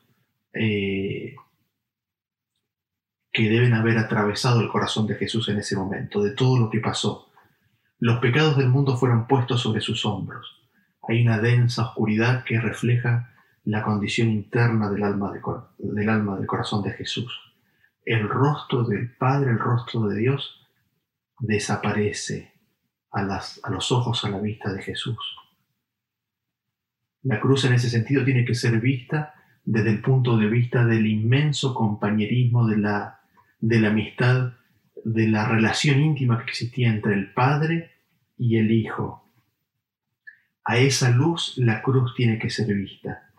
eh, 0.54 1.36
que 3.32 3.50
deben 3.50 3.74
haber 3.74 3.98
atravesado 3.98 4.62
el 4.62 4.70
corazón 4.70 5.08
de 5.08 5.16
Jesús 5.16 5.50
en 5.50 5.58
ese 5.58 5.76
momento, 5.76 6.24
de 6.24 6.32
todo 6.32 6.58
lo 6.58 6.70
que 6.70 6.80
pasó. 6.80 7.30
Los 8.00 8.20
pecados 8.20 8.58
del 8.58 8.70
mundo 8.70 8.98
fueron 8.98 9.28
puestos 9.28 9.62
sobre 9.62 9.82
sus 9.82 10.06
hombros. 10.06 10.62
Hay 11.08 11.22
una 11.22 11.40
densa 11.40 11.88
oscuridad 11.88 12.44
que 12.44 12.60
refleja 12.60 13.32
la 13.64 13.84
condición 13.84 14.30
interna 14.30 14.90
del 14.90 15.04
alma, 15.04 15.34
del 15.78 16.10
alma 16.10 16.38
del 16.38 16.48
corazón 16.48 16.84
de 16.84 16.92
Jesús. 16.92 17.51
El 18.04 18.28
rostro 18.28 18.84
del 18.84 19.16
Padre, 19.16 19.52
el 19.52 19.60
rostro 19.60 20.08
de 20.08 20.18
Dios, 20.18 20.68
desaparece 21.40 22.54
a, 23.12 23.24
los 23.24 23.92
ojos, 23.92 24.24
a 24.26 24.30
la 24.30 24.40
vista 24.40 24.72
de 24.74 24.82
Jesús. 24.82 25.18
La 27.24 27.40
cruz 27.40 27.66
en 27.66 27.74
ese 27.74 27.90
sentido 27.90 28.24
tiene 28.24 28.46
que 28.46 28.56
ser 28.56 28.80
vista 28.80 29.34
desde 29.64 29.92
el 29.92 30.02
punto 30.02 30.38
de 30.38 30.48
vista 30.48 30.86
del 30.86 31.06
inmenso 31.06 31.74
compañerismo 31.74 32.68
de 32.68 32.78
la 32.78 33.22
de 33.62 33.80
la 33.80 33.90
amistad, 33.90 34.54
de 35.06 35.28
la 35.28 35.48
relación 35.48 36.02
íntima 36.02 36.40
que 36.40 36.50
existía 36.50 36.90
entre 36.90 37.14
el 37.14 37.32
Padre 37.32 37.92
y 38.38 38.58
el 38.58 38.72
Hijo. 38.72 39.24
A 40.66 40.78
esa 40.78 41.12
luz 41.12 41.54
la 41.58 41.82
cruz 41.82 42.14
tiene 42.16 42.40
que 42.40 42.50
ser 42.50 42.74
vista. 42.74 43.30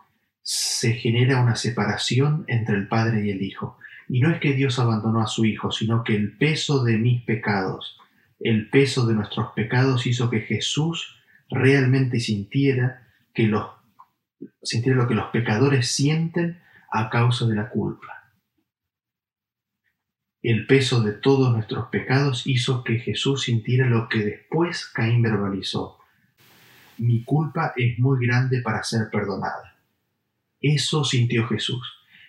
Se 0.41 0.93
genera 0.93 1.41
una 1.41 1.55
separación 1.55 2.45
entre 2.47 2.75
el 2.75 2.87
Padre 2.87 3.25
y 3.25 3.31
el 3.31 3.41
Hijo. 3.41 3.77
Y 4.09 4.19
no 4.19 4.29
es 4.29 4.39
que 4.39 4.53
Dios 4.53 4.79
abandonó 4.79 5.21
a 5.21 5.27
su 5.27 5.45
Hijo, 5.45 5.71
sino 5.71 6.03
que 6.03 6.15
el 6.15 6.37
peso 6.37 6.83
de 6.83 6.97
mis 6.97 7.23
pecados, 7.23 7.97
el 8.39 8.69
peso 8.69 9.05
de 9.05 9.13
nuestros 9.13 9.51
pecados 9.53 10.05
hizo 10.05 10.29
que 10.29 10.41
Jesús 10.41 11.19
realmente 11.49 12.19
sintiera 12.19 13.07
que 13.33 13.47
los 13.47 13.65
sintiera 14.61 14.97
lo 14.97 15.07
que 15.07 15.15
los 15.15 15.29
pecadores 15.31 15.87
sienten 15.89 16.59
a 16.91 17.09
causa 17.09 17.45
de 17.45 17.55
la 17.55 17.69
culpa. 17.69 18.23
El 20.41 20.67
peso 20.67 21.01
de 21.01 21.13
todos 21.13 21.53
nuestros 21.53 21.87
pecados 21.87 22.45
hizo 22.45 22.83
que 22.83 22.99
Jesús 22.99 23.43
sintiera 23.43 23.87
lo 23.87 24.09
que 24.09 24.19
después 24.19 24.85
Caín 24.87 25.21
verbalizó. 25.21 25.99
Mi 26.97 27.23
culpa 27.23 27.73
es 27.77 27.97
muy 27.97 28.25
grande 28.27 28.61
para 28.61 28.83
ser 28.83 29.09
perdonada. 29.09 29.77
Eso 30.59 31.03
sintió 31.05 31.47
Jesús. 31.47 31.81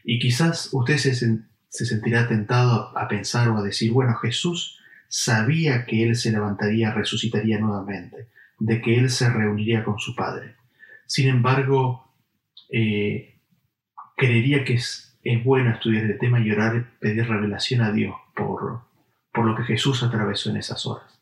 Y 0.05 0.19
quizás 0.21 0.69
usted 0.73 0.97
se, 0.99 1.41
se 1.75 1.87
sentirá 1.87 2.29
tentado 2.29 2.97
a 2.97 3.09
pensar 3.09 3.49
o 3.49 3.59
a 3.59 3.63
decir, 3.63 3.91
bueno, 3.91 4.15
Jesús 4.15 4.79
sabía 5.09 5.87
que 5.87 6.05
Él 6.05 6.15
se 6.15 6.31
levantaría, 6.31 6.93
resucitaría 6.93 7.59
nuevamente, 7.59 8.29
de 8.61 8.81
que 8.81 8.97
Él 8.97 9.11
se 9.11 9.29
reuniría 9.29 9.83
con 9.83 9.99
su 9.99 10.15
Padre. 10.15 10.55
Sin 11.07 11.29
embargo, 11.29 12.15
eh, 12.71 13.41
creería 14.17 14.65
que 14.65 14.75
es 14.75 15.05
es 15.25 15.43
bueno 15.43 15.71
estudiar 15.71 16.05
el 16.05 16.19
tema 16.19 16.39
y 16.39 16.51
orar 16.51 16.99
pedir 17.01 17.27
revelación 17.27 17.81
a 17.81 17.91
Dios 17.91 18.15
por, 18.37 18.83
por 19.33 19.47
lo 19.47 19.57
que 19.57 19.65
Jesús 19.65 20.03
atravesó 20.03 20.51
en 20.51 20.59
esas 20.59 20.87
horas. 20.87 21.19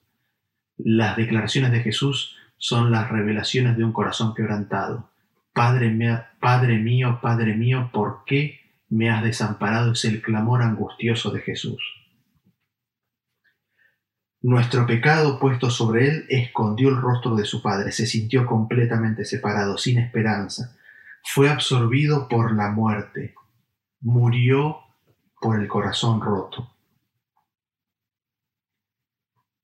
Las 0.77 1.17
declaraciones 1.17 1.71
de 1.71 1.81
Jesús 1.81 2.37
son 2.59 2.91
las 2.91 3.09
revelaciones 3.09 3.77
de 3.77 3.85
un 3.85 3.93
corazón 3.93 4.35
quebrantado. 4.35 5.09
Padre, 5.55 5.91
mío, 5.91 6.21
Padre 6.41 6.79
mío, 6.79 7.21
Padre 7.23 7.55
mío, 7.55 7.91
¿por 7.93 8.25
qué 8.27 8.62
me 8.93 9.09
has 9.09 9.25
desamparado? 9.25 9.93
Es 9.93 10.05
el 10.05 10.21
clamor 10.21 10.63
angustioso 10.63 11.31
de 11.31 11.41
Jesús. 11.41 11.83
Nuestro 14.43 14.87
pecado 14.87 15.39
puesto 15.39 15.71
sobre 15.71 16.09
él 16.09 16.27
escondió 16.29 16.91
el 16.91 17.01
rostro 17.01 17.35
de 17.35 17.45
su 17.45 17.63
Padre, 17.63 17.91
se 17.93 18.07
sintió 18.07 18.45
completamente 18.45 19.25
separado, 19.25 19.79
sin 19.79 19.99
esperanza. 19.99 20.77
Fue 21.25 21.49
absorbido 21.49 22.29
por 22.29 22.55
la 22.55 22.71
muerte, 22.71 23.35
murió 24.01 24.81
por 25.41 25.59
el 25.59 25.69
corazón 25.69 26.21
roto. 26.21 26.75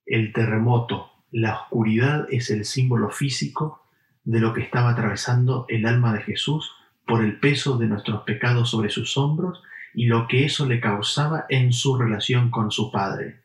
El 0.07 0.33
terremoto, 0.33 1.11
la 1.33 1.55
oscuridad 1.55 2.27
es 2.31 2.49
el 2.49 2.65
símbolo 2.65 3.11
físico 3.11 3.83
de 4.25 4.41
lo 4.41 4.55
que 4.55 4.63
estaba 4.63 4.91
atravesando 4.91 5.67
el 5.69 5.85
alma 5.85 6.15
de 6.15 6.23
Jesús 6.23 6.78
por 7.09 7.25
el 7.25 7.41
peso 7.41 7.79
de 7.79 7.87
nuestros 7.87 8.23
pecados 8.25 8.69
sobre 8.71 8.91
sus 8.91 9.17
hombros 9.17 9.63
y 9.95 10.07
lo 10.07 10.29
que 10.29 10.45
eso 10.45 10.67
le 10.67 10.79
causaba 10.79 11.47
en 11.49 11.73
su 11.73 11.97
relación 11.97 12.51
con 12.51 12.71
su 12.71 12.93
Padre, 12.93 13.41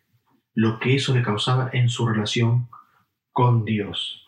lo 0.53 0.79
que 0.79 0.95
eso 0.95 1.15
le 1.15 1.23
causaba 1.23 1.69
en 1.71 1.87
su 1.87 2.05
relación 2.05 2.67
con 3.31 3.63
Dios. 3.63 4.25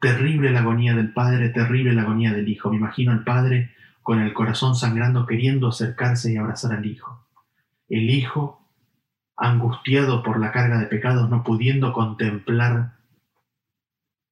Terrible 0.00 0.50
la 0.50 0.60
agonía 0.60 0.94
del 0.94 1.12
Padre, 1.12 1.50
terrible 1.50 1.92
la 1.92 2.02
agonía 2.02 2.32
del 2.32 2.48
Hijo. 2.48 2.70
Me 2.70 2.76
imagino 2.76 3.12
al 3.12 3.24
Padre 3.24 3.72
con 4.00 4.20
el 4.20 4.32
corazón 4.32 4.74
sangrando 4.74 5.26
queriendo 5.26 5.68
acercarse 5.68 6.32
y 6.32 6.38
abrazar 6.38 6.72
al 6.72 6.86
Hijo. 6.86 7.28
El 7.90 8.08
Hijo, 8.08 8.66
angustiado 9.36 10.22
por 10.22 10.40
la 10.40 10.50
carga 10.50 10.78
de 10.78 10.86
pecados, 10.86 11.28
no 11.28 11.44
pudiendo 11.44 11.92
contemplar, 11.92 12.94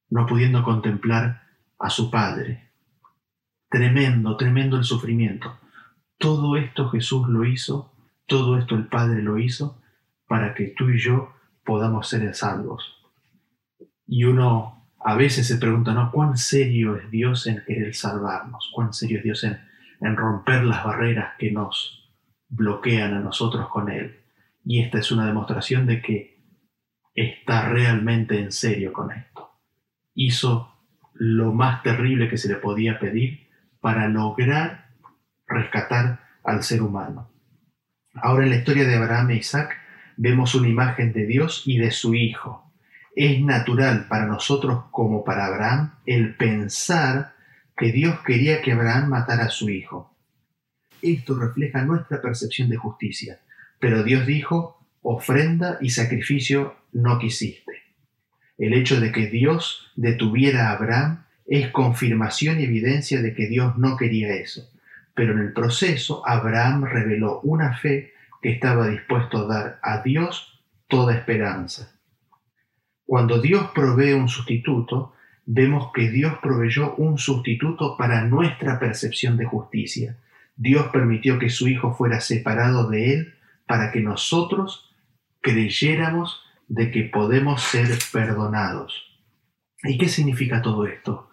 no 0.09 0.25
pudiendo 0.27 0.65
contemplar 0.65 1.43
a 1.79 1.91
su 1.91 2.11
Padre. 2.11 2.70
Tremendo, 3.71 4.37
tremendo 4.37 4.77
el 4.77 4.85
sufrimiento. 4.85 5.57
Todo 6.19 6.57
esto 6.57 6.89
Jesús 6.89 7.29
lo 7.29 7.45
hizo, 7.45 7.95
todo 8.27 8.59
esto 8.59 8.75
el 8.75 8.89
Padre 8.89 9.23
lo 9.23 9.39
hizo 9.39 9.81
para 10.27 10.55
que 10.55 10.75
tú 10.77 10.91
y 10.91 10.99
yo 10.99 11.33
podamos 11.65 12.09
ser 12.09 12.35
salvos. 12.35 13.01
Y 14.09 14.25
uno 14.25 14.89
a 14.99 15.15
veces 15.15 15.47
se 15.47 15.57
pregunta, 15.57 15.95
¿no? 15.95 16.11
¿Cuán 16.11 16.37
serio 16.37 16.97
es 16.97 17.09
Dios 17.13 17.47
en 17.47 17.63
querer 17.65 17.95
salvarnos? 17.95 18.71
¿Cuán 18.75 18.93
serio 18.93 19.19
es 19.19 19.25
Dios 19.25 19.45
en, 19.45 19.61
en 20.01 20.17
romper 20.17 20.65
las 20.65 20.85
barreras 20.85 21.35
que 21.39 21.53
nos 21.53 22.11
bloquean 22.49 23.15
a 23.15 23.21
nosotros 23.21 23.69
con 23.69 23.89
Él? 23.89 24.21
Y 24.65 24.81
esta 24.83 24.99
es 24.99 25.13
una 25.13 25.27
demostración 25.27 25.87
de 25.87 26.03
que 26.03 26.41
está 27.15 27.69
realmente 27.69 28.41
en 28.41 28.51
serio 28.51 28.93
con 28.93 29.13
esto. 29.13 29.49
Hizo 30.15 30.75
lo 31.15 31.53
más 31.53 31.85
terrible 31.85 32.29
que 32.29 32.37
se 32.37 32.49
le 32.49 32.57
podía 32.57 32.99
pedir 32.99 33.40
para 33.81 34.09
lograr 34.09 34.91
rescatar 35.47 36.21
al 36.45 36.63
ser 36.63 36.83
humano. 36.83 37.31
Ahora 38.15 38.45
en 38.45 38.51
la 38.51 38.57
historia 38.57 38.87
de 38.87 38.97
Abraham 38.97 39.31
e 39.31 39.37
Isaac 39.37 39.77
vemos 40.17 40.55
una 40.55 40.69
imagen 40.69 41.13
de 41.13 41.27
Dios 41.27 41.63
y 41.67 41.79
de 41.79 41.91
su 41.91 42.15
Hijo, 42.15 42.71
es 43.15 43.41
natural 43.41 44.07
para 44.09 44.27
nosotros 44.27 44.85
como 44.91 45.25
para 45.25 45.47
Abraham 45.47 45.95
el 46.07 46.37
pensar 46.37 47.35
que 47.77 47.93
Dios 47.93 48.21
quería 48.25 48.63
que 48.63 48.73
Abraham 48.73 49.09
matara 49.09 49.45
a 49.45 49.51
su 49.51 49.69
hijo. 49.69 50.15
Esto 51.03 51.35
refleja 51.39 51.83
nuestra 51.83 52.21
percepción 52.21 52.69
de 52.69 52.77
justicia, 52.77 53.41
pero 53.79 54.05
Dios 54.05 54.27
dijo, 54.27 54.87
ofrenda 55.03 55.79
y 55.81 55.91
sacrificio 55.91 56.77
no 56.93 57.19
quisiste. 57.19 57.73
El 58.59 58.75
hecho 58.75 59.01
de 59.01 59.11
que 59.11 59.27
Dios 59.27 59.91
detuviera 59.97 60.69
a 60.69 60.73
Abraham 60.73 61.25
es 61.51 61.71
confirmación 61.71 62.61
y 62.61 62.65
evidencia 62.65 63.21
de 63.21 63.35
que 63.35 63.49
Dios 63.49 63.77
no 63.77 63.97
quería 63.97 64.35
eso. 64.35 64.71
Pero 65.15 65.33
en 65.33 65.41
el 65.41 65.53
proceso 65.53 66.23
Abraham 66.27 66.85
reveló 66.85 67.41
una 67.41 67.77
fe 67.77 68.15
que 68.41 68.53
estaba 68.53 68.87
dispuesto 68.87 69.39
a 69.39 69.47
dar 69.47 69.81
a 69.83 70.01
Dios 70.01 70.63
toda 70.87 71.13
esperanza. 71.13 71.93
Cuando 73.05 73.41
Dios 73.41 73.73
provee 73.75 74.13
un 74.13 74.29
sustituto, 74.29 75.13
vemos 75.45 75.91
que 75.93 76.09
Dios 76.09 76.35
proveyó 76.41 76.95
un 76.95 77.19
sustituto 77.19 77.97
para 77.97 78.25
nuestra 78.25 78.79
percepción 78.79 79.37
de 79.37 79.47
justicia. 79.47 80.19
Dios 80.55 80.87
permitió 80.93 81.41
que 81.41 81.51
su 81.51 81.67
Hijo 81.67 81.95
fuera 81.95 82.21
separado 82.21 82.89
de 82.89 83.15
Él 83.15 83.35
para 83.67 83.91
que 83.91 84.01
nosotros 84.01 84.95
creyéramos 85.41 86.43
de 86.69 86.93
que 86.93 87.03
podemos 87.03 87.61
ser 87.61 87.89
perdonados. 88.13 89.19
¿Y 89.83 89.99
qué 89.99 90.09
significa 90.09 90.63
todo 90.63 90.87
esto? 90.87 91.30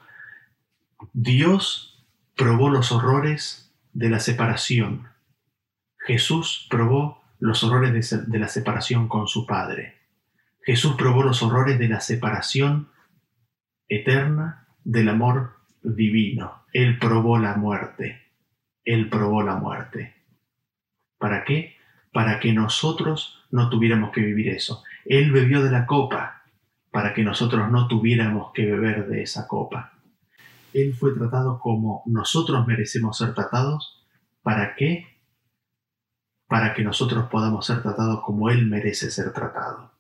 Dios 1.13 2.05
probó 2.35 2.69
los 2.69 2.91
horrores 2.91 3.73
de 3.93 4.09
la 4.09 4.19
separación. 4.19 5.09
Jesús 5.99 6.67
probó 6.69 7.23
los 7.39 7.63
horrores 7.63 8.09
de, 8.27 8.39
la 8.39 8.47
separación 8.47 9.07
con 9.07 9.27
su 9.27 9.45
Padre. 9.45 9.95
Jesús 10.63 10.95
probó 10.97 11.23
los 11.23 11.43
horrores 11.43 11.77
de 11.79 11.87
la 11.87 11.99
separación 11.99 12.89
eterna 13.87 14.67
del 14.83 15.09
amor 15.09 15.53
divino. 15.81 16.65
Él 16.73 16.97
probó 16.99 17.37
la 17.37 17.55
muerte. 17.55 18.21
Él 18.83 19.09
probó 19.09 19.43
la 19.43 19.55
muerte. 19.55 20.15
¿Para 21.17 21.43
qué? 21.43 21.75
Para 22.11 22.39
que 22.39 22.53
nosotros 22.53 23.45
no 23.51 23.69
tuviéramos 23.69 24.11
que 24.11 24.21
vivir 24.21 24.49
eso. 24.49 24.83
Él 25.05 25.31
bebió 25.31 25.63
de 25.63 25.71
la 25.71 25.85
copa 25.85 26.43
para 26.91 27.13
que 27.13 27.23
nosotros 27.23 27.69
no 27.69 27.87
tuviéramos 27.87 28.51
que 28.53 28.65
beber 28.65 29.07
de 29.07 29.23
esa 29.23 29.47
copa. 29.47 29.96
Él 30.73 30.93
fue 30.93 31.13
tratado 31.13 31.59
como 31.59 32.03
nosotros 32.05 32.65
merecemos 32.67 33.17
ser 33.17 33.33
tratados. 33.33 34.05
¿Para 34.41 34.75
qué? 34.75 35.05
Para 36.47 36.73
que 36.73 36.83
nosotros 36.83 37.27
podamos 37.29 37.65
ser 37.65 37.81
tratados 37.81 38.21
como 38.23 38.49
Él 38.49 38.65
merece 38.67 39.11
ser 39.11 39.33
tratado. 39.33 39.91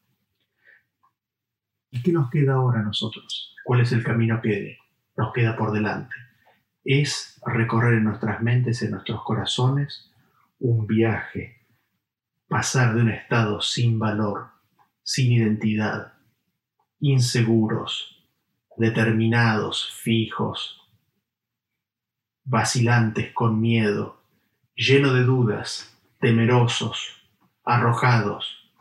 ¿Y 1.89 2.01
qué 2.01 2.11
nos 2.11 2.29
queda 2.29 2.53
ahora 2.53 2.79
a 2.79 2.83
nosotros? 2.83 3.55
¿Cuál 3.63 3.81
es 3.81 3.91
el 3.91 4.03
camino 4.03 4.41
que 4.41 4.77
nos 5.15 5.33
queda 5.33 5.55
por 5.55 5.71
delante? 5.71 6.15
Es 6.83 7.41
recorrer 7.45 7.95
en 7.95 8.05
nuestras 8.05 8.41
mentes, 8.41 8.81
en 8.81 8.91
nuestros 8.91 9.23
corazones, 9.23 10.11
un 10.59 10.87
viaje, 10.87 11.65
pasar 12.47 12.95
de 12.95 13.01
un 13.01 13.09
estado 13.09 13.61
sin 13.61 13.99
valor, 13.99 14.51
sin 15.03 15.31
identidad, 15.31 16.13
inseguros, 16.99 18.16
determinados, 18.77 19.91
fijos, 20.01 20.81
vacilantes, 22.45 23.33
con 23.33 23.59
miedo, 23.59 24.21
lleno 24.75 25.13
de 25.13 25.23
dudas, 25.23 25.97
temerosos, 26.19 27.21
arrojados, 27.63 28.71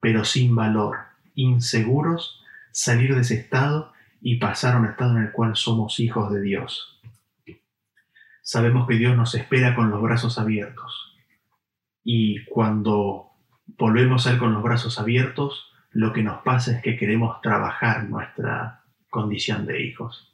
pero 0.00 0.24
sin 0.24 0.54
valor, 0.54 0.96
inseguros, 1.34 2.42
salir 2.72 3.14
de 3.14 3.22
ese 3.22 3.34
estado 3.34 3.92
y 4.20 4.36
pasar 4.36 4.74
a 4.74 4.78
un 4.78 4.86
estado 4.86 5.16
en 5.16 5.24
el 5.24 5.32
cual 5.32 5.56
somos 5.56 6.00
hijos 6.00 6.32
de 6.32 6.40
Dios. 6.40 7.00
Sabemos 8.42 8.88
que 8.88 8.94
Dios 8.94 9.16
nos 9.16 9.34
espera 9.34 9.74
con 9.74 9.90
los 9.90 10.00
brazos 10.00 10.38
abiertos. 10.38 11.16
Y 12.02 12.44
cuando 12.46 13.30
volvemos 13.78 14.26
a 14.26 14.32
Él 14.32 14.38
con 14.38 14.52
los 14.52 14.62
brazos 14.62 14.98
abiertos, 14.98 15.66
lo 15.90 16.12
que 16.12 16.22
nos 16.22 16.42
pasa 16.42 16.72
es 16.72 16.82
que 16.82 16.96
queremos 16.96 17.40
trabajar 17.42 18.04
nuestra 18.08 18.79
condición 19.10 19.66
de 19.66 19.82
hijos. 19.82 20.32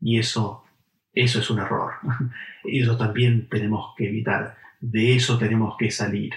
Y 0.00 0.18
eso, 0.18 0.64
eso 1.12 1.40
es 1.40 1.50
un 1.50 1.58
error. 1.58 1.92
Eso 2.64 2.96
también 2.96 3.48
tenemos 3.48 3.94
que 3.96 4.08
evitar. 4.08 4.56
De 4.80 5.16
eso 5.16 5.36
tenemos 5.36 5.76
que 5.76 5.90
salir. 5.90 6.32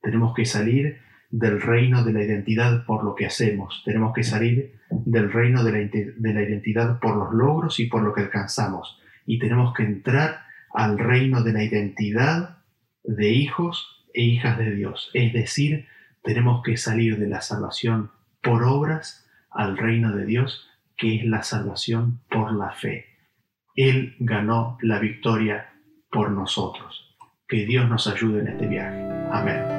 Tenemos 0.00 0.32
que 0.34 0.44
salir 0.44 1.00
del 1.30 1.60
reino 1.60 2.04
de 2.04 2.12
la 2.12 2.22
identidad 2.22 2.86
por 2.86 3.04
lo 3.04 3.14
que 3.14 3.26
hacemos. 3.26 3.82
Tenemos 3.84 4.12
que 4.14 4.22
salir 4.22 4.78
del 4.90 5.32
reino 5.32 5.64
de 5.64 5.72
la, 5.72 5.78
de 5.78 6.34
la 6.34 6.42
identidad 6.42 7.00
por 7.00 7.16
los 7.16 7.34
logros 7.34 7.80
y 7.80 7.86
por 7.86 8.02
lo 8.02 8.14
que 8.14 8.22
alcanzamos. 8.22 9.00
Y 9.26 9.38
tenemos 9.38 9.74
que 9.74 9.82
entrar 9.82 10.46
al 10.72 10.98
reino 10.98 11.42
de 11.42 11.52
la 11.52 11.64
identidad 11.64 12.58
de 13.02 13.30
hijos 13.30 14.04
e 14.14 14.22
hijas 14.22 14.58
de 14.58 14.70
Dios. 14.72 15.10
Es 15.14 15.32
decir, 15.32 15.86
tenemos 16.22 16.62
que 16.62 16.76
salir 16.76 17.18
de 17.18 17.28
la 17.28 17.40
salvación 17.40 18.10
por 18.42 18.64
obras 18.64 19.26
al 19.50 19.76
reino 19.76 20.14
de 20.14 20.26
Dios, 20.26 20.68
que 20.96 21.16
es 21.16 21.24
la 21.24 21.42
salvación 21.42 22.20
por 22.30 22.52
la 22.52 22.72
fe. 22.72 23.06
Él 23.74 24.16
ganó 24.18 24.78
la 24.80 24.98
victoria 24.98 25.72
por 26.10 26.30
nosotros. 26.30 27.16
Que 27.46 27.66
Dios 27.66 27.88
nos 27.88 28.06
ayude 28.06 28.40
en 28.40 28.48
este 28.48 28.66
viaje. 28.66 29.06
Amén. 29.30 29.75